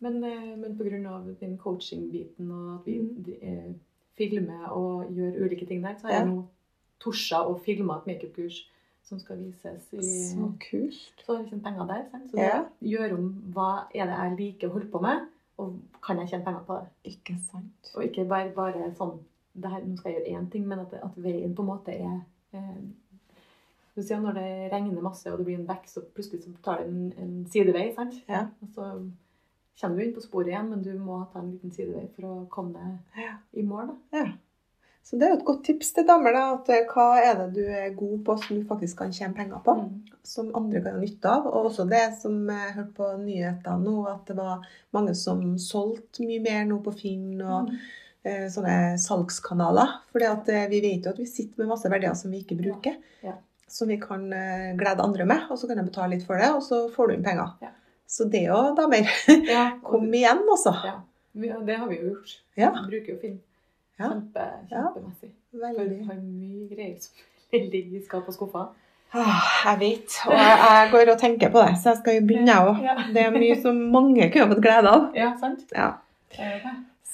Men, 0.07 0.24
eh, 0.24 0.57
men 0.57 0.76
pga. 0.78 1.36
den 1.40 1.59
coaching-biten 1.59 2.50
og 2.50 2.74
at 2.80 2.86
vi 2.86 2.98
Mm. 3.00 3.42
eh, 3.42 3.74
filmer 4.16 4.68
og 4.70 5.11
gjør 5.12 5.44
ulike 5.44 5.66
ting 5.66 5.82
der, 5.82 5.94
så 5.98 6.07
har 6.09 6.14
jeg 6.20 6.26
nå 6.26 6.44
torsa 7.00 7.42
og 7.46 7.61
filma 7.61 7.98
et 7.98 8.07
makeup-kurs 8.07 8.62
som 9.02 9.18
skal 9.18 9.36
vises 9.38 9.92
i 9.92 10.00
Så 10.00 10.52
kult. 10.70 10.94
Så 11.24 11.26
har 11.36 11.42
jeg 11.42 11.50
tjent 11.50 11.62
penger 11.64 11.86
der. 11.86 12.04
Sant? 12.11 12.30
Så 12.30 12.36
Ja. 12.38 12.64
gjør 12.82 13.12
om 13.18 13.26
hva 13.54 13.86
er 13.94 14.07
det 14.07 14.16
jeg 14.16 14.38
liker 14.38 14.68
å 14.68 14.72
holde 14.72 14.90
på 14.90 15.00
med, 15.02 15.26
og 15.59 15.78
kan 16.02 16.18
jeg 16.18 16.28
tjene 16.28 16.44
penger 16.44 16.64
på 16.66 16.80
det. 16.80 17.12
Ikke 17.12 17.36
sant. 17.50 17.92
Og 17.94 18.02
ikke 18.04 18.28
bare, 18.28 18.50
bare 18.54 18.92
sånn 18.94 19.18
det 19.54 19.70
her, 19.70 19.80
Nå 19.84 19.96
skal 19.96 20.12
jeg 20.12 20.22
gjøre 20.24 20.38
én 20.42 20.50
ting, 20.50 20.66
men 20.68 20.78
at, 20.80 20.92
at 20.94 21.14
veien 21.16 21.54
på 21.54 21.61
en 21.62 21.66
måte 21.68 21.88
er 21.88 22.20
eh, 22.52 22.82
Når 23.96 24.34
det 24.34 24.72
regner 24.72 25.00
masse 25.02 25.26
og 25.32 25.38
det 25.38 25.46
blir 25.46 25.59
en 25.59 25.66
vekst, 25.68 25.94
så 25.94 26.00
plutselig 26.14 26.42
så 26.44 26.50
tar 26.62 26.76
det 26.78 26.86
en, 26.88 27.12
en 27.18 27.46
sidevei. 27.46 27.94
sant? 27.94 28.14
Ja. 28.28 28.46
Og 28.62 28.68
så 28.74 29.11
kommer 29.81 29.97
du 29.97 30.05
inn 30.07 30.14
på 30.16 30.22
sporet 30.24 30.49
igjen, 30.53 30.68
men 30.72 30.83
du 30.83 30.93
må 30.99 31.20
ta 31.33 31.41
en 31.43 31.51
liten 31.53 31.70
sidevei 31.74 32.09
for 32.16 32.27
å 32.31 32.49
komme 32.51 32.74
deg 33.16 33.61
i 33.61 33.62
mål. 33.66 33.93
da. 34.12 34.20
Ja. 34.22 34.27
Så 35.07 35.14
det 35.20 35.27
er 35.29 35.35
jo 35.35 35.39
et 35.39 35.45
godt 35.47 35.61
tips 35.68 35.93
til 35.95 36.07
damer. 36.09 36.33
da, 36.35 36.45
at 36.57 36.68
eh, 36.74 36.87
Hva 36.91 37.20
er 37.22 37.35
det 37.39 37.51
du 37.55 37.61
er 37.70 37.93
god 37.95 38.24
på 38.27 38.35
som 38.43 38.57
du 38.59 38.64
faktisk 38.66 38.99
kan 38.99 39.12
tjene 39.14 39.37
penger 39.37 39.61
på? 39.62 39.74
Mm. 39.79 40.16
Som 40.27 40.49
andre 40.59 40.81
kan 40.83 40.97
ha 40.97 41.03
nytte 41.05 41.31
av. 41.31 41.47
Og 41.47 41.68
også 41.68 41.85
det 41.89 42.01
som 42.18 42.41
jeg 42.51 42.72
hørte 42.74 42.97
på 42.97 43.11
nyhetene 43.20 43.85
nå, 43.85 43.95
at 44.11 44.24
det 44.27 44.35
var 44.41 44.64
mange 44.97 45.14
som 45.14 45.45
solgte 45.62 46.27
mye 46.27 46.43
mer 46.43 46.64
nå 46.66 46.81
på 46.83 46.97
Finn 46.99 47.39
og 47.45 47.70
Mm. 47.70 47.77
eh, 48.27 48.49
sånne 48.51 48.99
salgskanaler. 48.99 49.93
For 50.11 50.18
vi 50.18 50.81
vet 50.83 51.05
jo 51.05 51.11
at 51.12 51.18
vi 51.22 51.27
sitter 51.31 51.62
med 51.62 51.68
masse 51.68 51.89
verdier 51.89 52.14
som 52.18 52.33
vi 52.35 52.43
ikke 52.43 52.59
bruker. 52.59 52.97
Ja. 53.22 53.37
Som 53.68 53.89
vi 53.89 54.01
kan 54.03 54.27
eh, 54.33 54.74
glede 54.74 55.03
andre 55.07 55.24
med, 55.24 55.47
og 55.51 55.59
så 55.59 55.68
kan 55.68 55.77
jeg 55.79 55.87
betale 55.87 56.16
litt 56.16 56.27
for 56.27 56.35
det, 56.39 56.51
og 56.51 56.62
så 56.66 56.89
får 56.91 57.07
du 57.09 57.14
inn 57.14 57.22
penger. 57.22 57.55
Ja. 57.62 57.70
Så 58.07 58.28
det 58.30 58.46
òg, 58.54 58.72
damer. 58.78 59.09
Ja, 59.54 59.66
Kom 59.84 60.09
igjen, 60.14 60.44
altså. 60.50 60.72
Ja. 60.86 60.96
Det 61.66 61.76
har 61.76 61.88
vi 61.90 61.98
jo 62.00 62.12
gjort. 62.14 62.38
Ja. 62.57 62.70
Vi 62.78 62.90
bruker 62.94 63.12
jo 63.12 63.18
film. 63.20 63.38
Ja. 63.98 64.09
Kjempe, 64.11 64.46
kjempemessig. 64.70 65.30
Veldig. 65.57 65.86
vi 65.90 66.02
har 66.04 66.18
mye 66.20 66.66
greier 66.70 66.98
som 67.00 67.12
ligger 67.72 67.96
i 67.98 68.02
skap 68.04 68.28
og 68.28 68.36
skuffer. 68.36 68.66
Ah, 69.16 69.44
jeg 69.64 69.78
vet, 69.80 70.16
og 70.26 70.34
jeg, 70.34 70.57
jeg 70.61 70.88
går 70.92 71.11
og 71.12 71.20
tenker 71.20 71.52
på 71.54 71.61
det, 71.62 71.76
så 71.80 71.92
jeg 71.92 71.98
skal 72.00 72.16
jo 72.16 72.24
begynne, 72.26 72.50
jeg 72.50 72.70
òg. 72.72 72.80
Ja. 72.84 72.96
Det 73.14 73.22
er 73.22 73.36
mye 73.36 73.54
som 73.62 73.78
mange 73.94 74.26
kunne 74.34 74.48
fått 74.50 74.62
glede 74.64 74.92
av. 74.92 75.04
Ja, 75.16 75.28
sant? 75.40 75.62
Ja. 75.72 75.92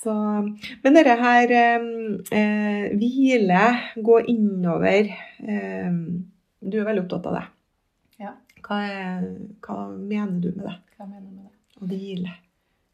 Så, 0.03 0.14
men 0.82 0.97
dette 0.97 1.14
her 1.20 1.53
eh, 1.55 2.86
hvile, 2.99 3.66
gå 4.03 4.16
innover 4.32 5.12
eh, 5.12 5.93
Du 6.64 6.78
er 6.80 6.88
veldig 6.88 7.05
opptatt 7.05 7.28
av 7.30 7.36
det. 7.36 7.45
Hva, 8.63 8.79
er, 8.87 9.25
hva 9.67 9.79
mener 9.97 10.39
du 10.45 10.51
med 10.57 10.67
det? 10.69 10.77
Hva 10.99 11.07
mener 11.09 11.27
du 11.27 11.35
med 11.37 11.49
det? 11.49 11.57
Å 11.83 11.89
hvile. 11.91 12.35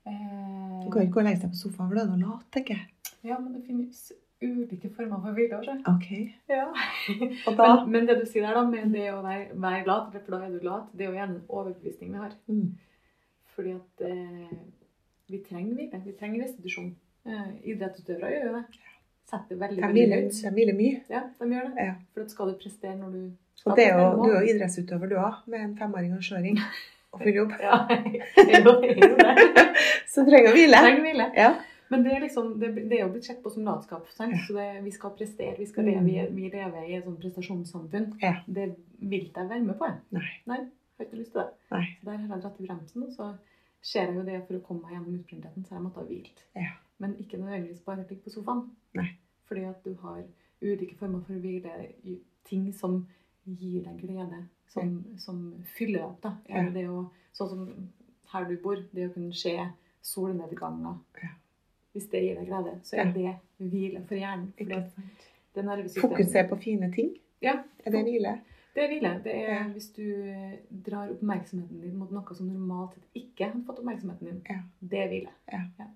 Eh, 0.08 0.78
Du 0.84 0.88
kan 0.94 1.02
ikke 1.04 1.12
gå 1.18 1.20
og 1.20 1.26
legge 1.28 1.42
deg 1.44 1.52
på 1.52 1.60
sofaen, 1.60 1.88
for 1.90 1.98
det 1.98 2.04
er 2.06 2.10
noe 2.14 2.22
lat, 2.24 2.46
tenker 2.54 2.78
jeg. 2.78 3.12
Ja, 3.28 3.36
men 3.42 3.52
det 3.56 3.64
finnes 3.66 4.06
ulike 4.40 4.88
former 4.94 5.20
for 5.24 5.34
hvile. 5.36 5.58
også. 5.58 5.74
Ok. 5.90 6.08
Ja. 6.48 6.68
Og 7.50 7.58
Men, 7.58 7.90
men 7.92 8.06
det 8.08 8.20
du 8.20 8.26
sier 8.30 8.46
der 8.46 8.54
da, 8.54 8.62
med 8.70 8.92
det 8.94 9.08
å 9.12 9.18
være, 9.24 9.48
være 9.60 9.86
lat, 9.90 10.12
for 10.14 10.36
da 10.36 10.40
er 10.46 10.54
du 10.54 10.64
lat, 10.64 10.86
det 10.94 11.04
er 11.06 11.10
jo 11.10 11.18
gjerne 11.18 11.34
en 11.40 11.48
overbevisning 11.48 12.12
vi 12.14 12.22
har. 12.22 12.36
mm, 12.46 12.68
Fordi 13.56 13.74
at 13.74 14.04
eh, 14.06 14.54
vi 15.28 15.42
trenger 15.48 15.74
hvile. 15.74 16.00
Vi 16.06 16.14
trenger 16.20 16.44
restitusjon. 16.46 16.92
Eh, 17.28 17.48
idrettsutøvere 17.74 18.30
gjør 18.36 18.46
jo 18.46 18.54
det. 18.60 18.84
Setter 19.28 19.58
veldig, 19.60 19.82
de, 19.82 19.92
hviler, 19.92 20.22
ut. 20.24 20.38
de 20.40 20.50
hviler 20.56 20.76
mye. 20.78 21.00
Ja, 21.12 21.24
de 21.42 21.50
gjør 21.52 21.66
det. 21.74 21.84
Ja. 21.90 21.94
For 22.14 22.30
skal 22.32 22.48
du 22.54 22.58
prestere 22.62 22.94
når 22.96 23.10
du 23.18 23.22
Og 23.66 23.76
det 23.76 23.86
er 23.88 23.98
jo, 23.98 24.22
du 24.22 24.30
er 24.30 24.40
jo 24.44 24.52
idrettsutøver, 24.54 25.08
du 25.10 25.16
òg, 25.18 25.40
med 25.46 25.60
en 25.60 25.74
femåring 25.78 26.12
og 26.14 26.22
en 26.38 26.58
og 27.12 27.22
full 27.22 27.34
jobb. 27.34 27.52
Ja, 27.60 27.78
jeg 27.88 28.62
jo 28.64 29.16
det. 29.18 29.34
Så 30.12 30.24
trenger 30.28 30.50
å 30.50 30.54
hvile. 30.54 30.78
Trenger 30.84 31.04
hvile. 31.04 31.26
Ja. 31.36 31.50
Men 31.90 32.02
det 32.04 32.12
er 32.12 32.20
liksom, 32.20 32.50
det, 32.60 32.68
det 32.90 32.98
er 32.98 33.06
jo 33.06 33.12
blitt 33.14 33.24
sett 33.24 33.38
på 33.42 33.50
som 33.50 33.64
latskap. 33.64 34.08
Sant? 34.12 34.34
Ja. 34.36 34.40
Så 34.46 34.56
det, 34.58 34.66
vi 34.84 34.90
skal 34.92 35.14
prestere, 35.16 35.54
vi 35.58 35.66
skal 35.66 35.84
Mm. 35.88 36.06
leve, 36.06 36.10
i- 36.28 36.34
vi 36.36 36.50
lever 36.52 36.82
i 36.84 36.94
et 36.98 37.04
sånt 37.04 37.20
prestasjonssamfunn. 37.22 38.10
Ja. 38.22 38.34
Det 38.46 38.66
vil 39.00 39.30
jeg 39.34 39.48
være 39.48 39.62
med 39.64 39.78
på. 39.78 39.84
jeg. 39.88 39.96
Nei. 40.12 40.28
Nei, 40.46 40.58
har 40.98 41.06
ikke 41.06 41.16
lyst 41.22 41.32
til 41.32 41.40
det. 41.40 41.48
Nei. 41.72 41.84
Så 42.00 42.04
der 42.10 42.16
har 42.18 42.28
jeg 42.36 42.42
dratt 42.42 42.60
i 42.60 42.66
bremsen, 42.66 43.02
og 43.02 43.12
så 43.16 43.30
ser 43.82 44.06
jeg 44.06 44.16
jo 44.16 44.22
det 44.26 44.42
for 44.46 44.54
å 44.58 44.60
komme 44.66 44.82
meg 44.82 44.92
gjennom 44.98 45.16
utbrentheten, 45.20 45.64
så 45.64 45.74
jeg 45.78 45.82
måtte 45.86 46.02
ha 46.02 46.04
hvilt. 46.10 46.44
Ja. 46.56 46.70
Men 47.00 47.16
ikke 47.16 47.38
nødvendigvis 47.40 47.80
bare 47.86 48.04
ligge 48.08 48.24
på 48.26 48.30
sofaen. 48.36 48.66
Nei. 48.94 49.08
Fordi 49.48 49.64
at 49.64 49.80
du 49.84 49.94
har 50.02 50.22
ulike 50.62 50.96
former 50.98 51.20
for 51.24 51.32
å 51.38 51.40
hvile, 51.40 51.72
ting 52.44 52.72
som 52.74 53.06
gir 53.58 53.84
deg 53.84 54.00
glede, 54.02 54.42
som, 54.68 55.04
som 55.18 55.38
fyller 55.76 55.98
deg 56.00 56.06
opp. 56.08 56.20
da. 56.22 56.32
Ja. 56.48 56.64
Det 56.74 56.84
å, 56.92 57.04
sånn 57.32 57.48
som 57.52 57.68
her 58.32 58.44
du 58.48 58.56
bor, 58.62 58.82
det 58.92 59.06
å 59.08 59.12
kunne 59.14 59.32
se 59.34 59.54
solnedganger. 60.04 60.98
Ja. 61.22 61.30
Hvis 61.96 62.10
det 62.12 62.20
gir 62.24 62.36
deg 62.38 62.50
glede, 62.50 62.74
så 62.84 62.98
er 63.00 63.12
det 63.14 63.32
hvile 63.58 64.04
for 64.06 64.18
hjernen. 64.20 64.52
For 64.58 64.68
det 65.58 65.88
Fokusere 65.98 66.48
på 66.48 66.58
fine 66.62 66.92
ting. 66.94 67.14
Ja. 67.42 67.56
Er 67.84 67.94
det 67.94 68.04
hvile? 68.06 68.36
Det 68.74 68.84
er 68.84 68.92
hvile. 68.92 69.10
Det 69.24 69.32
er 69.34 69.48
Ja. 69.54 69.62
hvis 69.72 69.88
du 69.96 70.04
drar 70.86 71.08
oppmerksomheten 71.10 71.80
din 71.80 71.96
mot 71.98 72.10
noe 72.14 72.34
som 72.36 72.46
normalt 72.46 72.94
sett 72.94 73.16
ikke 73.22 73.48
har 73.50 73.64
fått 73.66 73.80
oppmerksomheten 73.80 74.28
din. 74.28 74.42
Ja. 74.48 74.60
Det 74.80 75.00
er 75.02 75.08
hvile. 75.08 75.88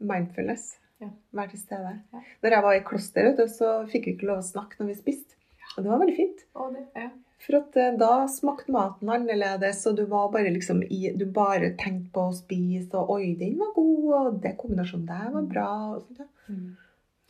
Mindfulness. 0.00 0.78
Ja. 1.02 1.10
Vær 1.34 1.50
til 1.50 1.58
stede. 1.58 1.92
Ja. 2.12 2.22
Når 2.42 2.50
jeg 2.56 2.62
var 2.62 2.72
i 2.78 2.82
klosteret, 2.86 3.42
så 3.50 3.72
fikk 3.90 4.06
vi 4.06 4.14
ikke 4.16 4.30
lov 4.30 4.38
å 4.38 4.46
snakke 4.46 4.78
når 4.78 4.92
vi 4.92 4.94
spiste. 5.00 5.34
Og 5.76 5.84
det 5.84 5.90
var 5.92 6.00
veldig 6.02 6.16
fint. 6.16 6.42
Og 6.60 6.74
det, 6.76 6.86
ja. 6.98 7.08
For 7.42 7.58
at 7.58 7.76
eh, 7.80 7.94
da 7.98 8.10
smakte 8.30 8.70
maten 8.74 9.10
annerledes, 9.10 9.80
og 9.90 9.96
du 9.98 10.04
var 10.10 10.28
bare 10.34 10.52
liksom 10.54 10.82
i 10.86 11.10
Du 11.18 11.24
bare 11.34 11.72
tenkte 11.80 12.12
på 12.14 12.28
å 12.28 12.36
spise, 12.36 12.92
og 13.00 13.16
oi, 13.16 13.32
den 13.40 13.56
var 13.58 13.72
god, 13.74 14.06
og 14.20 14.40
det 14.44 14.54
kombinasjonen 14.60 15.08
der 15.08 15.32
var 15.34 15.48
bra. 15.50 15.68
Og 15.96 16.04
sånt. 16.06 16.28
Mm. 16.48 16.70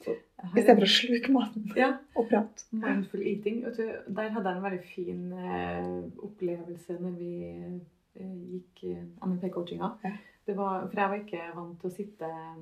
Istedenfor 0.02 0.82
å 0.82 0.90
sluke 0.90 1.30
maten 1.32 1.68
Ja, 1.78 1.92
og 2.18 2.26
prate. 2.28 2.64
mindful 2.74 3.22
eating. 3.22 3.60
Du, 3.76 3.84
der 4.10 4.32
hadde 4.34 4.50
jeg 4.50 4.58
en 4.58 4.64
veldig 4.66 4.82
fin 4.90 5.20
eh, 5.38 5.92
opplevelse 6.26 6.96
når 6.98 7.12
vi 7.20 7.34
eh, 7.46 8.32
gikk 8.56 8.82
eh, 8.90 9.04
NLP-coachinga. 9.22 9.92
Ja. 10.02 10.16
For 10.42 10.98
jeg 10.98 11.08
var 11.12 11.20
ikke 11.20 11.44
vant 11.54 11.78
til 11.78 11.88
å 11.92 11.94
sitte 11.94 12.26
eh, 12.26 12.58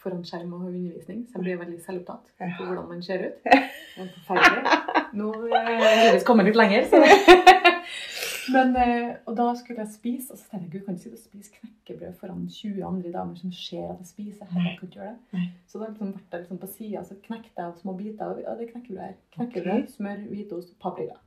foran 0.00 0.24
skjerm 0.24 0.54
og 0.56 0.64
ha 0.64 0.70
undervisning, 0.72 1.26
så 1.28 1.36
jeg 1.36 1.44
ble 1.44 1.58
veldig 1.60 1.80
selvopptatt 1.84 2.32
på 2.56 2.64
hvordan 2.64 2.88
man 2.94 3.04
ser 3.04 3.28
ut. 3.28 3.38
Det 3.98 4.06
var 4.06 4.10
forferdelig. 4.14 4.87
Nå 5.12 5.32
eh, 5.48 6.18
kommer 6.26 6.44
jeg 6.44 6.52
litt 6.54 6.60
lenger. 6.60 6.88
Så. 6.90 7.00
Men, 8.54 8.70
eh, 8.80 9.08
og 9.28 9.34
da 9.36 9.50
skulle 9.58 9.82
jeg 9.84 9.92
spise, 9.92 10.32
og 10.32 10.38
så 10.40 10.46
tenkte 10.48 10.64
jeg 10.66 10.72
gud, 10.72 10.84
kan 10.86 10.96
ikke 10.96 11.04
sitte 11.04 11.18
og 11.18 11.24
spise 11.26 11.52
knekkebrød 11.58 12.14
foran 12.20 12.46
20 12.48 12.84
andre 12.88 13.12
damer 13.12 13.36
som 13.36 13.52
ser 13.52 13.90
at 13.92 13.98
jeg 14.04 14.08
spiser. 14.12 14.46
Jeg 14.48 14.54
kan 14.54 14.70
ikke 14.88 14.88
gjøre 14.96 15.10
det. 15.32 15.42
Så 15.68 15.80
da 15.82 15.90
liksom 15.90 16.12
ble 16.14 16.22
jeg 16.32 16.40
liksom 16.44 16.60
på 16.62 16.70
sida, 16.72 17.02
så 17.04 17.18
knekte 17.26 17.64
jeg 17.66 17.80
små 17.82 17.94
biter 17.98 18.24
av 18.32 18.40
ja, 18.40 18.54
det 18.56 18.70
knekkebrød 18.72 19.02
her. 19.04 19.16
Knekkebrød, 19.36 19.74
okay. 19.82 19.92
smør, 19.96 20.22
hvitost, 20.32 20.72
paprika. 20.80 21.18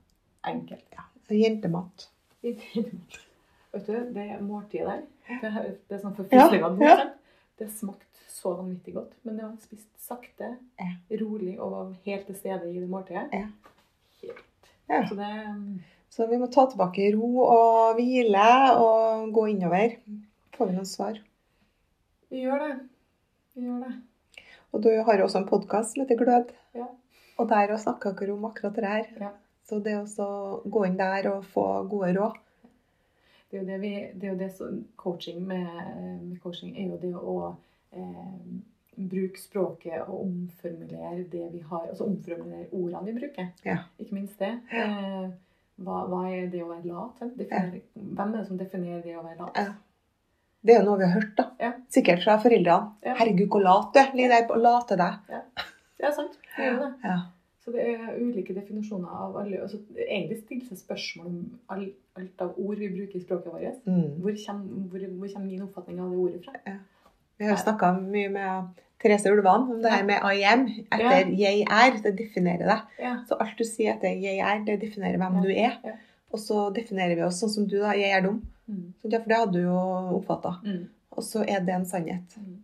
Enkelt. 0.49 0.87
Ja, 0.97 1.05
Jentemat. 1.31 2.07
Vet 2.41 3.85
du, 3.87 3.93
det 4.17 4.25
måltidet 4.43 4.87
der, 4.87 5.03
det, 5.29 5.51
er- 5.51 5.75
det 5.87 5.95
er 5.95 6.01
sånn 6.01 6.15
for 6.17 6.25
Ja, 6.33 6.47
fislinger. 6.49 6.81
ja. 6.81 6.95
Det 7.61 7.69
smakte 7.71 8.25
så 8.33 8.55
vanvittig 8.57 8.95
godt. 8.97 9.13
Men 9.23 9.37
det 9.37 9.45
var 9.45 9.53
spist 9.61 9.87
sakte, 10.01 10.55
rolig 11.21 11.53
og 11.61 11.71
var 11.75 11.91
helt 12.07 12.25
til 12.27 12.35
stede 12.35 12.71
i 12.73 12.79
det 12.81 12.89
måltidet. 12.89 13.27
Ja. 13.31 13.45
Helt. 14.21 14.69
Ja. 14.91 15.01
Så 15.09 15.17
det 15.17 15.31
um, 15.49 15.81
Så 16.11 16.27
vi 16.27 16.39
må 16.39 16.47
ta 16.51 16.65
tilbake 16.67 17.11
ro 17.15 17.29
og 17.45 17.99
hvile 17.99 18.47
og 18.77 19.29
gå 19.35 19.45
innover. 19.53 19.97
Får 20.57 20.71
vi 20.71 20.75
noen 20.75 20.89
svar. 20.89 21.19
Vi 22.31 22.43
gjør 22.43 22.65
det. 22.65 22.73
Vi 23.55 23.67
gjør 23.67 23.85
det. 23.85 23.93
Og 24.71 24.83
du 24.83 24.91
har 24.91 25.19
jo 25.19 25.27
også 25.27 25.41
en 25.41 25.47
podkast 25.47 25.95
som 25.95 26.03
heter 26.03 26.19
Glød. 26.19 26.51
Ja. 26.75 26.89
Og 27.39 27.47
der 27.49 27.73
snakker 27.79 28.15
dere 28.19 28.35
om 28.35 28.45
akkurat 28.47 28.75
det 28.75 28.91
her. 28.91 29.07
Ja. 29.19 29.31
Så 29.71 29.79
det 29.79 29.95
å 30.19 30.31
gå 30.67 30.85
inn 30.87 30.97
der 30.99 31.29
og 31.31 31.45
få 31.47 31.63
gode 31.87 32.11
råd 32.17 32.39
Det 33.47 33.57
er 33.57 33.61
jo 33.61 33.67
det 33.69 33.77
vi 33.79 33.93
Det 34.11 34.27
er 34.27 34.33
jo 34.33 34.39
det 34.41 34.49
som 34.57 34.81
coaching 34.99 35.45
med, 35.47 35.69
med 36.25 36.41
coaching 36.43 36.73
er 36.75 36.89
jo 36.89 36.97
det 36.99 37.13
å 37.15 37.35
eh, 37.95 38.41
bruke 38.95 39.39
språket 39.39 40.01
og 40.01 40.25
omformulere 40.25 41.23
det 41.31 41.45
vi 41.53 41.61
har 41.69 41.87
Altså 41.89 42.03
omformulere 42.05 42.67
ordene 42.71 43.05
vi 43.05 43.19
bruker. 43.19 43.47
Ja. 43.65 43.77
Ikke 43.99 44.17
minst 44.17 44.39
det. 44.39 44.51
Eh, 44.71 45.29
hva, 45.81 46.03
hva 46.11 46.25
er 46.29 46.49
det 46.51 46.63
å 46.63 46.69
være 46.69 46.89
lat? 46.89 47.19
sant? 47.19 47.39
ja. 47.39 47.63
Hvem 47.95 48.33
er 48.33 48.37
det 48.37 48.47
som 48.49 48.59
definerer 48.59 49.01
det 49.05 49.15
å 49.17 49.23
være 49.25 49.39
lat? 49.39 49.57
Ja. 49.57 49.71
Det 50.61 50.75
er 50.75 50.83
jo 50.83 50.91
noe 50.91 50.99
vi 50.99 51.07
har 51.09 51.15
hørt, 51.15 51.31
da. 51.37 51.47
Ja. 51.57 51.71
Sikkert 51.89 52.21
fra 52.23 52.37
foreldrene. 52.41 52.93
Ja. 53.01 53.15
'Herregud, 53.17 53.47
hvor 53.49 53.63
lat 53.65 53.93
du 53.95 53.99
er. 54.01 54.11
Ligg 54.13 54.29
der 54.29 54.51
og 54.53 54.59
late 54.61 54.97
deg'. 54.99 55.37
Ja, 56.01 56.11
sant. 56.13 56.37
Det 56.57 56.67
er 56.67 56.77
det. 56.77 56.91
Ja. 57.03 57.17
Så 57.61 57.71
det 57.71 57.81
er 57.89 58.15
ulike 58.17 58.53
definisjoner 58.57 59.09
av 59.09 59.35
alle 59.37 59.59
altså, 59.61 59.77
Egentlig 59.93 60.39
stiller 60.39 60.65
seg 60.65 60.79
spørsmål 60.81 61.27
om 61.29 61.41
all, 61.69 61.83
alt 62.17 62.41
av 62.41 62.55
ord 62.57 62.79
vi 62.81 62.89
bruker 62.89 63.19
i 63.19 63.21
språket 63.21 63.53
vårt. 63.53 63.83
Mm. 63.85 64.21
Hvor 64.23 64.37
kommer, 64.45 64.87
hvor, 64.89 65.05
hvor 65.19 65.33
kommer 65.33 65.47
min 65.47 65.61
oppfatning 65.67 65.99
av 66.01 66.09
det 66.09 66.17
ordet 66.23 66.41
fra? 66.45 66.77
Vi 67.37 67.45
har 67.49 67.55
snakka 67.57 67.93
mye 68.01 68.29
med 68.29 68.67
Therese 69.01 69.25
Ulvan 69.31 69.63
om 69.71 69.81
det 69.81 69.91
her 69.91 70.03
med 70.05 70.21
I 70.23 70.43
am. 70.45 70.67
Etter 70.67 71.25
'jeg 71.31 71.65
er'. 71.67 72.01
Det 72.03 72.15
definerer 72.17 72.65
deg. 72.67 72.81
Ja. 72.99 73.15
Så 73.27 73.35
alt 73.39 73.57
du 73.57 73.63
sier 73.63 73.93
etter 73.95 74.07
'jeg 74.13 74.37
er', 74.39 74.65
det 74.65 74.79
definerer 74.81 75.17
hvem 75.17 75.35
Ja. 75.35 75.41
du 75.41 75.49
er. 75.49 75.79
Ja. 75.83 75.95
Og 76.31 76.39
så 76.39 76.69
definerer 76.73 77.15
vi 77.15 77.21
oss 77.23 77.41
sånn 77.41 77.49
som 77.49 77.67
du, 77.67 77.79
da. 77.79 77.91
'Jeg 77.93 78.11
er 78.11 78.21
dum'. 78.21 78.41
Mm. 78.69 78.93
Ja, 79.03 79.17
For 79.19 79.27
det 79.27 79.37
hadde 79.37 79.53
du 79.53 79.59
jo 79.61 80.19
oppfatta. 80.19 80.61
Mm. 80.63 80.87
Og 81.11 81.23
så 81.23 81.43
er 81.47 81.59
det 81.59 81.69
en 81.75 81.85
sannhet. 81.85 82.37
Mm. 82.37 82.57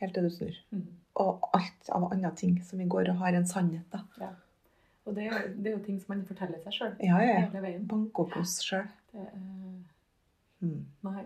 Helt 0.00 0.14
til 0.14 0.22
du 0.22 0.30
snur. 0.30 0.54
Mm. 0.72 0.86
Og 1.16 1.48
alt 1.54 1.88
av 1.90 2.08
andre 2.12 2.30
ting 2.34 2.62
som 2.64 2.78
vi 2.78 2.84
går 2.86 3.08
og 3.10 3.16
har 3.16 3.28
en 3.34 3.44
sannhet, 3.46 3.84
da. 3.92 3.98
Og 5.06 5.14
det 5.14 5.26
er, 5.26 5.30
jo- 5.30 5.54
det 5.62 5.66
er 5.66 5.70
jo 5.78 5.84
ting 5.84 5.98
som 6.00 6.16
man 6.16 6.24
forteller 6.26 6.58
seg 6.64 6.72
sjøl 6.72 6.92
Ja, 7.00 7.18
ja, 7.18 7.40
ja. 7.54 7.78
Banke 7.80 8.18
opp 8.20 8.36
oss 8.36 8.62
sjøl. 8.62 8.86
Er, 9.14 9.28
Mm. 10.62 10.84
nei. 11.04 11.24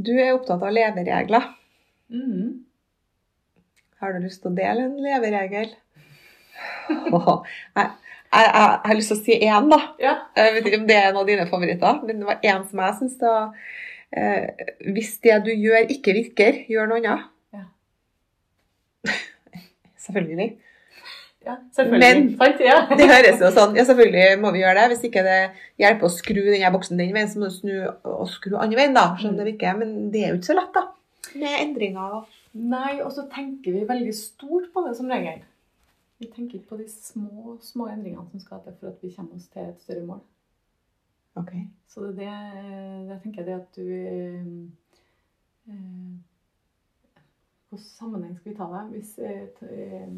Du 0.00 0.12
er 0.18 0.32
opptatt 0.34 0.62
av 0.62 0.72
leveregler. 0.72 1.54
Mm. 2.10 2.64
Har 4.00 4.12
du 4.16 4.22
lyst 4.24 4.40
til 4.42 4.50
å 4.50 4.56
dele 4.56 4.86
en 4.88 4.96
leveregel? 5.04 5.74
Åh, 6.90 7.28
jeg, 7.76 7.90
jeg, 8.32 8.46
jeg 8.46 8.80
har 8.86 8.96
lyst 8.98 9.12
til 9.12 9.18
å 9.18 9.24
si 9.24 9.36
én, 9.46 9.68
da. 9.70 9.78
Ja. 10.02 10.14
Jeg 10.38 10.54
vet 10.56 10.66
ikke 10.70 10.80
om 10.82 10.88
det 10.88 10.96
er 10.96 11.10
en 11.10 11.20
av 11.20 11.28
dine 11.28 11.46
favoritter, 11.50 12.00
men 12.06 12.22
det 12.22 12.28
var 12.30 12.40
én 12.52 12.64
som 12.70 12.82
jeg 12.84 12.96
syns 12.98 13.14
da 13.20 13.34
eh, 14.16 14.64
Hvis 14.96 15.12
det 15.24 15.36
du 15.46 15.52
gjør, 15.54 15.86
ikke 15.94 16.16
virker, 16.16 16.58
gjør 16.72 16.90
noe 16.90 17.00
annet. 17.02 17.28
Ja. 17.54 17.64
Selvfølgelig. 20.06 20.48
ja, 21.46 21.54
selvfølgelig. 21.76 22.00
Men- 22.40 22.60
Ja. 22.60 22.78
Det 22.98 23.06
høres 23.08 23.40
jo 23.40 23.48
sånn 23.54 23.76
Ja, 23.78 23.84
selvfølgelig 23.88 24.40
må 24.42 24.50
vi 24.52 24.60
gjøre 24.64 24.80
det. 24.80 24.88
Hvis 24.94 25.04
ikke 25.08 25.22
det 25.24 25.38
hjelper 25.80 26.08
å 26.08 26.12
skru 26.12 26.40
denne 26.42 26.72
boksen 26.74 26.98
den 27.00 27.12
veien, 27.14 27.28
så 27.30 27.38
må 27.40 27.48
du 27.48 27.54
snu 27.54 27.76
og 28.04 28.26
skru 28.32 28.56
andre 28.58 28.76
veien, 28.80 28.96
da. 28.96 29.06
Skjønner 29.20 29.44
du 29.48 29.52
ikke? 29.54 29.76
Men 29.78 29.94
det 30.12 30.24
er 30.24 30.32
jo 30.34 30.40
ikke 30.40 30.50
så 30.52 30.56
lett, 30.58 30.72
da. 30.76 30.86
Med 31.36 31.56
endringer 31.60 32.24
Nei, 32.52 33.00
og 33.04 33.12
så 33.14 33.26
tenker 33.30 33.72
vi 33.76 33.84
veldig 33.86 34.14
stort 34.18 34.72
på 34.74 34.82
det 34.88 34.96
som 34.98 35.06
regel. 35.12 35.44
Vi 36.18 36.26
tenker 36.34 36.58
ikke 36.58 36.68
på 36.72 36.78
de 36.80 36.88
små, 36.90 37.54
små 37.62 37.86
endringene 37.92 38.26
som 38.32 38.40
skal 38.42 38.60
til 38.64 38.74
for 38.80 38.90
at 38.90 39.04
vi 39.04 39.12
kommer 39.14 39.36
oss 39.38 39.46
til 39.52 39.62
et 39.68 39.84
større 39.84 40.02
mål. 40.08 40.18
OK. 41.38 41.52
Så 41.88 42.08
det, 42.10 42.26
det 42.26 43.12
jeg 43.12 43.20
tenker 43.22 43.46
det 43.46 43.54
at 43.60 43.78
du 43.78 43.86
eh, 43.86 44.50
eh, 45.70 46.18
Hvilken 47.70 47.86
sammenheng 47.86 48.34
skal 48.40 48.50
vi 48.50 48.56
ta 48.58 48.66
det? 48.72 48.82
Hvis 48.96 49.12
eh, 49.22 49.46
eh, 49.70 50.14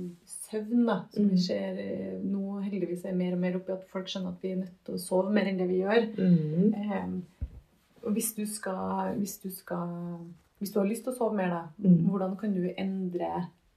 søvn, 0.48 0.86
da, 0.88 0.94
som 1.12 1.26
vi 1.28 1.36
Mm. 1.36 1.42
ser 1.44 1.80
eh, 1.84 2.18
nå 2.24 2.60
heldigvis 2.64 3.04
er 3.04 3.12
mer 3.18 3.34
og 3.36 3.42
mer 3.44 3.58
oppi 3.60 3.72
at 3.76 3.84
folk 3.92 4.08
skjønner 4.08 4.32
at 4.32 4.42
vi 4.42 4.54
er 4.54 4.62
nødt 4.62 4.78
til 4.86 4.96
å 4.96 5.02
sove 5.04 5.30
mer 5.36 5.50
enn 5.50 5.58
det 5.60 5.68
vi 5.68 5.82
gjør. 5.82 6.06
Mm. 6.16 6.72
Eh, 6.80 7.10
og 8.02 8.12
hvis 8.16 8.32
du 8.34 8.46
skal 8.48 9.12
Hvis 9.20 9.36
du 9.44 9.50
skal 9.52 10.16
Hvis 10.62 10.70
du 10.72 10.78
har 10.78 10.86
lyst 10.86 11.02
til 11.04 11.12
å 11.12 11.16
sove 11.18 11.34
mer, 11.34 11.50
da, 11.50 11.62
Mm. 11.82 12.04
hvordan 12.06 12.36
kan 12.38 12.54
du 12.54 12.68
endre 12.78 13.30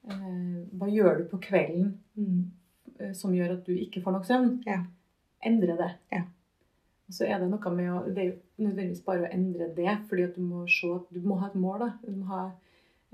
eh, 0.08 0.66
Hva 0.78 0.88
gjør 0.92 1.18
du 1.18 1.24
på 1.32 1.40
kvelden 1.42 1.98
Mm. 2.18 2.44
eh, 3.00 3.12
som 3.14 3.34
gjør 3.34 3.54
at 3.58 3.66
du 3.66 3.74
ikke 3.74 4.04
får 4.04 4.12
nok 4.14 4.26
søvn? 4.26 4.52
Ja. 4.68 4.84
Endre 5.44 5.76
det. 5.78 5.92
Ja. 6.12 6.22
Og 7.08 7.14
så 7.14 7.26
er 7.30 7.40
det 7.40 7.50
noe 7.50 7.72
med 7.76 7.90
å 7.92 8.14
Det 8.14 8.18
er 8.18 8.30
jo 8.32 8.68
nødvendigvis 8.68 9.04
bare 9.06 9.26
å 9.28 9.34
endre 9.34 9.68
det, 9.76 9.98
fordi 10.10 10.24
at 10.24 10.36
du 10.36 10.42
må 10.42 10.66
se 10.70 10.88
at 10.96 11.10
du 11.14 11.20
må 11.22 11.40
ha 11.40 11.48
et 11.48 11.56
mål. 11.56 11.80
da. 11.80 11.90
Du 12.06 12.12
må 12.12 12.26
ha, 12.26 12.52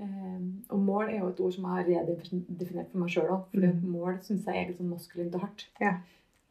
eh, 0.00 0.40
og 0.70 0.78
mål 0.80 1.08
er 1.08 1.18
jo 1.20 1.28
et 1.28 1.40
ord 1.40 1.52
som 1.52 1.64
jeg 1.64 1.72
har 1.72 1.84
redefinert 2.06 2.90
for 2.90 2.98
meg 2.98 3.08
sjøl 3.08 3.30
òg. 3.30 3.44
At 3.68 3.82
mål 3.82 4.18
syns 4.22 4.44
jeg 4.44 4.54
er 4.56 4.68
litt 4.68 4.78
sånn 4.78 4.90
maskulint 4.90 5.34
og 5.34 5.40
hardt. 5.40 5.66
Ja. 5.80 5.98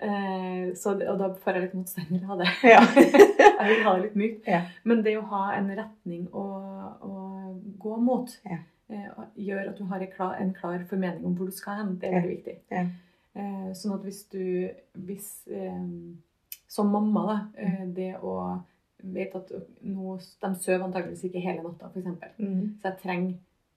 Eh, 0.01 0.73
så, 0.75 0.95
og 0.97 1.19
da 1.19 1.27
får 1.43 1.53
jeg 1.57 1.63
litt 1.67 1.73
motstander 1.77 2.23
av 2.33 2.39
det. 2.41 2.47
Ja. 2.73 2.79
jeg 3.61 3.67
vil 3.69 3.83
ha 3.85 3.93
det 3.95 4.03
litt 4.07 4.15
mykt. 4.17 4.47
Ja. 4.49 4.63
Men 4.83 5.03
det 5.05 5.13
å 5.19 5.25
ha 5.29 5.43
en 5.53 5.69
retning 5.77 6.23
å, 6.33 6.45
å 7.05 7.13
gå 7.83 7.97
mot, 8.01 8.33
Ja. 8.49 8.57
eh, 8.89 9.21
gjør 9.37 9.69
at 9.69 9.77
du 9.77 9.85
har 9.91 10.01
en 10.01 10.11
klar, 10.15 10.33
en 10.41 10.53
klar 10.57 10.83
formening 10.89 11.25
om 11.29 11.35
hvor 11.37 11.51
du 11.51 11.55
skal 11.55 11.77
hen. 11.83 11.95
Det 12.01 12.09
er 12.09 12.17
veldig 12.17 12.33
viktig. 12.35 12.57
Ja. 12.73 12.85
Eh, 13.37 13.69
sånn 13.77 13.93
at 13.95 14.03
hvis 14.03 14.23
du 14.33 14.41
hvis, 15.05 15.29
eh, 15.47 15.85
Som 16.71 16.87
mamma, 16.91 17.21
da. 17.27 17.37
Eh, 17.61 17.77
Mm. 17.81 17.93
det 17.93 18.13
å 18.23 18.33
vet 19.03 19.33
at 19.35 19.49
nå, 19.83 20.17
De 20.41 20.49
sover 20.61 20.83
antakeligvis 20.85 21.23
ikke 21.27 21.41
hele 21.43 21.63
natta, 21.63 21.89
f.eks. 21.91 22.37
Mm. 22.39 22.75
Så 22.81 22.83
jeg 22.89 22.97
trenger, 23.01 23.33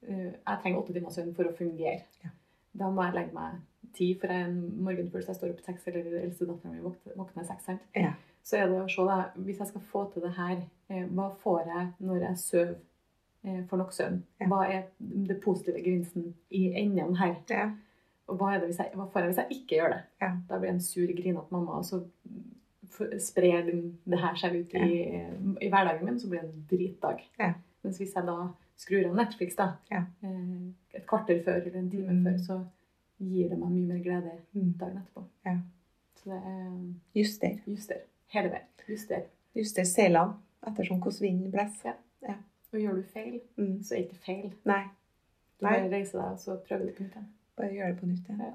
eh, 0.07 0.33
jeg 0.47 0.59
trenger 0.63 0.79
åtte 0.81 0.93
timer 0.95 1.11
søvn 1.11 1.35
for 1.35 1.45
å 1.45 1.55
fungere. 1.57 2.03
Ja. 2.25 2.31
Da 2.77 2.91
må 2.91 3.03
jeg 3.07 3.15
legge 3.15 3.35
meg 3.35 3.57
ti, 3.95 4.15
for 4.21 4.27
jeg 4.33 4.43
er 4.43 4.47
en 4.49 4.61
morgen 4.85 5.11
så 5.11 5.27
jeg 5.33 5.37
står 5.37 5.51
opp 5.55 5.61
seks, 5.67 5.87
eller 5.89 6.19
eldste 6.23 6.47
dattera 6.47 6.73
mi 6.73 6.81
våkner 7.17 7.45
seks. 7.49 7.65
sant? 7.65 7.81
Ja. 7.97 8.13
Så 8.45 8.57
er 8.59 8.67
det 8.69 8.81
å 8.83 8.89
se, 8.93 9.05
da, 9.09 9.31
hvis 9.37 9.59
jeg 9.63 9.69
skal 9.71 9.81
få 9.93 10.03
til 10.13 10.23
det 10.23 10.35
her, 10.37 10.59
eh, 10.91 11.07
hva 11.17 11.31
får 11.43 11.63
jeg 11.67 11.87
når 12.01 12.19
jeg 12.27 12.37
sover 12.43 12.75
eh, 13.45 13.63
for 13.71 13.77
nok 13.81 13.93
søvn? 13.93 14.23
Ja. 14.41 14.47
Hva 14.51 14.63
er 14.69 14.83
det 15.01 15.41
positive 15.45 15.81
gevinsten 15.85 16.35
i 16.51 16.67
enden 16.83 17.17
her? 17.17 17.37
Ja. 17.51 17.71
Og 18.29 18.37
hva, 18.41 18.55
er 18.55 18.61
det 18.61 18.69
hvis 18.71 18.79
jeg, 18.81 18.91
hva 18.95 19.07
får 19.13 19.21
jeg 19.21 19.29
hvis 19.33 19.41
jeg 19.43 19.57
ikke 19.63 19.77
gjør 19.79 19.91
det? 19.95 20.03
Ja. 20.21 20.31
Da 20.49 20.59
blir 20.59 20.69
jeg 20.71 20.75
en 20.75 20.81
sur, 20.81 21.07
grinete 21.17 21.51
mamma, 21.53 21.79
og 21.79 21.85
så 21.85 22.03
sprer 23.19 23.65
det 23.67 24.19
her 24.21 24.37
seg 24.39 24.55
ut 24.61 24.75
i, 24.79 24.99
i 25.65 25.69
hverdagen 25.73 26.05
min, 26.07 26.21
så 26.21 26.29
blir 26.31 26.45
det 26.45 26.53
en 26.53 26.67
dritdag. 26.71 27.25
Ja. 27.41 27.53
Mens 27.85 27.99
hvis 28.01 28.15
jeg 28.17 28.27
da 28.29 28.37
skrur 28.81 29.09
av 29.09 29.17
Netflix 29.19 29.57
da, 29.59 29.71
Ja. 29.91 30.05
eh, 30.23 30.71
et 30.95 31.07
kvarter 31.07 31.43
før 31.45 31.61
eller 31.63 31.79
en 31.79 31.91
time 31.91 32.13
Mm. 32.13 32.25
før, 32.25 32.39
så 32.47 32.61
gir 33.21 33.49
det 33.49 33.59
meg 33.59 33.71
mye 33.71 33.87
mer 33.87 34.03
glede 34.03 34.33
Mm. 34.55 34.73
dagen 34.79 34.97
etterpå. 34.99 35.25
Ja. 35.47 35.59
Så 36.17 36.31
det 36.31 36.43
er 36.47 36.95
Juster. 37.15 37.59
juster. 37.67 38.01
Hele 38.29 38.49
veien. 38.51 38.67
Juster. 38.89 39.23
Juster 39.55 39.85
seilene 39.85 40.35
ettersom 40.67 41.01
hvordan 41.01 41.21
vinden 41.21 41.51
blåser. 41.53 41.95
Og 42.75 42.81
gjør 42.81 42.95
du 42.97 43.03
feil, 43.03 43.41
Mm. 43.57 43.83
så 43.83 43.95
er 43.95 43.99
det 43.99 44.09
ikke 44.11 44.25
feil. 44.27 44.53
Nei, 44.65 44.83
Du 45.61 45.67
Nei. 45.67 45.73
bare 45.81 45.91
reiser 45.91 46.19
deg, 46.19 46.33
og 46.33 46.39
så 46.39 46.57
prøver 46.69 46.87
du 46.87 46.93
på 46.93 47.03
nytt 47.03 47.13
igjen. 47.13 47.29
bare 47.57 47.69
gjør 47.73 47.87
det 47.89 47.99
på 48.01 48.07
nytt 48.07 48.25
igjen. 48.29 48.41
Ja. 48.41 48.53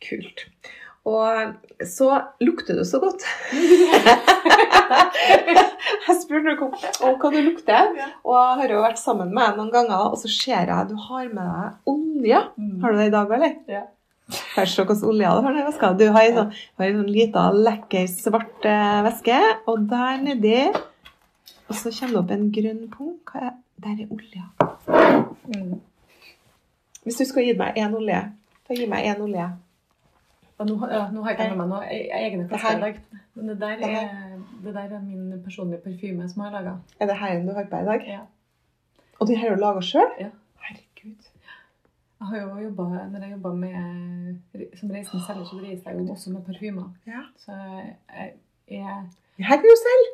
Kult. 0.00 0.50
Og 1.06 1.54
så 1.86 2.08
lukter 2.42 2.74
du 2.78 2.84
så 2.84 2.98
godt. 2.98 3.22
jeg 6.06 6.16
spurte 6.18 6.56
om, 6.66 6.72
hva 7.20 7.28
du 7.30 7.38
lukter, 7.46 7.92
og 8.26 8.34
jeg 8.34 8.58
har 8.62 8.68
jo 8.74 8.80
vært 8.82 8.98
sammen 8.98 9.30
med 9.30 9.44
deg 9.44 9.56
noen 9.60 9.70
ganger, 9.74 10.00
og 10.10 10.18
så 10.18 10.28
ser 10.30 10.66
jeg 10.66 10.88
du 10.90 10.96
har 11.08 11.26
med 11.30 11.46
deg 11.46 11.66
olje. 11.92 12.40
Har 12.82 12.88
du 12.90 12.96
det 12.98 13.06
i 13.06 13.14
dag, 13.14 13.30
eller? 13.38 13.52
Ja. 13.70 13.84
Hør 14.56 14.66
se 14.66 14.82
hvilken 14.82 15.06
olje 15.06 15.30
du 15.30 15.42
har 15.46 15.54
i 15.60 15.68
veska. 15.68 15.86
Du 15.94 16.06
har 16.10 16.22
en 16.26 16.36
sånn, 16.40 16.50
sånn 16.80 17.14
liten, 17.14 17.60
lekker, 17.68 18.04
svart 18.10 18.66
væske, 18.66 19.06
veske, 19.06 19.38
og 19.70 19.76
der 19.92 20.14
nedi 20.24 20.60
Og 21.66 21.74
så 21.74 21.90
kommer 21.94 22.12
det 22.16 22.22
opp 22.24 22.30
en 22.34 22.50
grønn 22.54 22.84
pung. 22.90 23.18
Er 23.34 23.54
Der 23.82 23.94
er 24.02 24.06
olja. 24.10 24.44
Mm. 25.46 25.78
Hvis 27.04 27.18
du 27.20 27.24
skal 27.28 27.42
gi 27.44 27.52
meg 27.54 27.76
én 27.78 27.94
olje, 27.94 28.20
da 28.66 28.70
gi 28.74 28.86
meg 28.90 29.04
én 29.06 29.20
olje. 29.22 29.46
Og 30.58 30.66
nå, 30.66 30.76
har- 30.80 30.92
ja, 30.94 31.02
nå 31.12 31.22
har 31.22 31.30
jeg 31.30 31.38
ikke 31.40 31.56
med 31.56 31.66
meg 31.66 31.68
noe 31.68 31.84
egne 32.20 32.42
Det 32.48 32.60
flasker 32.60 32.76
i 32.78 32.80
dag. 32.80 33.00
Men 33.34 33.48
det 33.48 33.56
der, 33.60 33.68
er, 33.68 34.38
det 34.64 34.74
der 34.74 34.80
er 34.96 35.00
min 35.04 35.42
personlige 35.44 35.80
parfyme 35.84 36.28
som 36.28 36.42
jeg 36.42 36.50
har 36.50 36.60
laga. 36.60 36.74
Er 37.00 37.06
det 37.10 37.16
her 37.20 37.40
du 37.46 37.52
har 37.52 37.64
på 37.70 37.76
i 37.82 37.84
dag? 37.90 38.06
Ja. 38.08 38.20
Og 39.20 39.28
her 39.28 39.36
har 39.48 39.56
du 39.56 39.60
laga 39.60 39.80
sjøl? 39.84 40.10
Ja. 40.20 40.28
Herregud. 40.64 41.28
Jeg 42.20 42.26
har 42.30 42.36
jo 42.40 42.58
jobbet, 42.64 43.12
når 43.12 43.20
jeg 43.22 43.30
jobba 43.32 43.52
med 43.52 44.36
som 44.80 44.90
reisende 44.90 45.22
selger, 45.26 45.44
så 45.44 45.56
reiser 45.62 45.90
jeg 45.90 45.98
jo 46.00 46.12
også 46.12 46.30
med 46.32 46.42
parfymer. 46.48 46.88
Ja. 47.06 47.20
Så 47.36 47.52
jeg, 47.52 48.32
jeg, 48.70 49.02
Her 49.38 49.56
kan 49.56 49.64
du 49.68 49.76
selge! 49.86 50.12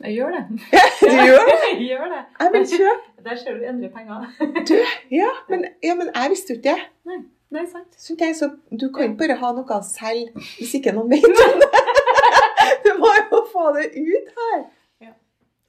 jeg 0.00 0.14
gjør 0.16 0.30
det. 0.36 0.44
Ja, 0.76 0.84
Du 1.00 1.12
gjør 1.28 1.44
det? 1.50 1.56
Jeg 1.70 1.88
gjør 1.88 2.04
det. 2.14 2.22
Jeg 2.40 2.48
vil 2.52 2.64
kjøpe. 2.72 3.24
Der 3.28 3.36
ser 3.36 3.52
du 3.58 3.64
endelig 3.68 3.90
penger. 3.92 4.24
Du, 4.68 4.74
ja, 5.10 5.28
men, 5.50 5.64
ja, 5.84 5.94
men 5.94 6.06
jeg 6.14 6.30
visste 6.30 6.54
jo 6.54 6.56
ikke 6.58 6.70
det. 6.70 7.18
Nei, 7.50 7.64
sant. 7.66 7.94
Så 7.98 8.14
jeg, 8.18 8.36
så 8.38 8.50
du 8.70 8.88
kan 8.94 9.08
ikke 9.10 9.18
bare 9.24 9.36
ha 9.40 9.48
noe 9.56 9.80
selv 9.86 10.36
hvis 10.58 10.74
ikke 10.78 10.92
noen 10.94 11.10
vet 11.10 11.26
om 11.26 11.62
det. 11.64 11.70
Du 12.84 12.90
må 13.00 13.08
jo 13.16 13.40
få 13.50 13.70
det 13.74 13.88
ut 13.96 14.28
her. 14.36 14.60
Ja. 15.02 15.12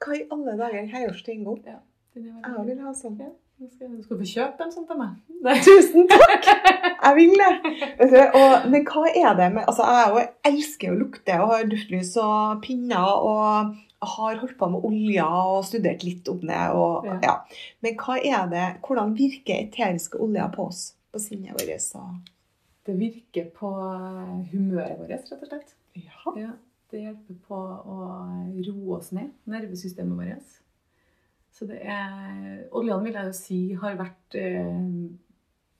Hva 0.04 0.18
i 0.18 0.26
alle 0.34 0.54
dager? 0.60 0.86
Her 0.92 1.00
er 1.02 1.08
jo 1.08 1.16
steingod. 1.18 1.64
Er 1.66 1.80
Jeg 2.16 2.66
vil 2.68 2.82
ha 2.84 2.94
sånn. 2.96 3.18
Ja. 3.20 3.32
skal, 3.72 3.92
du 3.96 4.04
skal 4.04 4.20
få 4.20 4.28
kjøpe 4.28 4.66
en 4.66 4.74
sånn 4.74 4.88
til 4.90 5.00
meg. 5.00 5.18
Nei. 5.46 5.58
Tusen 5.66 6.08
takk! 6.12 6.50
Jeg 7.02 7.18
vil 7.18 7.34
det. 7.40 7.52
Og, 8.38 8.68
men 8.74 8.86
hva 8.90 9.06
er 9.10 9.38
det 9.40 9.50
med 9.56 9.66
altså 9.66 9.88
Jeg 10.20 10.28
elsker 10.52 10.94
å 10.94 11.00
lukte 11.00 11.40
og 11.42 11.54
har 11.56 11.70
duftlys 11.72 12.14
og 12.22 12.62
pinner 12.66 13.26
og 13.26 13.74
har 14.02 14.40
holdt 14.42 14.58
på 14.58 14.70
med 14.74 14.86
olje 14.88 15.26
og 15.26 15.66
studert 15.66 16.06
litt 16.06 16.30
om 16.32 16.42
det. 16.46 16.64
Og, 16.78 17.06
Ja. 17.10 17.20
ja. 17.26 17.36
Men 17.82 17.98
hva 18.02 18.18
er 18.22 18.50
det, 18.54 18.68
hvordan 18.86 19.16
virker 19.18 19.62
eteriske 19.66 20.22
oljer 20.22 20.50
på 20.56 20.70
oss? 20.70 20.92
På 21.12 21.20
sinnet 21.20 21.54
vårt? 21.54 22.32
Det 22.86 22.98
virker 22.98 23.50
på 23.56 23.70
humøret 24.52 25.00
vårt, 25.00 25.10
rett 25.12 25.32
og 25.36 25.48
slett. 25.48 25.76
Ja. 26.00 26.34
Ja, 26.40 26.52
det 26.92 27.04
hjelper 27.04 27.40
på 27.48 27.60
å 27.60 27.98
roe 28.66 28.98
oss 28.98 29.12
ned, 29.16 29.34
nervesystemet 29.50 30.18
vårt. 30.18 30.58
Så 31.52 31.68
det 31.70 31.82
er 31.84 32.64
Oljene 32.72 33.04
vil 33.06 33.18
jeg 33.20 33.28
jo 33.28 33.36
si 33.38 33.60
har 33.78 33.98
vært 34.00 34.38
eh, 34.40 34.78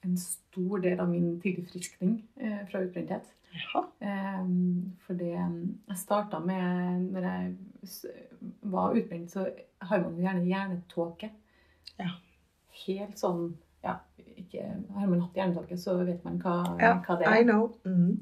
en 0.02 0.18
stor 0.20 0.82
del 0.84 1.00
av 1.00 1.08
min 1.10 1.38
tilfriskning 1.42 2.18
eh, 2.36 2.60
fra 2.68 2.84
utbrenthet. 2.84 3.32
Ja. 3.52 3.82
Eh, 4.00 4.44
for 5.04 5.18
det 5.18 5.32
Jeg 5.32 5.98
starta 6.00 6.38
med 6.40 7.08
Når 7.12 7.26
jeg 7.26 7.56
var 8.62 8.96
utbrent, 8.96 9.32
så 9.32 9.48
har 9.80 10.04
man 10.04 10.20
gjerne 10.20 10.46
hjernetåke. 10.46 11.32
Ja. 11.98 12.14
Helt 12.86 13.18
sånn 13.20 13.52
ikke, 14.42 14.68
Har 14.94 15.06
man 15.10 15.20
hatt 15.24 15.38
hjernetåke, 15.40 15.78
så 15.80 15.96
vet 16.04 16.24
man 16.24 16.38
hva, 16.42 16.56
Ja, 16.80 16.94
hva 17.06 17.18
det 17.18 17.26
er. 17.28 17.40
I 17.40 17.46
know. 17.46 17.72
Mm. 17.84 18.18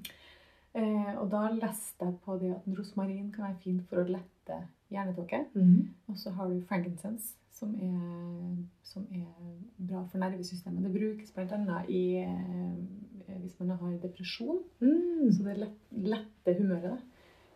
Eh, 0.74 1.12
og 1.18 1.26
da 1.32 1.48
leste 1.50 2.06
jeg 2.06 2.16
på 2.24 2.36
det 2.38 2.52
at 2.54 2.66
rosmarin 2.78 3.32
kan 3.34 3.48
være 3.48 3.58
fint 3.64 3.82
for 3.90 4.02
å 4.02 4.06
lette 4.06 4.60
hjernetåke. 4.90 5.44
Mm. 5.54 5.88
Og 6.08 6.18
så 6.18 6.30
har 6.36 6.48
du 6.50 6.60
frankincense, 6.68 7.34
som 7.54 7.74
er, 7.74 8.56
som 8.86 9.06
er 9.10 9.26
bra 9.76 10.04
for 10.10 10.22
nervesystemet. 10.22 10.84
Det 10.86 10.92
brukes 10.94 11.32
bl.a. 11.34 11.80
i 11.88 12.04
eh, 12.22 13.38
hvis 13.40 13.58
man 13.60 13.76
har 13.78 13.96
depresjon. 14.02 14.62
Mm. 14.80 15.32
Så 15.32 15.46
det 15.46 15.58
lett, 15.64 15.80
letter 15.90 16.58
humøret. 16.62 16.92
da. 16.94 16.98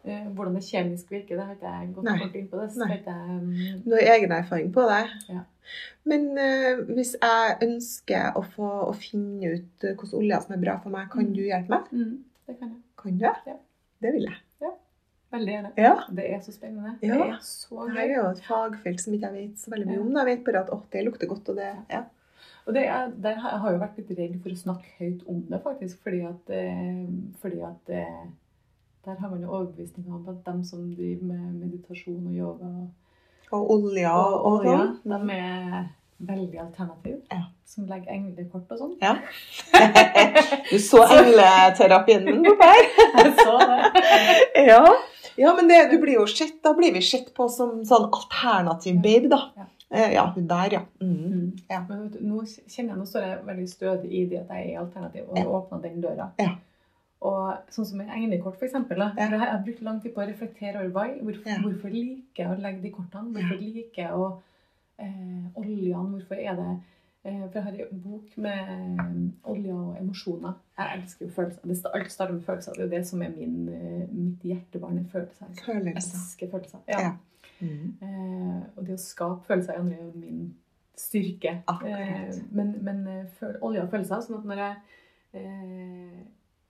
Eh, 0.05 0.27
hvordan 0.37 0.59
det 0.59 0.67
kjemisk 0.67 1.11
virker, 1.11 1.39
det 1.39 1.45
har 1.47 1.55
ikke 1.57 1.71
jeg 1.79 1.93
gått 1.97 2.11
kort 2.21 2.35
inn 2.37 2.49
på. 2.51 2.61
det. 2.61 2.71
Så 2.75 2.83
Nei. 2.83 2.99
jeg, 2.99 3.41
mm, 3.41 3.83
Du 3.87 3.95
har 3.95 4.11
egen 4.17 4.33
erfaring 4.37 4.73
på 4.75 4.85
det. 4.91 5.03
Ja. 5.31 5.45
Men 6.05 6.27
uh, 6.39 6.85
hvis 6.95 7.15
jeg 7.21 7.59
ønsker 7.69 8.37
å, 8.37 8.43
få, 8.55 8.71
å 8.91 8.95
finne 8.99 9.55
ut 9.57 9.85
hvilke 9.87 10.11
oljer 10.19 10.41
som 10.45 10.55
er 10.57 10.63
bra 10.65 10.79
for 10.83 10.91
meg, 10.95 11.11
kan 11.13 11.25
Mm. 11.29 11.35
du 11.35 11.43
hjelpe 11.47 11.69
meg? 11.73 11.93
mm, 11.93 12.25
det 12.49 12.59
kan 12.59 12.69
jeg. 12.75 12.81
Kan 13.01 13.19
du? 13.19 13.25
Ja. 13.25 13.57
Det 14.05 14.13
vil 14.19 14.27
jeg. 14.31 14.41
Veldig 15.35 15.51
gjerne. 15.51 15.71
Ja. 15.83 15.95
Det 16.15 16.25
er 16.31 16.41
så 16.45 16.53
spennende. 16.55 16.93
Ja. 17.03 17.15
Det 17.19 17.25
er 17.35 17.39
så 17.43 17.75
gøy. 17.89 17.95
Det 17.97 18.03
er 18.05 18.13
jo 18.15 18.27
et 18.31 18.43
fagfelt 18.47 19.01
som 19.03 19.15
ikke 19.17 19.31
jeg 19.33 19.49
vet 19.49 19.59
så 19.59 19.71
veldig 19.73 19.87
mye 19.89 19.97
Ja. 19.97 20.03
om. 20.05 20.13
Jeg 20.21 20.27
vet 20.29 20.45
bare 20.47 20.61
at 20.63 20.71
å, 20.71 20.77
det 20.93 21.03
lukter 21.09 21.27
godt, 21.27 21.49
og 21.51 21.57
det 21.59 21.71
ja. 21.91 22.05
Og 22.67 22.73
det 22.77 22.85
er, 22.89 23.11
der 23.21 23.35
har 23.43 23.57
jeg 23.67 23.75
jo 23.75 23.81
vært 23.83 23.97
litt 23.99 24.13
redd 24.19 24.37
for 24.45 24.55
å 24.55 24.61
snakke 24.61 24.93
høyt 25.01 25.25
om 25.29 25.41
det, 25.51 25.59
faktisk. 25.65 25.99
Fordi 26.07 26.21
at, 26.29 26.53
eh, 26.55 27.03
fordi 27.43 27.59
at 27.67 27.91
eh, 27.93 28.23
der 29.05 29.19
har 29.21 29.29
man 29.35 29.43
jo 29.43 29.51
overbevisning 29.51 30.07
om 30.15 30.29
at 30.31 30.39
dem 30.47 30.63
som 30.65 30.87
driver 30.95 31.27
med 31.33 31.59
meditasjon 31.65 32.27
og 32.31 32.39
yoga 32.39 32.71
Og 33.53 33.71
olja 33.71 34.13
og, 34.17 34.65
sånn. 34.65 34.95
de 35.05 35.37
er 35.37 35.85
veldig 36.25 36.59
alternative. 36.63 37.21
Ja. 37.31 37.43
Som 37.69 37.87
legger 37.91 38.13
englekort 38.15 38.71
og 38.71 38.79
sånn. 38.79 38.95
Ja. 39.03 39.17
Du 40.71 40.79
så 40.81 41.03
engleterapien 41.05 42.25
borte 42.45 42.69
her. 42.71 42.87
Jeg 43.19 43.35
så 43.39 43.57
det. 43.61 44.67
Ja. 44.69 44.81
ja, 45.39 45.53
men 45.57 45.69
det, 45.69 45.79
du 45.93 45.99
blir 46.03 46.17
jo 46.21 46.27
sett, 46.31 46.57
da 46.65 46.73
blir 46.77 46.93
vi 46.95 47.03
sett 47.05 47.33
på 47.37 47.49
som 47.53 47.81
sånn 47.87 48.09
alternativ 48.11 49.01
babe, 49.05 49.31
da. 49.33 49.41
Ja. 49.59 49.67
Eh, 49.95 50.13
Ja, 50.17 50.25
hun 50.35 50.47
der, 50.51 50.73
ja. 50.79 50.83
Mm. 51.03 51.15
Mm. 51.15 51.49
Ja. 51.71 51.83
Men 51.89 52.05
vet 52.09 52.17
du, 52.19 52.25
nå 52.27 52.43
kjenner 52.47 52.95
jeg, 52.95 52.99
nå 52.99 53.07
står 53.07 53.27
jeg 53.29 53.43
veldig 53.51 53.69
stødig 53.71 54.11
i 54.11 54.25
det 54.31 54.41
at 54.45 54.55
jeg 54.57 54.73
er 54.75 54.81
alternativ, 54.83 55.27
og 55.31 55.39
Ja. 55.39 55.45
åpna 55.59 55.83
den 55.85 56.01
døra. 56.03 56.31
Ja. 56.41 56.55
Og 57.25 57.71
sånn 57.73 57.87
som 57.89 57.99
med 58.03 58.09
kort, 58.45 58.59
for 58.61 58.67
eksempel. 58.69 58.99
Ja. 59.01 59.11
for 59.15 59.21
Jeg 59.33 59.41
har 59.41 59.63
brukt 59.65 59.81
lang 59.87 60.01
tid 60.03 60.13
på 60.15 60.21
å 60.21 60.27
reflektere 60.29 60.83
over 60.83 60.91
why. 60.93 61.21
Hvorfor, 61.25 61.49
Ja. 61.49 61.61
hvorfor 61.63 61.91
liker 61.95 62.43
jeg 62.45 62.51
å 62.53 62.61
legge 62.61 62.83
de 62.83 62.91
kortene? 62.93 63.33
Hvorfor 63.33 63.61
liker 63.63 64.03
jeg 64.03 64.13
å 64.13 64.27
eh, 64.99 65.47
oljene? 65.57 66.11
Hvorfor 66.19 66.35
er 66.37 66.55
det 66.59 66.81
eh, 67.25 67.47
For 67.49 67.55
jeg 67.55 67.65
har 67.65 67.79
en 67.87 68.01
bok 68.05 68.37
med 68.37 68.69
eh, 69.01 69.15
oljer 69.51 69.73
og 69.75 69.97
emosjoner. 70.03 70.55
Jeg 70.79 70.99
elsker 71.01 71.27
jo 71.27 71.31
følelser. 71.33 71.61
Det, 71.65 71.79
alt 71.95 72.11
starter 72.13 72.35
med 72.35 72.45
følelser. 72.45 72.73
Det 72.77 72.81
er 72.83 72.85
jo 72.85 72.91
det 72.99 73.07
som 73.09 73.23
er 73.23 73.33
min, 73.39 73.57
eh, 73.73 74.05
mitt 74.13 74.43
hjertebarn. 74.45 74.99
er 74.99 75.09
følelser. 75.17 75.47
Jeg 75.57 75.97
elsker 75.97 76.51
følelser. 76.53 76.79
Ja. 76.89 77.01
Ja. 77.01 77.15
Mm. 77.61 77.97
Eh, 78.03 78.63
og 78.77 78.85
det 78.87 78.99
å 78.99 79.01
skape 79.01 79.47
følelser 79.49 79.73
i 79.73 79.81
andre 79.81 79.97
er 79.97 80.05
jo 80.05 80.13
min 80.21 80.55
styrke. 80.95 81.63
Akkurat. 81.67 82.01
Eh, 82.01 82.43
men 82.53 82.77
men 82.85 83.07
eh, 83.07 83.25
føl 83.41 83.57
olje 83.63 83.83
og 83.83 83.91
følelser. 83.91 84.21
Sånn 84.21 84.43
at 84.43 84.45
når 84.45 84.61
jeg 84.67 84.77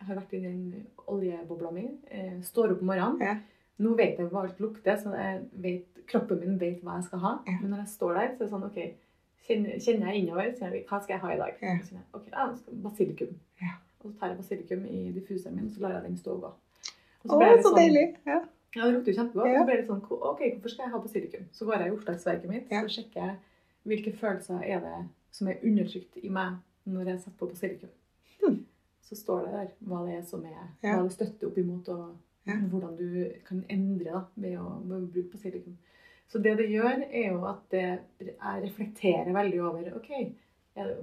eh, 0.05 0.09
har 0.09 0.21
vært 0.21 0.35
i 0.37 0.41
den 0.45 0.87
oljebobla 1.11 1.73
mi, 1.75 1.89
eh, 2.11 2.37
står 2.45 2.73
opp 2.77 2.81
om 2.85 2.87
morgenen 2.93 3.21
Ja. 3.25 3.37
Nå 3.83 3.97
vet 3.99 4.19
jeg 4.21 4.29
hva 4.31 4.45
alt 4.45 4.61
lukter, 4.63 4.95
så 5.01 5.11
jeg 5.19 5.41
vet, 5.59 6.05
kroppen 6.07 6.39
min 6.39 6.59
vet 6.61 6.83
hva 6.85 6.95
jeg 7.01 7.05
skal 7.09 7.19
ha. 7.25 7.33
Ja. 7.49 7.57
Men 7.61 7.71
når 7.73 7.79
jeg 7.83 7.89
står 7.89 8.15
der, 8.15 8.29
så 8.29 8.35
er 8.35 8.45
det 8.45 8.51
sånn 8.53 8.67
OK, 8.69 8.77
kjenner, 9.49 9.81
kjenner 9.83 10.13
jeg 10.13 10.23
innover, 10.23 10.53
så 10.55 10.69
jeg, 10.71 10.85
hva 10.87 11.01
skal 11.03 11.15
jeg 11.17 11.23
ha 11.25 11.33
i 11.33 11.39
dag? 11.41 11.57
Ja. 11.63 11.73
Jeg, 11.81 12.03
ok, 12.15 12.29
ja, 12.31 12.45
Basilikum. 12.85 13.33
Ja. 13.63 13.73
Og 14.05 14.13
så 14.13 14.19
tar 14.21 14.29
jeg 14.29 14.37
basilikum 14.39 14.85
i 14.87 15.01
diffuseren 15.17 15.57
min, 15.57 15.67
og 15.67 15.73
så 15.75 15.81
lar 15.81 15.97
jeg 15.97 16.05
den 16.05 16.17
stå 16.21 16.37
og 16.37 16.41
gå. 16.45 16.53
Og 17.25 17.33
Å, 17.35 17.39
ble 17.41 17.49
jeg 17.49 17.63
så 17.65 17.71
sånn- 17.71 17.81
deilig. 17.81 18.05
Ja. 18.29 18.39
ja, 18.77 18.85
det 18.85 18.93
lukter 18.95 19.11
jo 19.13 19.17
kjempegodt. 19.19 19.51
Ja. 19.51 19.59
Så 19.59 19.67
ble 19.67 19.77
det 19.81 19.87
sånn, 19.89 20.05
ok, 20.05 20.41
hvorfor 20.53 20.69
skal 20.75 20.85
jeg 20.85 20.93
ha 20.95 20.99
basilikum? 21.09 21.49
Så 21.51 21.65
går 21.67 21.75
jeg 21.81 21.89
i 21.89 21.97
oppslagsverket 21.97 22.51
mitt, 22.53 22.69
så 22.69 22.95
sjekker 22.99 23.21
jeg 23.25 23.37
hvilke 23.85 24.13
følelser 24.21 24.63
er 24.63 24.81
det 24.87 24.99
som 25.35 25.49
er 25.51 25.59
undertrykt 25.65 26.21
i 26.23 26.29
meg 26.31 26.61
når 26.87 27.11
jeg 27.11 27.21
setter 27.25 27.39
på 27.41 27.49
basilikum. 27.51 27.91
Så 29.05 29.17
står 29.21 29.45
det 29.45 29.53
der 29.53 29.73
hva 29.89 30.05
det 30.07 30.15
er 30.19 30.23
som 30.25 30.45
er, 30.49 30.69
Ja. 30.83 30.97
hva 30.97 31.03
det 31.05 31.13
støtter 31.13 31.47
opp 31.51 31.59
imot, 31.59 31.89
og 31.89 32.17
Ja. 32.47 32.57
hvordan 32.57 32.97
du 32.97 33.31
kan 33.47 33.65
endre 33.69 34.05
da, 34.13 34.23
ved 34.37 34.59
å, 34.59 34.81
ved 34.85 34.97
å 35.03 35.13
bruke 35.13 35.33
basilikum. 35.33 35.77
Så 36.29 36.41
det 36.43 36.57
det 36.57 36.71
gjør, 36.71 37.05
er 37.13 37.33
jo 37.33 37.45
at 37.47 37.61
det, 37.71 38.01
jeg 38.21 38.63
reflekterer 38.65 39.33
veldig 39.33 39.61
over, 39.63 39.97
ok, 39.97 40.11
jeg, 40.77 40.97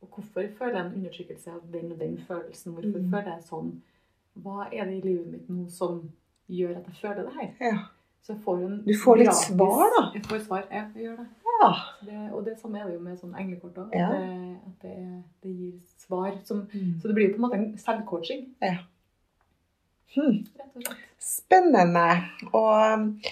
hvorfor 0.00 0.48
føler 0.58 0.76
jeg 0.78 0.86
en 0.86 0.94
undertrykkelse 0.98 1.50
av 1.52 1.60
den 1.72 1.92
og 1.92 1.98
den 1.98 2.16
følelsen? 2.18 2.72
Hvorfor 2.74 2.98
Mm. 3.00 3.10
føler 3.10 3.32
jeg 3.34 3.42
sånn? 3.42 3.80
Hva 4.42 4.68
er 4.72 4.84
det 4.84 4.94
i 5.04 5.08
livet 5.08 5.26
mitt 5.32 5.48
nå 5.50 5.68
som 5.70 6.12
gjør 6.50 6.76
at 6.76 6.86
jeg 6.86 6.94
føler 7.02 7.22
det 7.24 7.32
her? 7.34 7.52
Ja. 7.60 7.78
Så 8.22 8.32
jeg 8.34 8.42
får 8.44 8.64
en 8.64 8.82
Du 8.84 8.92
får 8.94 9.16
litt 9.18 9.26
gratis- 9.28 9.46
svar, 9.56 9.90
da. 9.98 10.12
Jeg 10.14 10.22
får 10.22 10.38
svar, 10.46 10.64
ja, 10.70 10.90
jeg 10.94 11.04
gjør 11.04 11.16
det. 11.16 11.26
Ja. 11.62 11.70
det 12.06 12.18
og 12.32 12.44
det 12.46 12.54
samme 12.60 12.80
er 12.80 12.88
det 12.88 12.94
jo 12.96 13.00
med 13.04 13.18
sånn 13.20 13.34
englekort 13.38 13.78
òg. 13.84 13.94
Ja. 13.96 14.08
At, 14.12 14.20
det, 14.20 14.56
at 14.66 14.84
det, 14.84 15.22
det 15.42 15.54
gir 15.56 15.72
svar. 16.06 16.32
Som, 16.44 16.66
Mm. 16.72 16.94
så 17.00 17.08
det 17.08 17.16
blir 17.16 17.28
jo 17.28 17.34
på 17.36 17.40
en 17.40 17.46
måte 17.46 17.60
en 17.60 17.78
selvcoaching. 17.80 18.46
Hmm. 20.16 20.38
rett 20.56 20.76
og 20.76 20.82
slett. 20.86 21.02
Spennende. 21.20 22.06
Og 22.56 23.26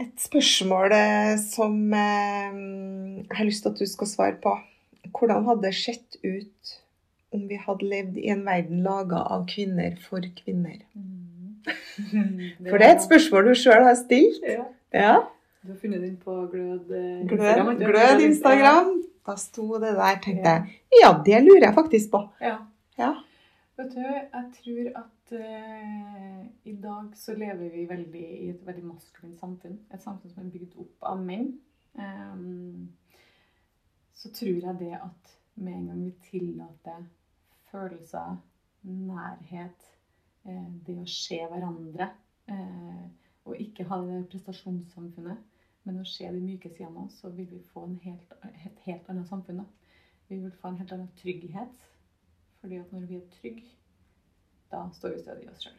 et 0.00 0.16
spørsmål 0.20 0.92
eh, 0.96 1.34
som 1.40 1.76
eh, 1.94 2.60
jeg 3.28 3.36
har 3.38 3.48
lyst 3.48 3.64
til 3.64 3.72
at 3.74 3.80
du 3.80 3.86
skal 3.86 4.10
svare 4.10 4.36
på. 4.42 4.56
Hvordan 5.16 5.46
hadde 5.48 5.64
det 5.68 5.74
sett 5.78 6.16
ut 6.24 6.76
om 7.32 7.46
vi 7.48 7.56
hadde 7.60 7.86
levd 7.86 8.16
i 8.18 8.28
en 8.32 8.44
verden 8.46 8.82
laga 8.84 9.22
av 9.36 9.46
kvinner 9.48 9.96
for 10.02 10.24
kvinner? 10.42 10.80
For 12.70 12.80
det 12.80 12.86
er 12.86 12.94
et 12.94 13.04
spørsmål 13.04 13.50
du 13.50 13.54
sjøl 13.58 13.84
har 13.84 13.96
stilt. 13.98 14.40
Ja. 14.48 14.64
Ja. 14.96 15.16
Du 15.62 15.68
har 15.68 15.76
funnet 15.76 16.00
den 16.00 16.16
på 16.16 16.34
Glød 16.52 16.92
eh, 16.96 17.26
Glød, 17.28 17.78
glød 17.78 18.22
Instagram. 18.24 18.94
Da 19.26 19.34
sto 19.36 19.66
det 19.78 19.92
der, 19.98 20.20
tenkte 20.24 20.54
jeg. 20.54 20.78
Ja, 21.02 21.10
det 21.26 21.42
lurer 21.44 21.66
jeg 21.66 21.74
faktisk 21.74 22.10
på. 22.10 22.22
Ja. 22.40 22.56
Ja. 22.98 23.10
Vet 23.76 23.92
du, 23.92 24.00
jeg 24.00 24.46
tror 24.56 24.88
at 25.02 25.34
eh, 25.36 26.40
i 26.64 26.74
dag 26.80 27.12
så 27.16 27.34
lever 27.36 27.68
vi 27.74 27.84
veldig 27.88 28.24
i 28.38 28.48
et 28.54 28.66
veldig 28.66 28.86
maskulint 28.88 29.36
samfunn. 29.40 29.76
Et 29.92 30.02
samfunn 30.02 30.32
som 30.32 30.46
er 30.46 30.50
bygd 30.54 30.80
opp 30.80 31.10
av 31.12 31.20
menn. 31.24 31.52
Um, 31.92 32.88
så 34.14 34.32
tror 34.32 34.64
jeg 34.64 34.76
det 34.80 34.94
at 34.96 35.36
med 35.60 35.76
en 35.76 35.86
gang 35.90 36.04
vi 36.04 36.14
tillater 36.30 37.04
følelser, 37.70 38.36
nærhet, 38.88 39.88
eh, 40.44 40.68
det 40.86 40.96
å 41.00 41.08
se 41.08 41.40
hverandre, 41.44 42.08
eh, 42.48 43.04
og 43.44 43.56
ikke 43.60 43.84
ha 43.88 43.96
det 44.06 44.28
prestasjonssamfunnet, 44.32 45.38
men 45.84 46.00
å 46.00 46.04
se 46.04 46.28
de 46.28 46.40
myke 46.44 46.68
sidene 46.74 47.06
av 47.06 47.08
så 47.14 47.30
vil 47.32 47.48
vi 47.50 47.62
få 47.72 47.84
en 47.86 47.98
helt, 48.04 48.32
et 48.66 48.82
helt 48.84 49.08
annet 49.08 49.28
samfunn. 49.30 49.62
Da. 49.62 49.64
Vi 50.28 50.38
vil 50.42 50.52
få 50.60 50.68
en 50.68 50.78
helt 50.82 50.92
annen 50.92 51.08
trygghet. 51.16 51.86
Fordi 52.60 52.76
at 52.76 52.90
når 52.92 53.06
vi 53.08 53.16
er 53.16 53.28
trygge, 53.40 53.64
da 54.70 54.82
står 54.92 55.14
vi 55.14 55.22
stødig 55.22 55.46
i 55.46 55.48
oss 55.48 55.62
sjøl. 55.64 55.78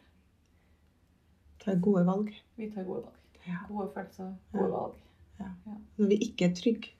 Tar 1.62 1.78
gode 1.84 2.02
valg. 2.08 2.32
Vi 2.58 2.66
tar 2.74 2.84
gode 2.88 3.04
valg. 3.06 3.18
Ja. 3.46 3.60
Gode 3.68 3.90
følelser, 3.94 4.34
gode 4.52 4.66
Ja. 4.66 4.76
valg. 4.76 4.98
Når 5.98 6.06
vi 6.10 6.18
ikke 6.26 6.50
er 6.50 6.54
trygge, 6.54 6.90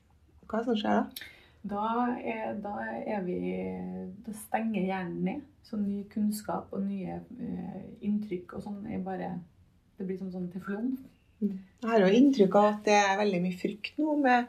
hva 0.46 0.58
er 0.58 0.62
det 0.62 0.66
som 0.70 0.76
skjer 0.76 0.94
da? 1.00 1.26
Da 1.72 1.82
er, 2.18 2.54
da 2.62 2.72
er 3.06 3.20
vi 3.22 3.36
Da 4.26 4.32
stenger 4.32 4.82
hjernen 4.82 5.24
ned. 5.24 5.42
Så 5.62 5.76
ny 5.78 6.02
kunnskap 6.10 6.72
og 6.72 6.82
nye 6.82 7.20
eh, 7.40 7.82
inntrykk 8.02 8.54
og 8.56 8.62
sånn 8.64 8.86
er 8.90 9.02
bare 9.02 9.28
Det 10.03 10.09
blir 10.09 10.18
som 10.18 10.32
sånn 10.34 10.48
teflon. 10.50 10.92
Jeg 11.42 11.88
har 11.90 12.03
jo 12.03 12.11
inntrykk 12.18 12.55
av 12.59 12.66
at 12.72 12.84
det 12.86 12.94
er 12.98 13.16
veldig 13.22 13.40
mye 13.44 13.59
frykt 13.59 13.96
nå 14.03 14.16
med 14.18 14.46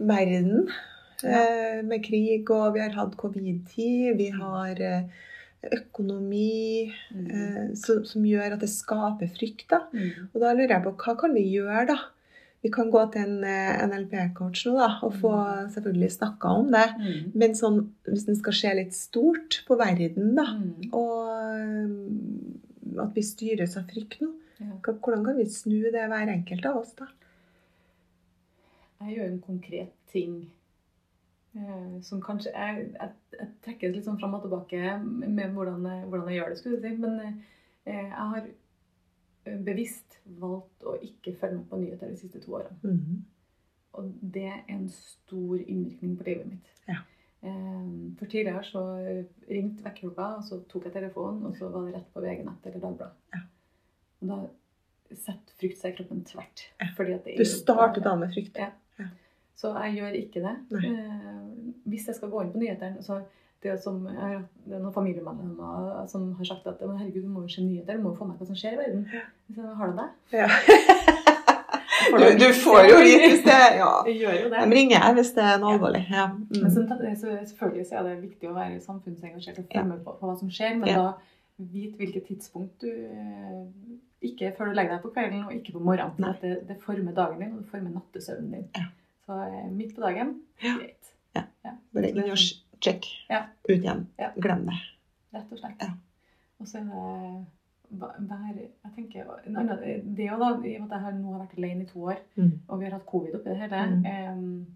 verden. 0.00 0.68
Ja. 1.24 1.82
med 1.86 2.02
krig, 2.04 2.50
og 2.52 2.74
vi 2.74 2.80
har 2.82 2.90
hatt 2.98 3.14
covid-tid, 3.16 4.16
vi 4.18 4.26
har 4.34 4.80
eh, 4.82 5.06
økonomi 5.72 6.90
Mm. 7.14 7.28
eh, 7.30 7.74
som, 7.78 8.02
som 8.04 8.24
gjør 8.26 8.56
at 8.56 8.60
det 8.60 8.68
skaper 8.68 9.30
frykt. 9.32 9.68
da. 9.70 9.78
Mm. 9.94 10.28
Og 10.34 10.40
da 10.42 10.52
lurer 10.52 10.74
jeg 10.74 10.84
på 10.84 10.92
hva 11.04 11.14
kan 11.20 11.32
vi 11.36 11.44
gjøre, 11.54 11.86
da? 11.94 11.96
Vi 12.64 12.70
kan 12.72 12.90
gå 12.92 13.00
til 13.12 13.22
en 13.22 13.44
eh, 13.44 13.80
NLP-coach 13.86 14.66
nå 14.66 14.74
da, 14.78 14.90
og 15.06 15.14
få 15.20 15.32
selvfølgelig 15.72 16.10
snakka 16.18 16.52
om 16.60 16.70
det. 16.72 16.84
Mm. 16.98 17.32
Men 17.40 17.56
sånn, 17.56 17.80
hvis 18.08 18.28
en 18.28 18.36
skal 18.42 18.52
se 18.60 18.74
litt 18.82 18.94
stort 18.96 19.62
på 19.68 19.78
verden, 19.80 20.34
da, 20.36 20.46
Mm. 20.58 20.92
og 20.92 21.28
eh, 21.54 23.02
at 23.04 23.14
vi 23.16 23.22
styres 23.24 23.76
av 23.80 23.84
frykt 23.88 24.20
nå, 24.20 24.28
hvordan 24.82 25.24
kan 25.24 25.38
vi 25.38 25.46
snu 25.50 25.78
det 25.90 26.08
hver 26.10 26.32
enkelt 26.32 26.66
av 26.70 26.80
oss, 26.82 26.94
da? 26.98 27.08
Jeg 29.04 29.16
gjør 29.18 29.30
en 29.32 29.40
konkret 29.44 29.94
ting 30.12 30.36
eh, 31.58 31.96
som 32.06 32.22
kanskje 32.24 32.52
jeg, 32.54 32.84
jeg, 32.94 33.14
jeg 33.38 33.48
trekkes 33.66 33.94
litt 33.96 34.06
sånn 34.06 34.20
fram 34.20 34.36
og 34.38 34.44
tilbake 34.46 34.96
med 35.04 35.52
hvordan 35.52 35.84
jeg, 35.90 36.04
hvordan 36.08 36.30
jeg 36.30 36.38
gjør 36.38 36.52
det, 36.52 36.58
skulle 36.60 36.78
du 36.80 36.86
si. 36.86 36.94
Men 37.02 37.20
eh, 37.20 37.40
jeg 37.90 38.28
har 38.32 38.46
bevisst 39.66 40.18
valgt 40.40 40.86
å 40.88 40.96
ikke 41.04 41.34
følge 41.40 41.58
med 41.58 41.68
på 41.68 41.80
nyheter 41.82 42.12
de 42.12 42.20
siste 42.20 42.40
to 42.44 42.56
årene. 42.60 42.78
Mhm. 42.82 43.22
Og 43.94 44.08
det 44.34 44.46
er 44.50 44.62
en 44.74 44.88
stor 44.90 45.58
innvirkning 45.60 46.16
på 46.18 46.24
livet 46.26 46.48
mitt. 46.50 46.70
Ja. 46.88 47.02
Eh, 47.46 47.90
For 48.18 48.26
tidligere 48.30 48.64
så 48.66 48.84
ringte 49.50 49.84
vekkerklokka, 49.84 50.30
og 50.38 50.46
så 50.48 50.62
tok 50.70 50.88
jeg 50.88 50.96
telefonen, 50.96 51.44
og 51.46 51.58
så 51.58 51.68
var 51.70 51.84
det 51.86 51.98
rett 51.98 52.08
på 52.14 52.22
VG-nett 52.24 52.66
eller 52.70 52.82
Dagbladet. 52.82 53.20
Ja. 53.34 53.42
Og 54.24 54.30
da 54.32 55.14
setter 55.14 55.54
frykt 55.60 55.78
seg 55.78 55.92
i 55.92 55.96
kroppen 56.00 56.24
tvert. 56.26 56.64
Fordi 56.96 57.12
at 57.14 57.24
det 57.28 57.34
er 57.36 57.42
Du 57.44 57.48
starter 57.48 58.02
da 58.02 58.14
med 58.18 58.32
frykt. 58.34 58.56
Ja. 58.58 58.70
Ja. 58.98 59.06
Så 59.54 59.70
jeg 59.84 59.98
gjør 60.00 60.16
ikke 60.18 60.40
det. 60.42 60.54
Nei. 60.74 60.84
Eh, 60.90 61.72
hvis 61.92 62.08
jeg 62.08 62.16
skal 62.16 62.30
gå 62.32 62.42
inn 62.42 62.52
på 62.54 62.58
nyhetene 62.62 63.02
så 63.04 63.20
det 63.64 63.78
som, 63.80 64.02
jeg 64.08 64.40
det 64.66 64.74
er 64.76 64.80
noen 64.82 64.92
familiemedlemmer 64.92 66.02
som 66.10 66.26
har 66.36 66.44
sagt 66.44 66.66
at 66.68 66.82
herregud, 66.84 67.22
du 67.24 67.28
må 67.32 67.44
jo 67.46 67.48
se 67.54 67.62
nyheter, 67.64 67.96
du 67.96 68.02
må 68.04 68.10
jo 68.12 68.18
få 68.18 68.26
med 68.28 68.36
hva 68.36 68.46
som 68.50 68.58
skjer 68.60 68.74
i 68.76 68.80
verden. 68.82 69.06
Så 69.56 69.70
har 69.78 69.92
du 69.92 70.00
det? 70.02 70.08
Ja. 70.40 70.48
Du, 72.04 72.24
du 72.38 72.48
får 72.52 72.84
jo 72.90 72.96
vite 73.00 73.28
hvis 73.30 73.44
det 73.46 73.54
Ja. 73.78 73.90
Gjør 74.04 74.34
jo 74.42 74.48
det. 74.52 74.58
De 74.68 74.76
ringer 74.76 74.96
jeg 74.98 75.14
hvis 75.16 75.30
det 75.36 75.44
er 75.46 75.60
noe 75.62 75.70
alvorlig. 75.76 76.02
Ja. 76.10 76.26
Men 76.34 76.64
Mm. 76.64 76.70
så, 76.74 76.82
så, 77.20 77.36
selvfølgelig 77.48 77.86
så 77.88 77.96
er 77.96 78.02
det 78.08 78.16
viktig 78.22 78.50
å 78.50 78.54
være 78.56 78.80
samfunnsengasjert 78.84 79.58
og 79.62 79.64
følge 79.72 79.84
med 79.88 80.02
på, 80.04 80.12
på 80.20 80.28
hva 80.28 80.34
som 80.38 80.50
skjer, 80.52 80.74
men 80.80 80.88
Ja. 80.88 80.94
da 80.94 81.12
vit 81.72 81.96
hvilket 81.96 82.26
tidspunkt 82.28 82.80
du 82.82 82.90
eh, 82.90 83.62
Ikke 84.24 84.52
før 84.56 84.70
du 84.70 84.72
legger 84.78 84.94
deg 84.96 85.02
på 85.04 85.10
kvelden, 85.14 85.44
og 85.44 85.52
ikke 85.54 85.72
på 85.76 85.82
morgenen. 85.84 86.34
Det, 86.40 86.52
det 86.68 86.76
former 86.82 87.12
dagen 87.16 87.40
din, 87.42 87.52
og 87.52 87.62
det 87.62 87.70
former 87.70 87.90
nattesøvnen 87.94 88.50
din. 88.56 88.68
Ja. 88.76 88.84
Så 89.26 89.32
eh, 89.46 89.70
midt 89.72 89.94
på 89.96 90.00
dagen 90.04 90.34
Ja. 90.62 90.74
greit. 90.80 91.10
Bare 91.94 92.08
inn 92.10 92.18
og. 92.24 92.38
Ja. 93.30 93.42
Ut 93.68 93.78
igjen. 93.78 94.06
Ja. 94.20 94.30
Glem 94.36 94.66
det. 94.68 94.78
Rett 95.34 95.52
og 95.52 95.58
slett. 95.58 95.80
Ja. 95.82 95.92
Og 96.60 96.68
så 96.68 96.78
er 96.82 98.52
det 98.54 98.64
jeg 98.64 98.92
tenker, 98.96 99.28
en 99.46 99.68
Det 100.16 100.24
er 100.26 100.32
jo 100.32 100.38
da, 100.40 100.48
i 100.66 100.74
og 100.76 100.82
med 100.82 100.92
at 100.92 100.96
jeg 100.96 101.00
har 101.04 101.12
nå 101.12 101.32
har 101.32 101.40
vært 101.44 101.58
alene 101.58 101.82
i 101.84 101.86
to 101.86 102.02
år, 102.10 102.18
Mm. 102.36 102.52
og 102.68 102.80
vi 102.80 102.84
har 102.84 102.92
hatt 102.98 103.06
covid 103.06 103.34
oppi 103.34 103.48
det 103.50 103.56
hele 103.58 103.86
Mm. 103.86 104.04
em, 104.06 104.66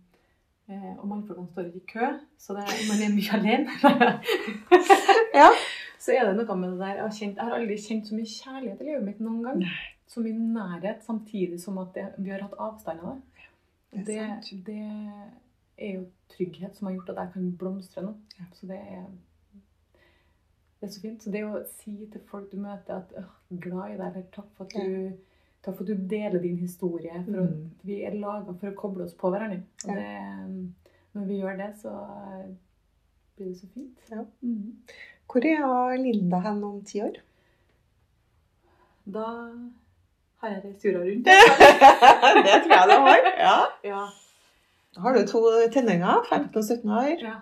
eh, 0.68 0.94
Og 0.98 1.08
mannfolkene 1.08 1.48
står 1.52 1.62
ikke 1.64 1.76
i 1.76 1.92
kø, 1.92 2.06
så 2.38 2.54
det, 2.54 2.64
man 2.88 3.02
er 3.02 3.14
mye 3.16 3.32
alene. 3.38 3.68
Ja. 5.34 5.48
Så 5.98 6.12
er 6.14 6.24
det 6.28 6.36
noe 6.38 6.56
med 6.56 6.70
det 6.72 6.78
der 6.78 6.94
Jeg 6.94 7.02
har, 7.02 7.10
kjent, 7.10 7.36
jeg 7.36 7.44
har 7.44 7.54
aldri 7.58 7.76
kjent 7.76 8.06
så 8.06 8.14
mye 8.14 8.32
kjærlighet 8.32 8.80
i 8.80 8.84
livet 8.84 9.04
mitt 9.04 9.20
noen 9.20 9.42
gang. 9.42 9.62
Så 10.08 10.20
mye 10.24 10.38
nærhet, 10.38 11.02
samtidig 11.04 11.60
som 11.60 11.78
at 11.82 11.94
det, 11.94 12.04
vi 12.18 12.30
har 12.30 12.40
hatt 12.46 12.54
avstand 12.58 13.00
av 13.00 13.16
det. 13.16 14.04
Det 14.06 14.64
Det, 14.66 14.78
er 15.78 15.92
jo 15.94 16.04
trygghet 16.28 16.76
som 16.76 16.86
har 16.88 16.94
gjort 16.94 17.08
at 17.10 17.16
jeg 17.22 17.32
kan 17.32 17.50
blomstre 17.60 18.02
nå. 18.02 18.14
Ja. 18.38 18.44
Så 18.54 18.66
det 18.66 18.76
er, 18.78 19.04
det 20.80 20.88
er 20.88 20.92
så 20.94 21.00
fint. 21.00 21.22
Så 21.22 21.30
det 21.34 21.44
å 21.44 21.64
si 21.80 21.94
til 22.12 22.20
folk 22.30 22.50
du 22.52 22.56
møter 22.62 22.96
at 22.96 23.12
øh, 23.18 23.24
'glad 23.50 23.90
i 23.94 23.96
deg', 23.96 24.06
eller 24.08 24.22
'takk 24.32 24.48
for 24.56 24.64
at 24.64 24.70
du, 24.74 25.12
takk 25.62 25.76
for 25.76 25.82
at 25.84 25.88
du 25.88 26.06
deler 26.10 26.40
din 26.42 26.56
historie', 26.58 27.24
for 27.24 27.30
Mm. 27.32 27.38
å, 27.38 27.70
vi 27.82 28.02
er 28.04 28.14
laga 28.14 28.52
for 28.54 28.70
å 28.70 28.74
koble 28.74 29.04
oss 29.04 29.14
på 29.14 29.30
hverandre. 29.30 29.62
Og 29.84 29.90
Ja. 29.90 30.00
det, 30.00 30.72
når 31.14 31.24
vi 31.26 31.40
gjør 31.40 31.56
det, 31.56 31.70
så 31.82 31.90
blir 33.36 33.46
det 33.48 33.56
så 33.56 33.66
fint. 33.74 33.98
Ja. 34.10 34.24
Mhm. 34.42 34.72
Hvor 35.28 35.44
er 35.44 35.96
Linda 36.00 36.38
hen 36.40 36.62
om 36.64 36.78
ti 36.84 37.02
år? 37.04 37.18
Da 39.04 39.26
har 40.40 40.54
jeg 40.54 40.62
reist 40.64 40.84
jorda 40.84 41.02
rundt. 41.04 41.28
det 42.46 42.56
tror 42.64 42.74
jeg 42.74 42.88
du 42.88 42.96
har. 43.06 43.28
Ja. 43.38 43.58
Ja. 43.84 44.02
Har 44.98 45.14
du 45.14 45.26
to 45.26 45.42
tenåringer, 45.72 46.24
15 46.28 46.56
og 46.56 46.64
17 46.64 46.90
år. 46.90 47.14
ja. 47.26 47.36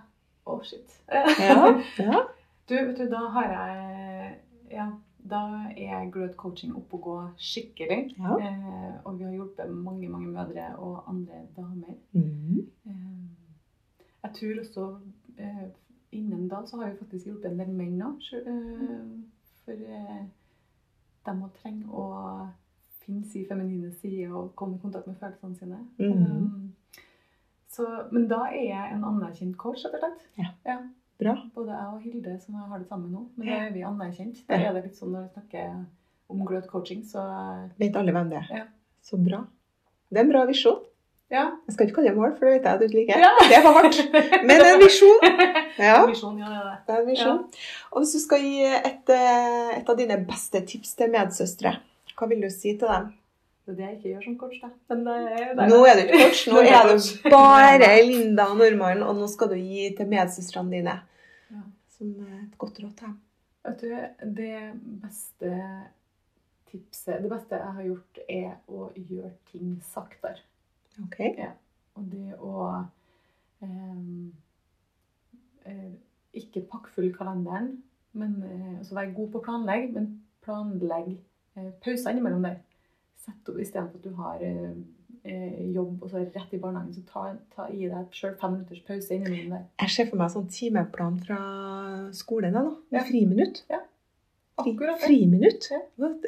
Å, 0.47 0.61
shit. 0.63 0.99
Ja. 1.11 1.73
ja. 1.99 2.25
Du, 2.67 2.75
vet 2.75 2.97
du, 2.99 3.05
da 3.07 3.21
har 3.31 3.45
jeg 3.47 4.31
Ja, 4.75 4.85
da 5.31 5.41
er 5.79 6.09
Glød 6.11 6.33
coaching 6.35 6.73
oppe 6.75 6.99
og 6.99 7.03
gå 7.05 7.17
skikkelig. 7.39 7.99
Ja. 8.19 8.39
Eh, 8.43 8.97
og 9.07 9.21
vi 9.21 9.27
har 9.29 9.37
hjulpet 9.37 9.71
mange, 9.71 10.09
mange 10.11 10.33
mødre 10.35 10.73
og 10.83 11.05
andre 11.13 11.45
damer. 11.55 11.95
Mm. 12.11 12.65
Eh, 12.91 13.29
jeg 14.25 14.33
tror 14.39 14.59
også 14.65 14.87
eh, 15.39 15.63
innen 16.17 16.49
da 16.51 16.63
så 16.67 16.81
har 16.81 16.91
vi 16.91 17.01
faktisk 17.01 17.29
hjulpet 17.31 17.51
en 17.51 17.61
del 17.61 17.73
menn 17.77 18.03
òg. 18.07 18.29
Eh, 18.41 19.01
for 19.67 19.89
eh, 19.99 20.23
de 21.27 21.35
må 21.37 21.51
trenge 21.59 21.87
å 21.91 22.07
finne 23.05 23.25
sin 23.31 23.47
feminine 23.49 23.93
side 24.01 24.29
og 24.31 24.55
komme 24.59 24.79
i 24.79 24.83
kontakt 24.83 25.07
med 25.07 25.19
følelsene 25.21 25.59
sine. 25.61 25.83
Mhm. 25.99 26.25
Um, 26.27 26.73
så, 27.77 27.85
men 28.09 28.25
da 28.31 28.47
er 28.49 28.63
jeg 28.71 28.93
en 28.95 29.05
anerkjent 29.05 29.57
coach, 29.61 29.83
rett 29.85 29.99
og 29.99 30.01
slett. 30.01 30.23
Ja. 30.65 30.79
Bra. 31.21 31.35
Både 31.53 31.75
jeg 31.77 31.93
og 31.93 32.01
Hilde 32.05 32.39
som 32.41 32.57
har 32.57 32.81
det 32.81 32.89
sammen 32.89 33.13
nå. 33.13 33.27
Men 33.37 33.51
da 33.51 33.59
er 33.67 33.75
vi 33.75 33.85
anerkjent. 33.85 34.43
Da 34.49 34.57
er 34.57 34.73
det 34.73 34.87
litt 34.87 34.97
sånn 34.97 35.13
når 35.13 35.27
vi 35.27 35.35
snakker 35.35 35.75
om 36.33 36.43
gløtt 36.49 36.69
coaching, 36.71 37.05
så 37.05 37.23
Vet 37.81 37.97
alle 38.01 38.15
hvem 38.17 38.33
det 38.33 38.41
er? 38.41 38.49
Ja. 38.63 38.65
Så 39.05 39.21
bra. 39.21 39.43
Det 40.09 40.21
er 40.21 40.25
en 40.25 40.33
bra 40.33 40.45
visjon. 40.49 40.81
Ja. 41.31 41.43
Jeg 41.67 41.75
skal 41.75 41.89
ikke 41.89 41.97
kalle 41.97 42.11
det 42.13 42.17
mål, 42.21 42.35
for 42.39 42.47
det 42.47 42.53
vet 42.55 42.67
jeg 42.69 42.73
at 42.77 42.81
du 42.81 42.85
ikke 42.87 42.99
liker. 43.01 43.19
Ja. 43.25 43.31
Det 43.51 43.59
for 43.65 43.75
hardt. 43.81 43.97
Men 44.47 44.63
en 44.63 44.81
visjon. 44.83 45.25
Ja, 45.27 45.97
ja, 45.97 46.03
det 46.07 46.15
er 46.15 46.77
det. 46.87 46.95
er 46.95 47.01
en 47.01 47.09
visjon. 47.11 47.41
Og 47.91 48.03
hvis 48.03 48.13
du 48.15 48.21
skal 48.23 48.45
gi 48.47 48.61
et, 48.69 49.11
eh, 49.17 49.73
et 49.81 49.91
av 49.91 49.99
dine 49.99 50.19
beste 50.29 50.63
tips 50.71 50.95
til 51.01 51.11
medsøstre, 51.11 51.73
hva 52.17 52.29
vil 52.31 52.47
du 52.47 52.51
si 52.55 52.77
til 52.79 52.87
dem? 52.87 53.11
Det 53.67 53.73
er 53.75 53.79
det 53.81 53.87
jeg 53.89 53.97
ikke 53.97 54.11
gjør 54.13 54.23
som 54.29 54.39
coach, 54.39 54.61
da. 54.63 54.69
Er, 54.95 55.67
Nå 55.67 55.81
er 55.91 55.99
du 55.99 56.03
ikke 56.05 56.21
coach, 56.23 56.45
nå 56.53 56.61
er 56.71 56.93
du 56.93 57.31
bare 57.35 57.91
Linda 58.07 58.47
Normann, 58.55 59.03
og 59.03 59.19
nå 59.19 59.27
skal 59.33 59.51
du 59.51 59.57
gi 59.59 59.89
til 59.99 60.07
medsøstrene 60.13 60.71
dine 60.79 60.95
Ja. 61.51 61.65
som 61.99 62.13
et 62.23 62.55
godt 62.63 62.79
råd 62.85 62.93
til 63.01 63.09
dem. 63.09 63.17
Vet 63.67 63.81
du, 63.83 63.91
det 64.39 64.59
beste 65.03 65.51
tipset 66.71 67.23
Det 67.25 67.31
beste 67.31 67.59
jeg 67.59 67.75
har 67.81 67.83
gjort, 67.89 68.21
er 68.31 68.53
å 68.71 68.93
gjøre 68.95 69.33
ting 69.51 69.75
saktere. 69.91 70.39
Ok? 71.17 71.39
Og 71.97 72.09
det 72.13 72.35
å 72.45 72.67
ehm, 73.65 74.33
eh, 75.65 75.93
ikke 76.37 76.67
pakke 76.71 76.93
full 76.93 77.09
kalenderen, 77.17 77.71
men 78.17 78.37
eh, 78.45 78.75
altså 78.79 78.99
vær 78.99 79.15
god 79.17 79.31
på 79.33 79.41
å 79.41 79.47
planlegge, 79.47 79.93
men 79.97 80.11
planlegg 80.45 81.15
eh, 81.57 81.71
pauser 81.85 82.13
innimellom 82.13 82.45
der. 82.47 82.61
Sett 83.27 83.49
opp 83.51 83.59
istedenfor 83.63 83.99
at 83.99 84.05
du 84.05 84.13
har 84.21 84.45
eh, 84.45 84.77
eh, 85.25 85.59
jobb 85.75 86.05
og 86.05 86.13
så 86.13 86.21
rett 86.23 86.53
i 86.55 86.61
barnehagen, 86.63 86.93
så 86.95 87.03
ta, 87.09 87.25
ta 87.57 87.69
i 87.73 87.89
deg 87.91 88.13
sjøl 88.15 88.37
fem 88.41 88.59
minutters 88.59 88.85
pause 88.87 89.17
innimellom 89.17 89.57
der. 89.57 89.67
Jeg 89.83 89.95
ser 89.97 90.11
for 90.13 90.21
meg 90.21 90.33
sånn 90.37 90.49
timeplan 90.53 91.21
fra 91.25 91.41
skolen. 92.17 92.53
da, 92.57 92.69
med 92.93 93.01
Ja. 93.01 93.07
Friminutt. 93.09 93.65
Fri, 93.67 93.81
Akkurat 94.59 94.97
det. 95.01 95.07
friminutt? 95.07 95.67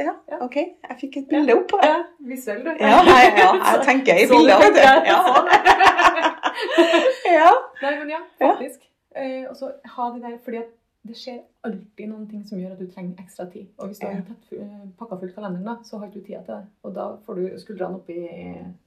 Ja. 0.00 0.12
Ja. 0.28 0.38
OK, 0.44 0.56
jeg 0.56 0.96
fikk 1.00 1.16
et 1.22 1.28
bilde 1.30 1.54
opp. 1.56 1.72
Ja, 1.82 1.94
visuell, 2.28 2.60
du. 2.66 2.70
Ja, 2.80 2.98
jeg, 3.08 3.30
ja, 3.40 3.50
jeg 3.70 3.84
tenker 3.86 4.20
i 4.20 4.26
bilder. 4.32 4.58
ja, 5.08 5.20
Ja. 7.28 7.52
Nei, 7.82 7.92
men 8.00 8.10
ja, 8.10 8.18
faktisk. 8.40 8.84
Eh, 9.16 9.44
og 9.48 9.56
så 9.56 9.70
ha 9.94 10.08
det 10.14 10.22
der, 10.24 10.36
fordi 10.44 10.60
at 10.62 10.74
det 11.08 11.16
skjer 11.16 11.38
alltid 11.64 12.10
noen 12.10 12.26
ting 12.28 12.42
som 12.46 12.58
gjør 12.60 12.74
at 12.74 12.80
du 12.82 12.88
trenger 12.90 13.22
ekstra 13.22 13.46
tid. 13.52 13.68
Og 13.78 13.88
hvis 13.90 14.00
du 14.02 14.06
har 14.08 14.20
tatt 14.26 14.50
eh, 14.56 14.82
pakka 14.98 15.18
fullt 15.22 15.34
kalenderen, 15.36 15.64
da, 15.68 15.76
så 15.86 16.00
har 16.02 16.10
du 16.10 16.18
ikke 16.18 16.26
tida 16.26 16.42
til 16.44 16.54
det. 16.56 16.64
Og 16.84 16.94
da 16.98 17.06
får 17.24 17.38
du 17.38 17.46
skuldrene 17.62 18.00
opp 18.00 18.10
i 18.12 18.18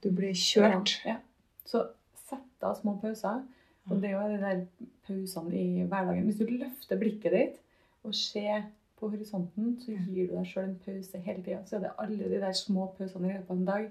Du 0.04 0.10
blir 0.14 0.36
kjørt. 0.38 0.94
Ja. 1.08 1.16
Så 1.66 1.86
sett 2.28 2.66
av 2.68 2.76
små 2.78 2.94
pauser. 3.02 3.42
Og 3.90 3.98
det 3.98 4.12
er 4.12 4.14
jo 4.14 4.28
de 4.30 4.38
der 4.44 4.60
pausene 5.08 5.56
i 5.58 5.82
hverdagen. 5.88 6.28
Hvis 6.28 6.38
du 6.38 6.46
løfter 6.52 7.00
blikket 7.00 7.34
ditt 7.34 7.58
og 8.06 8.14
ser 8.14 8.68
på 9.02 9.10
horisonten, 9.10 9.74
så 9.82 9.96
gir 10.14 10.28
du 10.30 10.36
deg 10.36 10.46
sjøl 10.46 10.68
en 10.68 10.78
pause 10.84 11.20
hele 11.26 11.42
tida. 11.42 11.58
Så 11.66 11.76
er 11.76 11.86
det 11.86 11.94
alle 11.98 12.30
de 12.30 12.38
der 12.44 12.54
små 12.54 12.86
pausene 12.94 13.32
i 13.32 13.34
løpet 13.34 13.50
av 13.50 13.56
en 13.56 13.66
dag 13.66 13.88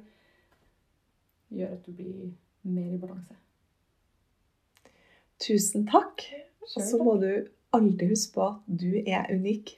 gjør 1.52 1.74
at 1.76 1.84
du 1.86 1.92
blir 1.98 2.30
mer 2.64 2.94
i 2.96 3.02
balanse. 3.02 3.36
Tusen 5.42 5.84
takk. 5.90 6.24
Og 6.62 6.88
så 6.88 7.02
må 7.04 7.18
du 7.20 7.32
alltid 7.76 8.08
huske 8.14 8.38
på 8.38 8.48
at 8.54 8.82
du 8.86 8.90
er 9.04 9.28
unik. 9.34 9.76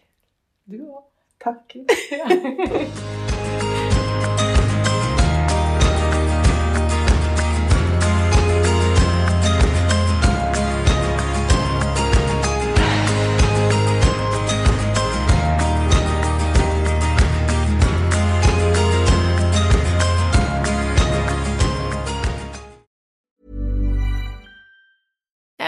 Du 0.70 0.80
òg. 0.86 1.04
Takk. 1.44 1.76